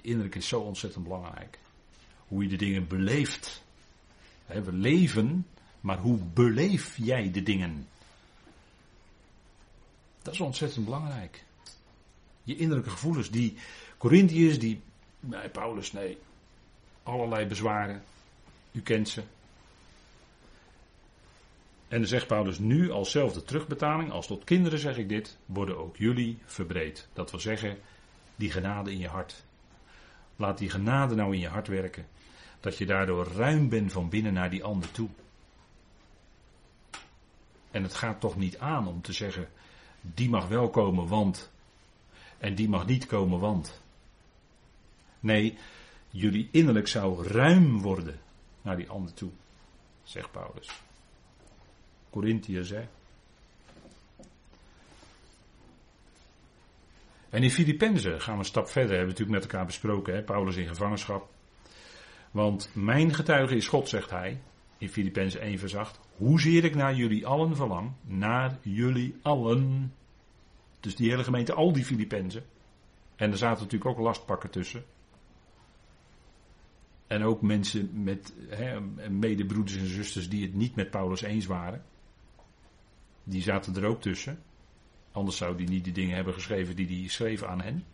Innerlijk 0.00 0.34
is 0.34 0.48
zo 0.48 0.60
ontzettend 0.60 1.04
belangrijk. 1.04 1.58
Hoe 2.28 2.42
je 2.42 2.48
de 2.48 2.56
dingen 2.56 2.86
beleeft. 2.86 3.62
We 4.46 4.72
leven, 4.72 5.46
maar 5.80 5.98
hoe 5.98 6.18
beleef 6.18 6.96
jij 6.96 7.30
de 7.30 7.42
dingen? 7.42 7.88
Dat 10.22 10.34
is 10.34 10.40
ontzettend 10.40 10.84
belangrijk. 10.84 11.44
Je 12.42 12.56
innerlijke 12.56 12.90
gevoelens, 12.90 13.30
die, 13.30 13.56
Corinthiërs 13.98 14.58
die, 14.58 14.80
nee 15.20 15.48
Paulus, 15.48 15.92
nee, 15.92 16.18
allerlei 17.02 17.46
bezwaren. 17.46 18.02
U 18.72 18.80
kent 18.80 19.08
ze. 19.08 19.22
En 21.88 21.98
dan 21.98 22.06
zegt 22.06 22.26
Paulus 22.26 22.58
nu 22.58 22.90
als 22.90 23.10
zelfde 23.10 23.44
terugbetaling, 23.44 24.10
als 24.10 24.26
tot 24.26 24.44
kinderen 24.44 24.78
zeg 24.78 24.96
ik 24.96 25.08
dit, 25.08 25.36
worden 25.46 25.78
ook 25.78 25.96
jullie 25.96 26.38
verbreed. 26.44 27.08
Dat 27.12 27.30
wil 27.30 27.40
zeggen, 27.40 27.78
die 28.36 28.50
genade 28.50 28.90
in 28.90 28.98
je 28.98 29.08
hart. 29.08 29.44
Laat 30.36 30.58
die 30.58 30.70
genade 30.70 31.14
nou 31.14 31.34
in 31.34 31.40
je 31.40 31.48
hart 31.48 31.68
werken. 31.68 32.06
Dat 32.60 32.78
je 32.78 32.86
daardoor 32.86 33.26
ruim 33.26 33.68
bent 33.68 33.92
van 33.92 34.08
binnen 34.08 34.32
naar 34.32 34.50
die 34.50 34.64
ander 34.64 34.90
toe. 34.90 35.08
En 37.70 37.82
het 37.82 37.94
gaat 37.94 38.20
toch 38.20 38.36
niet 38.36 38.58
aan 38.58 38.88
om 38.88 39.02
te 39.02 39.12
zeggen, 39.12 39.48
die 40.00 40.28
mag 40.28 40.48
wel 40.48 40.70
komen, 40.70 41.08
want. 41.08 41.50
En 42.38 42.54
die 42.54 42.68
mag 42.68 42.86
niet 42.86 43.06
komen, 43.06 43.38
want. 43.38 43.80
Nee, 45.20 45.58
jullie 46.10 46.48
innerlijk 46.50 46.88
zou 46.88 47.26
ruim 47.26 47.80
worden 47.80 48.20
naar 48.62 48.76
die 48.76 48.88
ander 48.88 49.14
toe, 49.14 49.30
zegt 50.02 50.30
Paulus. 50.30 50.70
Corinthiërs, 52.10 52.70
hè. 52.70 52.88
En 57.30 57.42
in 57.42 57.50
Filippenzen 57.50 58.20
gaan 58.20 58.32
we 58.34 58.38
een 58.38 58.44
stap 58.44 58.68
verder, 58.68 58.96
hebben 58.96 59.14
we 59.14 59.20
natuurlijk 59.20 59.42
met 59.42 59.52
elkaar 59.52 59.66
besproken, 59.66 60.14
hè? 60.14 60.22
Paulus 60.22 60.56
in 60.56 60.66
gevangenschap. 60.66 61.28
Want 62.30 62.70
mijn 62.72 63.14
getuige 63.14 63.56
is 63.56 63.68
God, 63.68 63.88
zegt 63.88 64.10
hij, 64.10 64.40
in 64.78 64.88
Filippenzen 64.88 65.40
1 65.40 65.58
vers 65.58 65.76
8. 65.76 66.00
Hoezeer 66.16 66.64
ik 66.64 66.74
naar 66.74 66.94
jullie 66.94 67.26
allen 67.26 67.56
verlang, 67.56 67.92
naar 68.02 68.58
jullie 68.62 69.16
allen. 69.22 69.94
Dus 70.80 70.96
die 70.96 71.10
hele 71.10 71.24
gemeente, 71.24 71.52
al 71.52 71.72
die 71.72 71.84
Filippenzen. 71.84 72.44
En 73.16 73.30
er 73.30 73.38
zaten 73.38 73.62
natuurlijk 73.62 73.90
ook 73.90 74.04
lastpakken 74.04 74.50
tussen. 74.50 74.84
En 77.06 77.22
ook 77.22 77.42
mensen 77.42 78.02
met 78.02 78.32
hè, 78.48 78.80
medebroeders 79.10 79.76
en 79.76 79.86
zusters 79.86 80.28
die 80.28 80.42
het 80.42 80.54
niet 80.54 80.74
met 80.74 80.90
Paulus 80.90 81.22
eens 81.22 81.46
waren. 81.46 81.84
Die 83.24 83.42
zaten 83.42 83.76
er 83.76 83.84
ook 83.84 84.00
tussen. 84.00 84.42
Anders 85.12 85.36
zou 85.36 85.56
die 85.56 85.68
niet 85.68 85.84
die 85.84 85.92
dingen 85.92 86.14
hebben 86.14 86.34
geschreven 86.34 86.76
die 86.76 87.00
hij 87.00 87.08
schreef 87.08 87.42
aan 87.42 87.60
hen. 87.60 87.84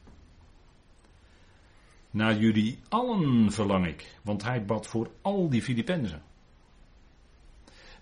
Naar 2.11 2.39
jullie 2.39 2.79
allen 2.89 3.53
verlang 3.53 3.87
ik, 3.87 4.19
want 4.23 4.43
hij 4.43 4.65
bad 4.65 4.87
voor 4.87 5.11
al 5.23 5.49
die 5.49 5.63
Filippenzen. 5.63 6.23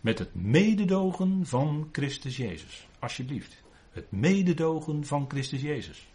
Met 0.00 0.18
het 0.18 0.34
mededogen 0.34 1.46
van 1.46 1.88
Christus 1.92 2.36
Jezus. 2.36 2.86
Alsjeblieft. 2.98 3.62
Het 3.90 4.10
mededogen 4.10 5.04
van 5.04 5.24
Christus 5.28 5.60
Jezus. 5.60 6.08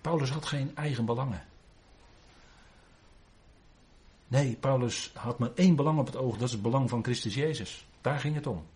Paulus 0.00 0.30
had 0.30 0.44
geen 0.46 0.76
eigen 0.76 1.04
belangen. 1.04 1.48
Nee, 4.30 4.56
Paulus 4.60 5.10
had 5.14 5.38
maar 5.38 5.50
één 5.54 5.76
belang 5.76 5.98
op 5.98 6.06
het 6.06 6.16
oog, 6.16 6.36
dat 6.36 6.46
is 6.46 6.52
het 6.52 6.62
belang 6.62 6.88
van 6.88 7.02
Christus 7.02 7.34
Jezus. 7.34 7.86
Daar 8.00 8.18
ging 8.20 8.34
het 8.34 8.46
om. 8.46 8.66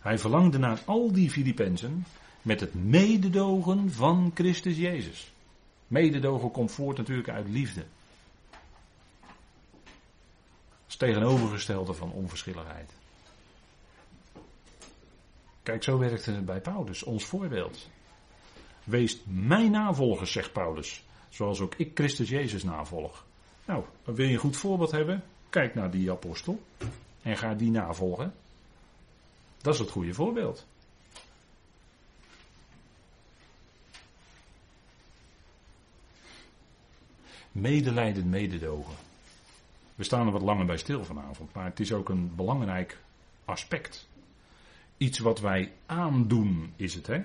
Hij 0.00 0.18
verlangde 0.18 0.58
naar 0.58 0.82
al 0.84 1.12
die 1.12 1.30
Filippenzen 1.30 2.04
met 2.42 2.60
het 2.60 2.74
mededogen 2.74 3.92
van 3.92 4.30
Christus 4.34 4.76
Jezus. 4.76 5.32
Mededogen 5.86 6.50
komt 6.50 6.72
voort 6.72 6.96
natuurlijk 6.96 7.28
uit 7.28 7.48
liefde. 7.48 7.84
Dat 10.50 10.88
is 10.88 10.96
tegenovergestelde 10.96 11.94
van 11.94 12.12
onverschilligheid. 12.12 12.90
Kijk, 15.62 15.82
zo 15.82 15.98
werkte 15.98 16.30
het 16.30 16.44
bij 16.44 16.60
Paulus, 16.60 17.02
ons 17.02 17.24
voorbeeld. 17.24 17.88
Wees 18.84 19.20
mijn 19.26 19.70
navolgers, 19.70 20.32
zegt 20.32 20.52
Paulus, 20.52 21.04
zoals 21.28 21.60
ook 21.60 21.74
ik 21.74 21.90
Christus 21.94 22.28
Jezus 22.28 22.62
navolg. 22.62 23.24
Nou, 23.64 23.84
wil 24.04 24.26
je 24.26 24.32
een 24.32 24.38
goed 24.38 24.56
voorbeeld 24.56 24.90
hebben? 24.90 25.24
Kijk 25.48 25.74
naar 25.74 25.90
die 25.90 26.10
apostel. 26.10 26.62
en 27.22 27.36
ga 27.36 27.54
die 27.54 27.70
navolgen. 27.70 28.34
Dat 29.58 29.74
is 29.74 29.80
het 29.80 29.90
goede 29.90 30.14
voorbeeld. 30.14 30.66
Medelijdend 37.52 38.26
mededogen. 38.26 38.94
We 39.94 40.04
staan 40.04 40.26
er 40.26 40.32
wat 40.32 40.42
langer 40.42 40.66
bij 40.66 40.76
stil 40.76 41.04
vanavond, 41.04 41.52
maar 41.52 41.64
het 41.64 41.80
is 41.80 41.92
ook 41.92 42.08
een 42.08 42.34
belangrijk 42.34 42.98
aspect. 43.44 44.08
Iets 44.96 45.18
wat 45.18 45.40
wij 45.40 45.72
aandoen 45.86 46.72
is 46.76 46.94
het, 46.94 47.06
hè? 47.06 47.22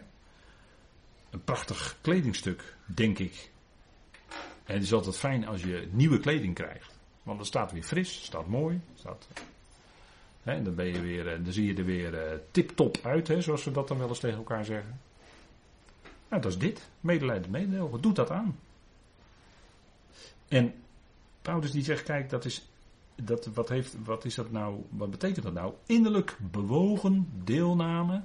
Een 1.29 1.43
prachtig 1.43 1.97
kledingstuk, 2.01 2.75
denk 2.85 3.19
ik. 3.19 3.51
En 4.69 4.75
het 4.75 4.83
is 4.83 4.93
altijd 4.93 5.17
fijn 5.17 5.47
als 5.47 5.61
je 5.63 5.87
nieuwe 5.91 6.19
kleding 6.19 6.53
krijgt. 6.53 6.97
Want 7.23 7.37
dan 7.37 7.47
staat 7.47 7.71
weer 7.71 7.83
fris, 7.83 8.23
staat 8.23 8.47
mooi. 8.47 8.81
Staat, 8.95 9.27
hè, 10.43 10.61
dan, 10.61 10.75
ben 10.75 10.85
je 10.85 11.01
weer, 11.01 11.27
eh, 11.27 11.43
dan 11.43 11.53
zie 11.53 11.65
je 11.65 11.75
er 11.75 11.85
weer 11.85 12.13
uh, 12.13 12.37
tip-top 12.51 12.97
uit, 13.03 13.27
hè, 13.27 13.41
zoals 13.41 13.63
we 13.63 13.71
dat 13.71 13.87
dan 13.87 13.97
wel 13.97 14.07
eens 14.07 14.19
tegen 14.19 14.37
elkaar 14.37 14.65
zeggen. 14.65 14.99
Nou, 16.29 16.41
dat 16.41 16.51
is 16.51 16.57
dit. 16.57 16.89
Medelijden, 16.99 17.51
mededogen. 17.51 18.01
Doet 18.01 18.15
dat 18.15 18.31
aan. 18.31 18.59
En 20.47 20.73
Paulus 21.41 21.71
die 21.71 21.83
zegt, 21.83 22.03
kijk, 22.03 22.29
dat 22.29 22.45
is, 22.45 22.69
dat, 23.15 23.45
wat, 23.45 23.69
heeft, 23.69 23.95
wat 24.03 24.25
is 24.25 24.35
dat 24.35 24.51
nou, 24.51 24.85
wat 24.89 25.11
betekent 25.11 25.45
dat 25.45 25.53
nou? 25.53 25.73
Innerlijk 25.85 26.37
bewogen 26.51 27.29
deelname 27.43 28.23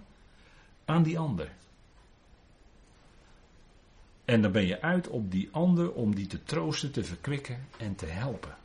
aan 0.84 1.02
die 1.02 1.18
ander. 1.18 1.52
En 4.24 4.42
dan 4.42 4.52
ben 4.52 4.66
je 4.66 4.80
uit 4.80 5.08
op 5.08 5.30
die 5.30 5.48
ander 5.52 5.92
om 5.92 6.14
die 6.14 6.26
te 6.26 6.42
troosten, 6.42 6.92
te 6.92 7.04
verkwikken 7.04 7.66
en 7.76 7.94
te 7.94 8.06
helpen. 8.06 8.56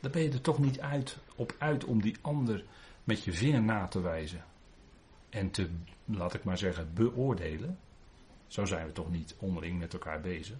Dan 0.00 0.10
ben 0.10 0.22
je 0.22 0.30
er 0.30 0.40
toch 0.40 0.58
niet 0.58 0.80
uit, 0.80 1.16
op 1.34 1.54
uit 1.58 1.84
om 1.84 2.02
die 2.02 2.16
ander 2.20 2.64
met 3.04 3.24
je 3.24 3.32
vinger 3.32 3.62
na 3.62 3.86
te 3.86 4.00
wijzen. 4.00 4.44
En 5.28 5.50
te, 5.50 5.68
laat 6.04 6.34
ik 6.34 6.44
maar 6.44 6.58
zeggen, 6.58 6.94
beoordelen. 6.94 7.78
Zo 8.46 8.64
zijn 8.64 8.86
we 8.86 8.92
toch 8.92 9.10
niet 9.10 9.34
onderling 9.38 9.78
met 9.78 9.92
elkaar 9.92 10.20
bezig. 10.20 10.56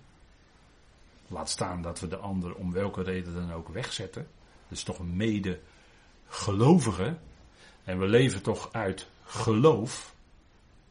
Laat 1.27 1.51
staan 1.51 1.83
dat 1.83 2.01
we 2.01 2.09
de 2.09 2.17
ander 2.17 2.55
om 2.55 2.73
welke 2.73 3.03
reden 3.03 3.35
dan 3.35 3.53
ook 3.53 3.69
wegzetten. 3.69 4.27
Dat 4.69 4.79
is 4.79 4.85
toch 4.85 4.99
een 4.99 5.17
mede-gelovige. 5.17 7.17
En 7.85 7.99
we 7.99 8.07
leven 8.07 8.43
toch 8.43 8.73
uit 8.73 9.09
geloof. 9.25 10.15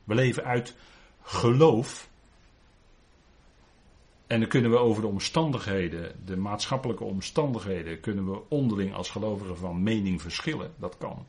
We 0.04 0.16
leven 0.16 0.44
uit 0.44 0.76
geloof. 1.30 2.10
En 4.28 4.40
dan 4.40 4.50
kunnen 4.50 4.72
we 4.72 4.78
over 4.78 5.02
de 5.02 5.08
omstandigheden, 5.08 6.26
de 6.26 6.38
maatschappelijke 6.38 7.04
omstandigheden, 7.04 8.00
kunnen 8.00 8.32
we 8.32 8.42
onderling 8.48 8.94
als 8.94 9.10
gelovigen 9.10 9.58
van 9.58 9.84
mening 9.84 10.22
verschillen. 10.22 10.74
Dat 10.78 10.98
kan. 10.98 11.26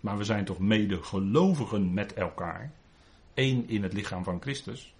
Maar 0.00 0.16
we 0.18 0.24
zijn 0.24 0.44
toch 0.44 0.58
mede 0.58 1.02
gelovigen 1.02 1.94
met 1.94 2.14
elkaar. 2.14 2.72
Eén 3.34 3.68
in 3.68 3.82
het 3.82 3.92
lichaam 3.92 4.24
van 4.24 4.40
Christus. 4.40 4.94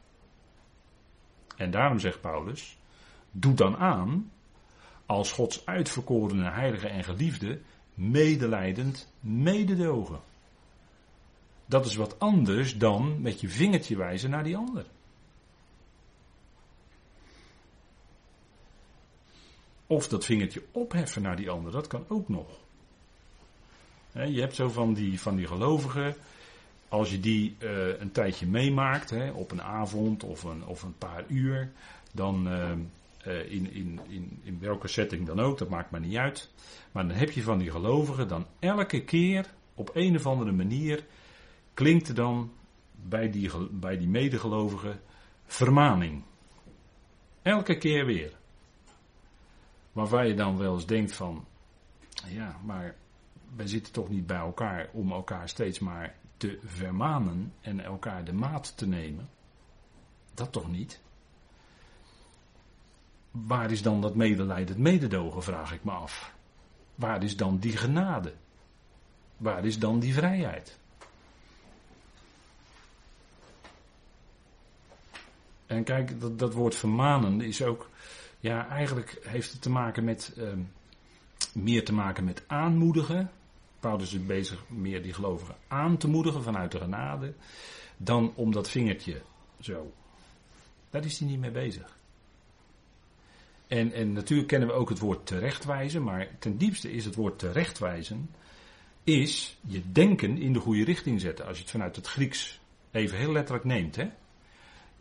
En 1.57 1.71
daarom 1.71 1.99
zegt 1.99 2.21
Paulus, 2.21 2.77
doe 3.31 3.55
dan 3.55 3.77
aan, 3.77 4.31
als 5.07 5.33
Gods 5.33 5.67
uitverkorene 5.67 6.51
heilige 6.51 6.89
en 6.89 7.05
geliefde, 7.05 7.61
medelijdend 7.95 9.13
mededogen. 9.21 10.21
Dat 11.67 11.87
is 11.87 11.95
wat 11.95 12.19
anders 12.19 12.79
dan 12.79 13.23
met 13.23 13.41
je 13.41 13.49
vingertje 13.49 13.97
wijzen 13.97 14.31
naar 14.31 14.45
die 14.45 14.57
ander. 14.57 14.87
Of 19.87 20.09
dat 20.09 20.25
vingertje 20.25 20.63
opheffen 20.73 21.23
naar 21.23 21.37
die 21.37 21.51
ander, 21.51 21.73
dat 21.73 21.87
kan 21.87 22.05
ook 22.09 22.29
nog. 22.29 22.47
Je 24.13 24.41
hebt 24.41 24.55
zo 24.55 24.69
van 24.69 24.95
die, 24.95 25.21
van 25.21 25.37
die 25.37 25.47
gelovigen, 25.47 26.15
als 26.89 27.11
je 27.11 27.21
die 27.21 27.57
uh, 27.59 28.01
een 28.01 28.13
tijdje 28.13 28.47
meemaakt, 28.47 29.15
op 29.35 29.51
een 29.51 29.63
avond 29.63 30.23
of 30.23 30.43
een, 30.43 30.67
of 30.67 30.83
een 30.83 30.99
paar 30.99 31.25
uur, 31.29 31.73
dan 32.13 32.49
uh, 32.49 32.71
uh, 33.27 33.53
in, 33.53 33.73
in, 33.73 34.01
in, 34.09 34.41
in 34.43 34.59
welke 34.61 34.89
setting 34.89 35.27
dan 35.27 35.41
ook, 35.41 35.59
dat 35.59 35.69
maakt 35.69 35.91
maar 35.91 36.01
niet 36.01 36.17
uit. 36.17 36.51
Maar 36.93 37.07
dan 37.07 37.17
heb 37.17 37.31
je 37.31 37.43
van 37.43 37.59
die 37.59 37.71
gelovigen 37.71 38.29
dan 38.29 38.47
elke 38.59 39.05
keer 39.05 39.47
op 39.75 39.91
een 39.95 40.17
of 40.17 40.27
andere 40.27 40.53
manier 40.53 41.05
klinkt 41.75 42.17
dan 42.17 42.53
bij 42.93 43.31
die, 43.31 43.51
bij 43.71 43.99
die 43.99 44.09
medegelovigen 44.09 45.01
vermaning. 45.47 46.23
Elke 47.43 47.79
keer 47.79 48.07
weer. 48.07 48.33
Waarvan 49.93 50.27
je 50.27 50.35
dan 50.35 50.59
wel 50.59 50.75
eens 50.75 50.87
denkt 50.87 51.13
van, 51.13 51.45
ja, 52.29 52.57
maar 52.65 52.95
wij 53.57 53.67
zitten 53.67 53.93
toch 53.93 54.09
niet 54.09 54.27
bij 54.27 54.37
elkaar 54.37 54.89
om 54.93 55.13
elkaar 55.13 55.49
steeds 55.49 55.79
maar 55.79 56.15
te 56.37 56.59
vermanen 56.65 57.53
en 57.61 57.81
elkaar 57.81 58.25
de 58.25 58.33
maat 58.33 58.77
te 58.77 58.87
nemen. 58.87 59.29
Dat 60.35 60.53
toch 60.53 60.71
niet? 60.71 61.03
Waar 63.31 63.71
is 63.71 63.83
dan 63.83 64.01
dat 64.01 64.15
medelijdend 64.15 64.79
mededogen, 64.79 65.43
vraag 65.43 65.73
ik 65.73 65.85
me 65.85 65.91
af. 65.91 66.35
Waar 66.95 67.23
is 67.23 67.37
dan 67.37 67.59
die 67.59 67.77
genade? 67.77 68.35
Waar 69.37 69.65
is 69.65 69.79
dan 69.79 70.01
die 70.01 70.15
vrijheid? 70.15 70.79
En 75.67 75.85
kijk, 75.85 76.21
dat, 76.21 76.39
dat 76.39 76.55
woord 76.55 76.75
vermanen 76.75 77.41
is 77.41 77.63
ook, 77.63 77.91
ja, 78.41 78.69
eigenlijk 78.69 79.19
heeft 79.23 79.53
het 79.53 79.63
te 79.63 79.71
maken 79.71 80.05
met, 80.05 80.35
uh, 80.39 80.53
meer 81.53 81.85
te 81.85 81.93
maken 81.93 82.25
met 82.25 82.43
aanmoedigen. 82.47 83.31
Paulus 83.81 84.13
is 84.13 84.27
bezig 84.27 84.65
meer 84.69 85.03
die 85.03 85.13
gelovigen 85.13 85.57
aan 85.69 85.97
te 85.97 86.09
moedigen 86.09 86.43
vanuit 86.43 86.73
de 86.73 86.79
genade, 86.79 87.35
dan 87.97 88.33
om 88.35 88.53
dat 88.53 88.71
vingertje 88.71 89.23
zo. 89.61 89.93
Daar 90.91 91.05
is 91.05 91.19
hij 91.19 91.29
niet 91.29 91.41
mee 91.41 91.51
bezig. 91.51 91.99
En, 93.67 93.93
en 93.93 94.13
natuurlijk 94.13 94.49
kennen 94.49 94.69
we 94.69 94.75
ook 94.75 94.89
het 94.89 94.99
woord 94.99 95.27
terechtwijzen, 95.27 96.03
maar 96.03 96.29
ten 96.39 96.57
diepste 96.59 96.93
is 96.93 97.05
het 97.05 97.15
woord 97.15 97.39
terechtwijzen, 97.39 98.31
is 99.05 99.59
je 99.61 99.83
denken 99.93 100.39
in 100.39 100.53
de 100.53 100.59
goede 100.59 100.85
richting 100.85 101.21
zetten. 101.21 101.47
Als 101.47 101.57
je 101.57 101.63
het 101.63 101.71
vanuit 101.71 101.97
het 101.97 102.07
Grieks 102.07 102.61
even 102.91 103.19
heel 103.19 103.33
letterlijk 103.33 103.65
neemt. 103.65 103.97
Hè? 103.97 104.09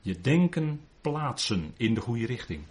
Je 0.04 0.22
denken 0.22 0.82
plaatsen 1.01 1.74
in 1.78 1.93
de 1.93 2.01
goede 2.01 2.26
richting. 2.26 2.64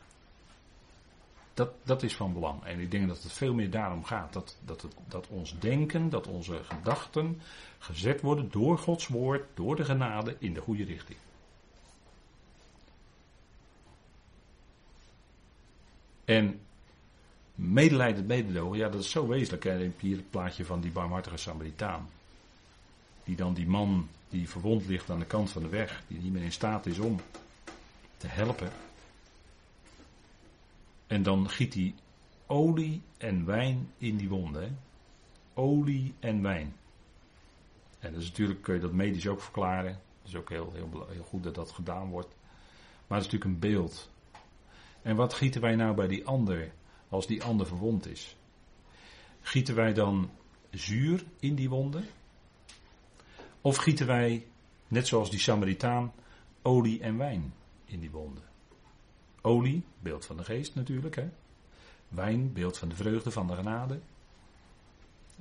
Dat, 1.54 1.70
dat 1.82 2.02
is 2.02 2.16
van 2.16 2.32
belang. 2.32 2.64
En 2.64 2.80
ik 2.80 2.90
denk 2.90 3.08
dat 3.08 3.22
het 3.22 3.32
veel 3.32 3.54
meer 3.54 3.70
daarom 3.70 4.04
gaat. 4.04 4.32
Dat, 4.32 4.58
dat, 4.64 4.86
dat 5.08 5.26
ons 5.28 5.58
denken, 5.58 6.08
dat 6.08 6.26
onze 6.26 6.64
gedachten 6.64 7.40
gezet 7.78 8.20
worden 8.20 8.50
door 8.50 8.78
Gods 8.78 9.06
woord, 9.06 9.44
door 9.54 9.76
de 9.76 9.84
genade 9.84 10.36
in 10.38 10.54
de 10.54 10.60
goede 10.60 10.84
richting. 10.84 11.18
En 16.24 16.60
medelijdend 17.54 18.26
mededogen, 18.26 18.78
ja, 18.78 18.88
dat 18.88 19.00
is 19.00 19.10
zo 19.10 19.26
wezenlijk. 19.26 19.64
Hè. 19.64 19.90
hier 19.98 20.16
het 20.16 20.30
plaatje 20.30 20.64
van 20.64 20.80
die 20.80 20.92
barmhartige 20.92 21.36
Samaritaan. 21.36 22.08
Die 23.24 23.36
dan 23.36 23.54
die 23.54 23.66
man 23.66 24.08
die 24.28 24.48
verwond 24.48 24.86
ligt 24.86 25.10
aan 25.10 25.18
de 25.18 25.26
kant 25.26 25.50
van 25.50 25.62
de 25.62 25.68
weg, 25.68 26.02
die 26.06 26.18
niet 26.18 26.32
meer 26.32 26.42
in 26.42 26.52
staat 26.52 26.86
is 26.86 26.98
om 26.98 27.20
te 28.16 28.26
helpen. 28.26 28.70
En 31.06 31.22
dan 31.22 31.50
giet 31.50 31.74
hij 31.74 31.94
olie 32.46 33.02
en 33.18 33.44
wijn 33.44 33.90
in 33.98 34.16
die 34.16 34.28
wonden. 34.28 34.78
Olie 35.54 36.14
en 36.20 36.42
wijn. 36.42 36.74
En 37.98 38.12
dat 38.12 38.22
is 38.22 38.28
natuurlijk, 38.28 38.62
kun 38.62 38.74
je 38.74 38.80
dat 38.80 38.92
medisch 38.92 39.26
ook 39.26 39.42
verklaren. 39.42 39.92
Het 39.92 40.28
is 40.28 40.36
ook 40.36 40.48
heel, 40.48 40.72
heel, 40.72 41.06
heel 41.10 41.24
goed 41.24 41.42
dat 41.42 41.54
dat 41.54 41.70
gedaan 41.70 42.08
wordt. 42.08 42.34
Maar 43.06 43.18
het 43.18 43.26
is 43.26 43.32
natuurlijk 43.32 43.44
een 43.44 43.70
beeld 43.70 44.10
en 45.02 45.16
wat 45.16 45.34
gieten 45.34 45.60
wij 45.60 45.76
nou 45.76 45.94
bij 45.94 46.08
die 46.08 46.26
ander 46.26 46.72
als 47.08 47.26
die 47.26 47.42
ander 47.42 47.66
verwond 47.66 48.06
is? 48.06 48.36
Gieten 49.40 49.74
wij 49.74 49.92
dan 49.92 50.30
zuur 50.70 51.24
in 51.38 51.54
die 51.54 51.68
wonden? 51.68 52.04
Of 53.62 53.76
gieten 53.76 54.06
wij, 54.06 54.46
net 54.88 55.06
zoals 55.06 55.30
die 55.30 55.38
Samaritaan, 55.38 56.12
olie 56.62 57.00
en 57.00 57.18
wijn 57.18 57.54
in 57.84 58.00
die 58.00 58.10
wonden? 58.10 58.44
Olie, 59.40 59.84
beeld 59.98 60.26
van 60.26 60.36
de 60.36 60.44
geest 60.44 60.74
natuurlijk, 60.74 61.16
hè? 61.16 61.28
Wijn, 62.08 62.52
beeld 62.52 62.78
van 62.78 62.88
de 62.88 62.94
vreugde, 62.94 63.30
van 63.30 63.46
de 63.46 63.54
genade. 63.54 64.00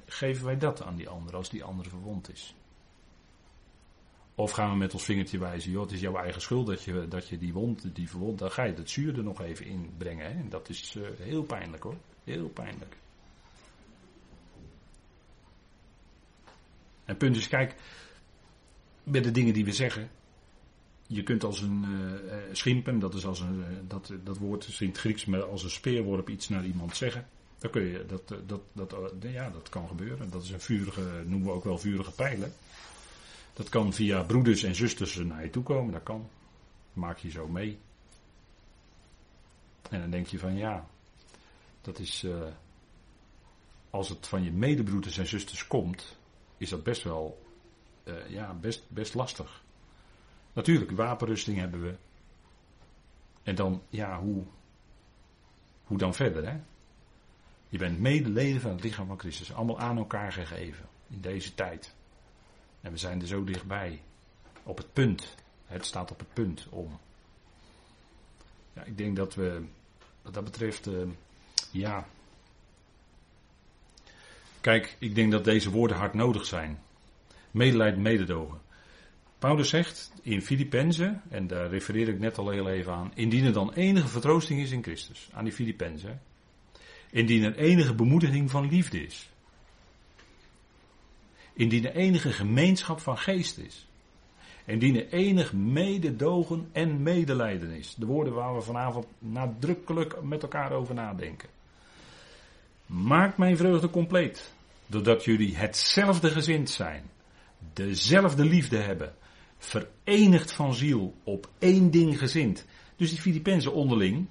Geven 0.06 0.46
wij 0.46 0.58
dat 0.58 0.84
aan 0.84 0.96
die 0.96 1.10
ander 1.10 1.36
als 1.36 1.50
die 1.50 1.64
ander 1.64 1.86
verwond 1.86 2.32
is? 2.32 2.56
Of 4.36 4.52
gaan 4.52 4.72
we 4.72 4.78
met 4.78 4.94
ons 4.94 5.04
vingertje 5.04 5.38
wijzen, 5.38 5.72
joh, 5.72 5.82
het 5.82 5.92
is 5.92 6.00
jouw 6.00 6.16
eigen 6.16 6.42
schuld 6.42 6.68
dat 6.68 6.84
je, 6.84 7.08
dat 7.08 7.28
je 7.28 7.38
die 7.38 7.54
wond, 7.54 7.96
die 7.96 8.10
verwond, 8.10 8.40
dan 8.40 8.52
ga 8.52 8.64
je 8.64 8.74
het 8.74 8.90
zuur 8.90 9.18
er 9.18 9.24
nog 9.24 9.42
even 9.42 9.66
in 9.66 9.94
brengen. 9.98 10.26
Hè? 10.26 10.40
En 10.40 10.50
dat 10.50 10.70
is 10.70 10.96
uh, 10.96 11.08
heel 11.18 11.44
pijnlijk 11.44 11.84
hoor, 11.84 11.98
heel 12.24 12.50
pijnlijk. 12.50 12.98
En 17.06 17.18
punt 17.18 17.36
is, 17.36 17.48
kijk, 17.48 17.76
met 19.04 19.24
de 19.24 19.32
dingen 19.32 19.54
die 19.54 19.66
we 19.66 19.74
zeggen, 19.74 20.10
je 21.08 21.24
kunt 21.24 21.44
als 21.44 21.62
een 21.62 21.86
uh, 21.88 22.34
schimpen, 22.52 23.00
dat 23.00 23.14
is 23.14 23.26
als 23.26 23.40
een, 23.40 23.64
dat, 23.88 24.14
dat 24.24 24.38
woord 24.38 24.68
is 24.68 24.82
in 24.82 24.88
het 24.88 24.98
Grieks, 24.98 25.26
maar 25.26 25.44
als 25.44 25.64
een 25.64 25.70
speerworp 25.70 26.30
iets 26.30 26.50
naar 26.50 26.66
iemand 26.66 26.98
zeggen. 26.98 27.28
Dan 27.58 27.72
kun 27.72 27.82
je, 27.82 28.06
dat, 28.06 28.34
dat, 28.48 28.62
dat, 28.74 28.96
ja, 29.20 29.50
dat 29.50 29.70
kan 29.70 29.88
gebeuren. 29.88 30.30
Dat 30.30 30.44
is 30.44 30.50
een 30.50 30.62
vurige, 30.62 31.24
noemen 31.26 31.48
we 31.48 31.54
ook 31.54 31.64
wel 31.64 31.78
vurige 31.78 32.12
pijlen. 32.12 32.54
Dat 33.54 33.70
kan 33.70 33.94
via 33.94 34.24
broeders 34.24 34.64
en 34.64 34.76
zusters 34.76 35.16
naar 35.16 35.44
je 35.44 35.50
toe 35.50 35.64
komen. 35.64 35.94
Dat 35.94 36.04
kan. 36.04 36.30
Maak 36.94 37.18
je 37.18 37.30
zo 37.30 37.48
mee. 37.48 37.80
En 39.90 40.00
dan 40.00 40.10
denk 40.10 40.28
je 40.28 40.40
van 40.40 40.56
ja, 40.56 40.88
dat 41.82 42.00
is. 42.00 42.26
Als 43.90 44.10
het 44.10 44.28
van 44.28 44.44
je 44.44 44.52
medebroeders 44.52 45.18
en 45.18 45.28
zusters 45.28 45.68
komt, 45.68 46.18
is 46.58 46.70
dat 46.70 46.84
best 46.84 47.04
wel. 47.04 47.42
Uh, 48.12 48.30
ja, 48.30 48.54
best, 48.54 48.84
best 48.88 49.14
lastig. 49.14 49.64
Natuurlijk, 50.54 50.92
wapenrusting 50.92 51.58
hebben 51.58 51.82
we. 51.82 51.96
En 53.44 53.56
dan, 53.56 53.82
ja, 53.90 54.20
hoe. 54.20 54.44
Hoe 55.84 55.98
dan 55.98 56.14
verder, 56.14 56.50
hè? 56.50 56.60
Je 57.70 57.78
bent 57.78 58.00
medeleden 58.00 58.62
van 58.62 58.72
het 58.72 58.84
lichaam 58.84 59.08
van 59.08 59.20
Christus. 59.20 59.54
Allemaal 59.54 59.80
aan 59.80 59.98
elkaar 59.98 60.34
gegeven. 60.34 60.86
In 61.10 61.22
deze 61.22 61.56
tijd. 61.56 61.96
En 62.82 62.92
we 62.92 62.98
zijn 62.98 63.22
er 63.22 63.28
zo 63.28 63.44
dichtbij. 63.44 64.02
Op 64.64 64.78
het 64.78 64.94
punt. 64.94 65.36
Het 65.66 65.86
staat 65.86 66.12
op 66.12 66.20
het 66.20 66.34
punt 66.34 66.68
om. 66.70 67.00
Ja, 68.74 68.84
ik 68.84 68.98
denk 68.98 69.16
dat 69.16 69.36
we. 69.36 69.64
Wat 70.22 70.34
dat 70.34 70.44
betreft. 70.44 70.88
Uh, 70.88 71.08
ja. 71.72 72.08
Kijk, 74.62 74.96
ik 75.00 75.16
denk 75.16 75.32
dat 75.32 75.44
deze 75.44 75.70
woorden 75.70 75.98
hard 75.98 76.14
nodig 76.14 76.46
zijn. 76.46 76.80
Medelijden, 77.52 78.02
mededogen. 78.02 78.60
Paulus 79.40 79.70
zegt 79.70 80.12
in 80.22 80.42
Filippenzen, 80.42 81.22
en 81.30 81.48
daar 81.48 81.70
refereer 81.70 82.08
ik 82.08 82.20
net 82.20 82.38
al 82.38 82.50
heel 82.50 82.70
even 82.70 82.94
aan, 82.94 83.12
indien 83.16 83.46
er 83.46 83.54
dan 83.54 83.74
enige 83.74 84.08
vertroosting 84.08 84.60
is 84.60 84.72
in 84.72 84.84
Christus, 84.84 85.30
aan 85.34 85.44
die 85.44 85.54
Filippenzen, 85.54 86.22
indien 87.12 87.44
er 87.44 87.56
enige 87.56 87.94
bemoediging 87.94 88.52
van 88.52 88.70
liefde 88.70 89.06
is, 89.06 89.30
indien 91.54 91.86
er 91.86 91.96
enige 91.96 92.32
gemeenschap 92.32 93.00
van 93.00 93.18
geest 93.18 93.58
is, 93.58 93.88
indien 94.66 94.96
er 94.96 95.14
enig 95.14 95.54
mededogen 95.54 96.70
en 96.72 97.04
medelijden 97.04 97.72
is, 97.72 97.96
de 97.96 98.06
woorden 98.06 98.34
waar 98.34 98.56
we 98.56 98.62
vanavond 98.62 99.06
nadrukkelijk 99.20 100.22
met 100.24 100.42
elkaar 100.42 100.72
over 100.72 100.94
nadenken. 100.94 101.50
Maak 102.86 103.38
mijn 103.38 103.58
vreugde 103.58 103.90
compleet, 103.90 104.54
doordat 104.88 105.26
jullie 105.26 105.58
hetzelfde 105.58 106.30
gezind 106.30 106.70
zijn, 106.70 107.04
dezelfde 107.74 108.46
liefde 108.46 108.78
hebben, 108.78 109.16
verenigd 109.58 110.52
van 110.52 110.74
ziel, 110.74 111.16
op 111.24 111.50
één 111.60 111.92
ding 111.92 112.20
gezind. 112.20 112.66
Dus 112.96 113.10
die 113.10 113.22
Filippenzen 113.22 113.74
onderling, 113.74 114.28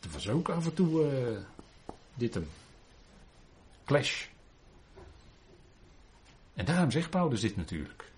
dat 0.00 0.12
was 0.12 0.28
ook 0.28 0.48
af 0.48 0.64
en 0.64 0.74
toe 0.74 1.04
uh, 1.04 1.38
dit 2.14 2.34
hem. 2.34 2.48
Clash. 3.84 4.26
En 6.54 6.64
daarom 6.64 6.90
zegt 6.90 7.10
Paulus 7.10 7.40
dit 7.40 7.56
natuurlijk. 7.56 8.10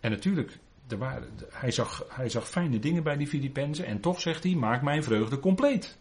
En 0.00 0.10
natuurlijk, 0.10 0.58
er 0.88 1.28
hij, 1.50 1.70
zag, 1.70 2.06
hij 2.08 2.28
zag 2.28 2.48
fijne 2.48 2.78
dingen 2.78 3.02
bij 3.02 3.16
die 3.16 3.26
Filippenzen 3.26 3.86
en 3.86 4.00
toch 4.00 4.20
zegt 4.20 4.42
hij, 4.42 4.54
maak 4.54 4.82
mijn 4.82 5.02
vreugde 5.02 5.40
compleet. 5.40 5.96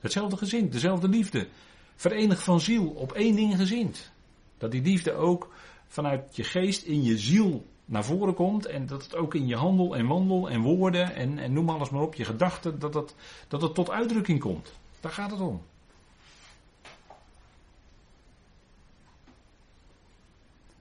Hetzelfde 0.00 0.36
gezin, 0.36 0.70
dezelfde 0.70 1.08
liefde. 1.08 1.48
Verenigd 1.96 2.42
van 2.42 2.60
ziel, 2.60 2.88
op 2.88 3.12
één 3.12 3.36
ding 3.36 3.56
gezind. 3.56 4.12
Dat 4.62 4.70
die 4.70 4.82
liefde 4.82 5.12
ook 5.12 5.48
vanuit 5.86 6.36
je 6.36 6.44
geest 6.44 6.82
in 6.82 7.02
je 7.02 7.18
ziel 7.18 7.66
naar 7.84 8.04
voren 8.04 8.34
komt. 8.34 8.66
En 8.66 8.86
dat 8.86 9.02
het 9.02 9.14
ook 9.14 9.34
in 9.34 9.46
je 9.46 9.56
handel 9.56 9.96
en 9.96 10.06
wandel 10.06 10.50
en 10.50 10.60
woorden 10.60 11.14
en, 11.14 11.38
en 11.38 11.52
noem 11.52 11.68
alles 11.68 11.90
maar 11.90 12.02
op, 12.02 12.14
je 12.14 12.24
gedachten, 12.24 12.78
dat 12.78 12.94
het, 12.94 13.14
dat 13.48 13.62
het 13.62 13.74
tot 13.74 13.90
uitdrukking 13.90 14.40
komt. 14.40 14.72
Daar 15.00 15.12
gaat 15.12 15.30
het 15.30 15.40
om. 15.40 15.62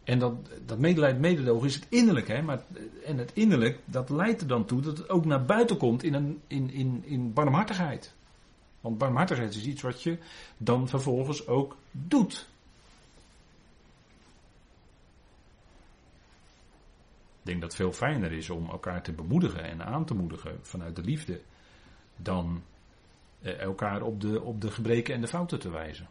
En 0.04 0.20
dat, 0.20 0.34
dat 0.66 0.80
medelijden, 0.80 1.22
mededogen 1.22 1.68
is 1.68 1.76
het 1.76 1.86
innerlijk, 1.90 2.28
hè? 2.28 2.42
Maar, 2.42 2.64
en 3.06 3.18
het 3.18 3.32
innerlijk, 3.34 3.80
dat 3.86 4.10
leidt 4.10 4.42
er 4.42 4.48
dan 4.48 4.66
toe 4.66 4.82
dat 4.82 4.98
het 4.98 5.10
ook 5.10 5.26
naar 5.26 5.46
buiten 5.46 5.78
komt 5.78 6.04
in, 6.04 6.14
een, 6.14 6.42
in, 6.48 6.72
in, 6.72 7.04
in 7.06 7.34
barmhartigheid. 7.34 8.14
Want 8.82 8.98
barmhartigheid 8.98 9.56
is 9.56 9.66
iets 9.66 9.82
wat 9.82 10.04
je 10.04 10.18
dan 10.58 10.88
vervolgens 10.88 11.48
ook 11.48 11.78
doet. 11.92 12.50
Ik 17.42 17.48
denk 17.48 17.62
dat 17.62 17.70
het 17.70 17.82
veel 17.82 17.94
fijner 17.94 18.32
is 18.32 18.50
om 18.50 18.70
elkaar 18.70 19.04
te 19.04 19.12
bemoedigen 19.12 19.64
en 19.64 19.86
aan 19.86 20.06
te 20.06 20.14
moedigen 20.14 20.60
vanuit 20.62 20.96
de 20.96 21.02
liefde. 21.02 21.42
Dan 22.16 22.64
eh, 23.42 23.60
elkaar 23.60 24.02
op 24.02 24.22
de, 24.22 24.42
op 24.42 24.62
de 24.62 24.72
gebreken 24.72 25.14
en 25.14 25.22
de 25.22 25.28
fouten 25.28 25.60
te 25.60 25.70
wijzen. 25.70 26.10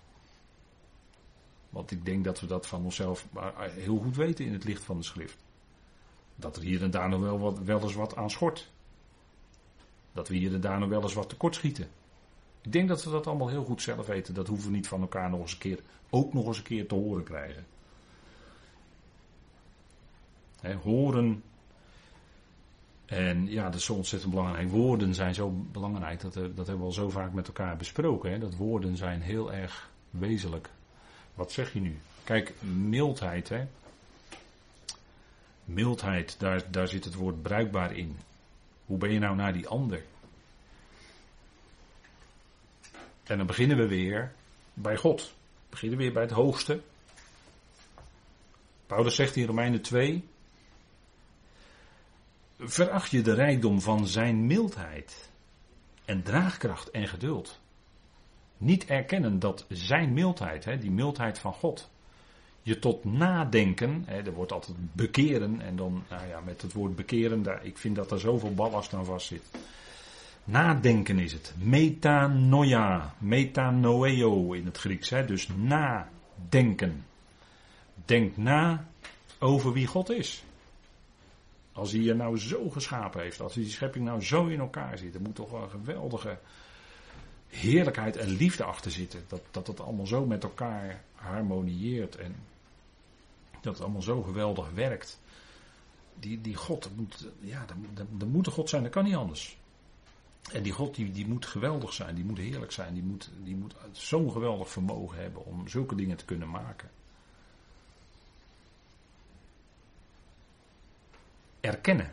Want 1.68 1.90
ik 1.90 2.04
denk 2.04 2.24
dat 2.24 2.40
we 2.40 2.46
dat 2.46 2.66
van 2.66 2.84
onszelf 2.84 3.28
heel 3.60 3.98
goed 3.98 4.16
weten 4.16 4.44
in 4.44 4.52
het 4.52 4.64
licht 4.64 4.84
van 4.84 4.96
de 4.96 5.02
schrift. 5.02 5.44
Dat 6.36 6.56
er 6.56 6.62
hier 6.62 6.82
en 6.82 6.90
daar 6.90 7.08
nog 7.08 7.20
wel, 7.20 7.38
wat, 7.38 7.58
wel 7.58 7.82
eens 7.82 7.94
wat 7.94 8.16
aan 8.16 8.30
schort. 8.30 8.70
Dat 10.12 10.28
we 10.28 10.34
hier 10.36 10.54
en 10.54 10.60
daar 10.60 10.78
nog 10.78 10.88
wel 10.88 11.02
eens 11.02 11.14
wat 11.14 11.28
tekortschieten. 11.28 11.88
Ik 12.60 12.72
denk 12.72 12.88
dat 12.88 13.04
we 13.04 13.10
dat 13.10 13.26
allemaal 13.26 13.48
heel 13.48 13.64
goed 13.64 13.82
zelf 13.82 14.06
weten. 14.06 14.34
Dat 14.34 14.48
hoeven 14.48 14.70
we 14.70 14.76
niet 14.76 14.88
van 14.88 15.00
elkaar 15.00 15.30
nog 15.30 15.40
eens 15.40 15.52
een 15.52 15.58
keer, 15.58 15.80
ook 16.10 16.32
nog 16.32 16.46
eens 16.46 16.58
een 16.58 16.62
keer 16.62 16.88
te 16.88 16.94
horen 16.94 17.24
krijgen 17.24 17.64
horen. 20.82 21.42
En 23.06 23.50
ja, 23.50 23.64
dat 23.64 23.80
is 23.80 23.90
ontzettend 23.90 24.32
belangrijk. 24.32 24.70
Woorden 24.70 25.14
zijn 25.14 25.34
zo 25.34 25.50
belangrijk. 25.50 26.20
Dat, 26.20 26.34
dat 26.34 26.42
hebben 26.44 26.78
we 26.78 26.84
al 26.84 26.92
zo 26.92 27.10
vaak 27.10 27.32
met 27.32 27.46
elkaar 27.46 27.76
besproken. 27.76 28.40
Dat 28.40 28.56
woorden 28.56 28.96
zijn 28.96 29.20
heel 29.20 29.52
erg 29.52 29.90
wezenlijk. 30.10 30.70
Wat 31.34 31.52
zeg 31.52 31.72
je 31.72 31.80
nu? 31.80 31.98
Kijk, 32.24 32.54
mildheid. 32.60 33.48
Hè? 33.48 33.66
Mildheid, 35.64 36.36
daar, 36.38 36.70
daar 36.70 36.88
zit 36.88 37.04
het 37.04 37.14
woord 37.14 37.42
bruikbaar 37.42 37.96
in. 37.96 38.16
Hoe 38.86 38.98
ben 38.98 39.12
je 39.12 39.18
nou 39.18 39.36
naar 39.36 39.52
die 39.52 39.68
ander? 39.68 40.02
En 43.24 43.36
dan 43.36 43.46
beginnen 43.46 43.76
we 43.76 43.86
weer 43.86 44.32
bij 44.74 44.96
God. 44.96 45.22
We 45.22 45.66
beginnen 45.70 45.98
weer 45.98 46.12
bij 46.12 46.22
het 46.22 46.30
hoogste. 46.30 46.80
Paulus 48.86 49.14
zegt 49.14 49.36
in 49.36 49.46
Romeinen 49.46 49.82
2: 49.82 50.28
Veracht 52.62 53.10
je 53.10 53.22
de 53.22 53.34
rijkdom 53.34 53.80
van 53.80 54.06
zijn 54.06 54.46
mildheid 54.46 55.30
en 56.04 56.22
draagkracht 56.22 56.90
en 56.90 57.08
geduld. 57.08 57.60
Niet 58.58 58.86
erkennen 58.86 59.38
dat 59.38 59.66
zijn 59.68 60.12
mildheid, 60.12 60.64
hè, 60.64 60.78
die 60.78 60.90
mildheid 60.90 61.38
van 61.38 61.52
God, 61.52 61.90
je 62.62 62.78
tot 62.78 63.04
nadenken, 63.04 64.02
hè, 64.06 64.22
er 64.22 64.32
wordt 64.32 64.52
altijd 64.52 64.76
bekeren 64.92 65.60
en 65.60 65.76
dan, 65.76 66.04
nou 66.08 66.26
ja, 66.28 66.40
met 66.40 66.62
het 66.62 66.72
woord 66.72 66.96
bekeren, 66.96 67.42
daar, 67.42 67.64
ik 67.64 67.78
vind 67.78 67.96
dat 67.96 68.10
er 68.10 68.20
zoveel 68.20 68.54
ballast 68.54 68.94
aan 68.94 69.04
vast 69.04 69.26
zit. 69.26 69.42
Nadenken 70.44 71.18
is 71.18 71.32
het. 71.32 71.54
Metanoia, 71.58 73.14
metanoeo 73.18 74.52
in 74.52 74.64
het 74.64 74.78
Grieks, 74.78 75.10
hè, 75.10 75.24
dus 75.24 75.48
nadenken. 75.56 77.04
Denk 78.04 78.36
na 78.36 78.88
over 79.38 79.72
wie 79.72 79.86
God 79.86 80.10
is. 80.10 80.44
Als 81.72 81.92
hij 81.92 82.00
je 82.00 82.14
nou 82.14 82.38
zo 82.38 82.70
geschapen 82.70 83.20
heeft, 83.22 83.40
als 83.40 83.54
die 83.54 83.68
schepping 83.68 84.04
nou 84.04 84.22
zo 84.22 84.46
in 84.46 84.60
elkaar 84.60 84.98
zit, 84.98 85.14
er 85.14 85.20
moet 85.20 85.34
toch 85.34 85.50
wel 85.50 85.62
een 85.62 85.70
geweldige 85.70 86.38
heerlijkheid 87.48 88.16
en 88.16 88.28
liefde 88.28 88.64
achter 88.64 88.90
zitten. 88.90 89.24
Dat, 89.28 89.40
dat 89.50 89.66
het 89.66 89.80
allemaal 89.80 90.06
zo 90.06 90.26
met 90.26 90.42
elkaar 90.42 91.02
harmonieert 91.14 92.16
en 92.16 92.36
dat 93.60 93.72
het 93.72 93.82
allemaal 93.82 94.02
zo 94.02 94.22
geweldig 94.22 94.70
werkt. 94.70 95.20
Die, 96.14 96.40
die 96.40 96.54
God, 96.54 96.90
moet, 96.96 97.28
ja, 97.40 97.66
dat, 97.94 98.28
moet 98.28 98.46
een 98.46 98.52
God 98.52 98.68
zijn, 98.68 98.82
dat 98.82 98.92
kan 98.92 99.04
niet 99.04 99.14
anders. 99.14 99.58
En 100.52 100.62
die 100.62 100.72
God 100.72 100.94
die, 100.94 101.12
die 101.12 101.26
moet 101.26 101.46
geweldig 101.46 101.92
zijn, 101.92 102.14
die 102.14 102.24
moet 102.24 102.38
heerlijk 102.38 102.72
zijn, 102.72 102.94
die 102.94 103.02
moet, 103.02 103.30
die 103.44 103.56
moet 103.56 103.74
zo'n 103.92 104.30
geweldig 104.32 104.70
vermogen 104.70 105.18
hebben 105.18 105.44
om 105.44 105.68
zulke 105.68 105.94
dingen 105.94 106.16
te 106.16 106.24
kunnen 106.24 106.50
maken. 106.50 106.90
Erkennen. 111.60 112.12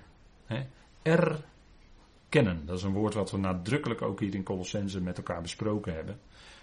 Erkennen, 1.01 2.65
dat 2.65 2.77
is 2.77 2.83
een 2.83 2.93
woord 2.93 3.13
wat 3.13 3.31
we 3.31 3.37
nadrukkelijk 3.37 4.01
ook 4.01 4.19
hier 4.19 4.35
in 4.35 4.43
Colossense 4.43 5.01
met 5.01 5.17
elkaar 5.17 5.41
besproken 5.41 5.93
hebben. 5.93 6.19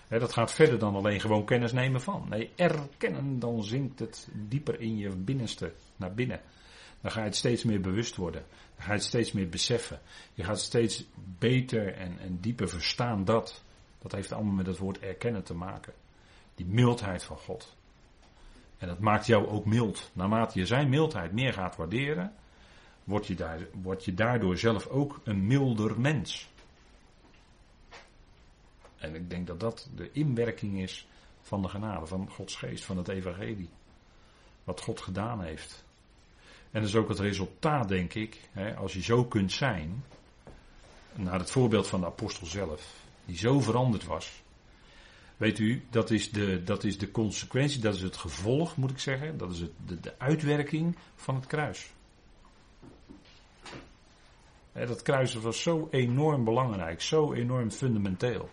dat 0.09 0.33
gaat 0.33 0.53
verder 0.53 0.79
dan 0.79 0.95
alleen 0.95 1.21
gewoon 1.21 1.45
kennis 1.45 1.73
nemen 1.73 2.01
van. 2.01 2.27
Nee, 2.29 2.51
erkennen, 2.57 3.39
dan 3.39 3.65
zinkt 3.65 3.99
het 3.99 4.29
dieper 4.33 4.81
in 4.81 4.97
je 4.97 5.17
binnenste 5.17 5.73
naar 5.97 6.15
binnen. 6.15 6.41
Dan 7.01 7.13
ga 7.13 7.21
je 7.21 7.27
het 7.27 7.37
steeds 7.37 7.65
meer 7.65 7.81
bewust 7.81 8.17
worden. 8.17 8.45
Dan 8.75 8.85
ga 8.85 8.93
je 8.93 8.99
het 8.99 9.07
steeds 9.07 9.33
meer 9.33 9.49
beseffen. 9.49 10.01
Je 10.35 10.45
gaat 10.45 10.61
steeds 10.61 11.05
beter 11.39 11.95
en, 11.95 12.19
en 12.19 12.39
dieper 12.41 12.69
verstaan 12.69 13.25
dat. 13.25 13.63
Dat 13.99 14.13
heeft 14.13 14.33
allemaal 14.33 14.55
met 14.55 14.67
het 14.67 14.79
woord 14.79 14.99
erkennen 14.99 15.45
te 15.45 15.55
maken. 15.55 15.93
Die 16.55 16.67
mildheid 16.67 17.25
van 17.25 17.37
God. 17.37 17.77
En 18.79 18.89
dat 18.89 18.99
maakt 18.99 19.27
jou 19.27 19.47
ook 19.47 19.65
mild. 19.65 20.11
Naarmate 20.13 20.59
je 20.59 20.67
zijn 20.67 20.89
mildheid 20.89 21.33
meer 21.33 21.53
gaat 21.53 21.77
waarderen, 21.77 22.33
word 23.05 23.27
je, 23.27 23.69
je 23.99 24.15
daardoor 24.15 24.59
zelf 24.59 24.87
ook 24.87 25.21
een 25.25 25.47
milder 25.47 26.01
mens. 26.01 26.49
En 28.97 29.15
ik 29.15 29.31
denk 29.31 29.47
dat 29.47 29.61
dat 29.61 29.89
de 29.95 30.11
inwerking 30.13 30.81
is 30.81 31.07
van 31.41 31.63
de 31.63 31.69
genade, 31.69 32.07
van 32.07 32.31
Gods 32.31 32.57
geest, 32.57 32.85
van 32.85 32.97
het 32.97 33.09
evangelie. 33.09 33.69
Wat 34.65 34.81
God 34.81 35.01
gedaan 35.01 35.43
heeft. 35.43 35.85
En 36.71 36.81
dat 36.81 36.89
is 36.89 36.97
ook 36.97 37.09
het 37.09 37.19
resultaat, 37.19 37.89
denk 37.89 38.15
ik, 38.15 38.49
hè, 38.53 38.77
als 38.77 38.93
je 38.93 39.03
zo 39.03 39.25
kunt 39.25 39.53
zijn, 39.53 40.05
naar 41.15 41.39
het 41.39 41.51
voorbeeld 41.51 41.87
van 41.87 42.01
de 42.01 42.07
apostel 42.07 42.47
zelf, 42.47 42.95
die 43.25 43.37
zo 43.37 43.61
veranderd 43.61 44.05
was. 44.05 44.43
Weet 45.37 45.59
u, 45.59 45.85
dat 45.91 46.11
is 46.11 46.31
de, 46.31 46.63
dat 46.63 46.85
is 46.85 46.99
de 46.99 47.11
consequentie, 47.11 47.81
dat 47.81 47.95
is 47.95 48.03
het 48.03 48.17
gevolg, 48.17 48.77
moet 48.77 48.91
ik 48.91 48.99
zeggen, 48.99 49.39
dat 49.39 49.53
is 49.53 49.61
het, 49.61 49.73
de, 49.87 50.01
de 50.01 50.19
uitwerking 50.19 50.97
van 51.15 51.35
het 51.35 51.47
kruis. 51.47 51.93
Dat 54.75 55.03
kruis 55.03 55.35
was 55.35 55.63
zo 55.63 55.89
enorm 55.91 56.45
belangrijk, 56.45 57.03
zo 57.03 57.33
enorm 57.33 57.71
fundamenteel. 57.71 58.51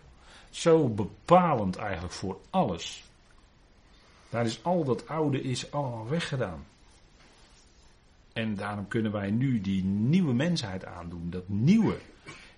Zo 0.49 0.89
bepalend 0.89 1.75
eigenlijk 1.75 2.13
voor 2.13 2.39
alles. 2.49 3.03
Daar 4.29 4.45
is 4.45 4.63
al 4.63 4.83
dat 4.83 5.07
oude 5.07 5.41
is 5.41 5.71
allemaal 5.71 6.07
weggedaan. 6.07 6.65
En 8.33 8.55
daarom 8.55 8.87
kunnen 8.87 9.11
wij 9.11 9.31
nu 9.31 9.61
die 9.61 9.83
nieuwe 9.83 10.33
mensheid 10.33 10.85
aandoen. 10.85 11.29
Dat 11.29 11.49
nieuwe. 11.49 11.97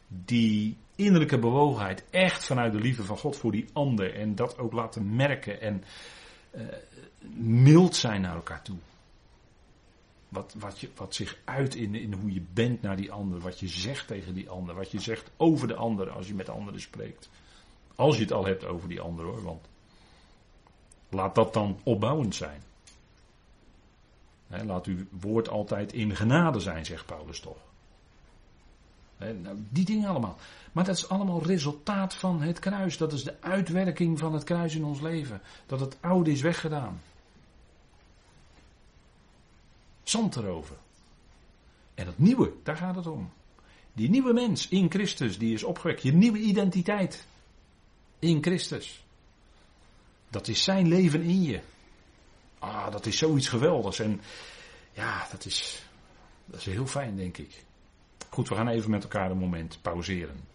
Die 0.08 0.78
innerlijke 0.96 1.40
bewogenheid. 1.40 2.04
Echt 2.10 2.46
vanuit 2.46 2.74
de 2.74 2.80
liefde 2.80 3.04
van 3.04 3.18
God 3.18 3.38
voor 3.38 3.52
die 3.52 3.66
ander. 3.74 4.16
En 4.16 4.36
dat 4.36 4.58
ook 4.58 4.74
laten 4.74 5.16
merken. 5.16 5.62
En 5.62 5.84
uh, 6.56 6.62
mild 7.38 7.96
zijn 7.96 8.22
naar 8.22 8.36
elkaar 8.36 8.62
toe. 8.62 8.78
Wat, 10.34 10.56
wat, 10.58 10.80
je, 10.80 10.90
wat 10.96 11.16
zich 11.16 11.38
uit 11.44 11.76
in, 11.76 11.96
in 11.96 12.14
hoe 12.14 12.34
je 12.34 12.44
bent 12.54 12.82
naar 12.82 12.96
die 12.96 13.12
ander. 13.12 13.40
Wat 13.40 13.60
je 13.60 13.68
zegt 13.68 14.08
tegen 14.08 14.34
die 14.34 14.50
ander. 14.50 14.76
Wat 14.76 14.92
je 14.92 15.00
zegt 15.00 15.32
over 15.38 15.68
de 15.68 15.76
ander 15.76 16.10
als 16.10 16.28
je 16.28 16.34
met 16.34 16.50
anderen 16.50 16.82
spreekt. 16.82 17.30
Als 17.96 18.16
je 18.16 18.22
het 18.22 18.32
al 18.32 18.46
hebt 18.46 18.66
over 18.66 18.90
die 18.90 19.02
ander 19.02 19.26
hoor. 19.26 19.44
Want 19.44 19.68
laat 21.10 21.36
dat 21.36 21.54
dan 21.54 21.80
opbouwend 21.84 22.36
zijn. 22.36 22.62
laat 24.48 24.86
uw 24.86 25.06
woord 25.10 25.50
altijd 25.50 25.94
in 25.94 26.16
genade 26.16 26.60
zijn, 26.60 26.86
zegt 26.86 27.06
Paulus 27.06 27.40
toch. 27.40 27.58
nou, 29.18 29.66
die 29.70 29.86
dingen 29.86 30.10
allemaal. 30.10 30.38
Maar 30.72 30.84
dat 30.84 30.96
is 30.96 31.10
allemaal 31.10 31.44
resultaat 31.44 32.16
van 32.16 32.42
het 32.42 32.60
kruis. 32.60 32.98
Dat 32.98 33.14
is 33.14 33.24
de 33.24 33.42
uitwerking 33.42 34.20
van 34.20 34.34
het 34.34 34.44
kruis 34.44 34.76
in 34.76 34.84
ons 34.84 35.02
leven. 35.02 35.42
Dat 35.66 35.80
het 35.80 35.98
oude 36.02 36.32
is 36.32 36.42
weggedaan. 36.42 37.02
Zand 40.04 40.36
erover. 40.36 40.76
En 41.94 42.06
het 42.06 42.20
nieuwe, 42.20 42.54
daar 42.64 42.78
gaat 42.78 42.96
het 42.96 43.08
om. 43.08 43.32
Die 43.94 44.10
nieuwe 44.10 44.34
mens 44.34 44.68
in 44.68 44.90
Christus, 44.90 45.38
die 45.38 45.54
is 45.54 45.64
opgewekt. 45.64 46.02
Je 46.02 46.14
nieuwe 46.14 46.38
identiteit 46.38 47.28
in 48.20 48.44
Christus. 48.44 49.04
Dat 50.30 50.48
is 50.48 50.64
zijn 50.64 50.88
leven 50.88 51.22
in 51.22 51.44
je. 51.44 51.60
Ah, 52.60 52.92
dat 52.92 53.06
is 53.06 53.18
zoiets 53.18 53.48
geweldigs. 53.48 54.00
En 54.00 54.22
ja, 54.94 55.28
dat 55.32 55.46
is, 55.46 55.86
dat 56.46 56.60
is 56.60 56.66
heel 56.66 56.88
fijn, 56.88 57.16
denk 57.16 57.38
ik. 57.38 57.64
Goed, 58.30 58.50
we 58.50 58.56
gaan 58.56 58.68
even 58.68 58.90
met 58.90 59.04
elkaar 59.04 59.32
een 59.32 59.38
moment 59.38 59.80
pauzeren. 59.82 60.53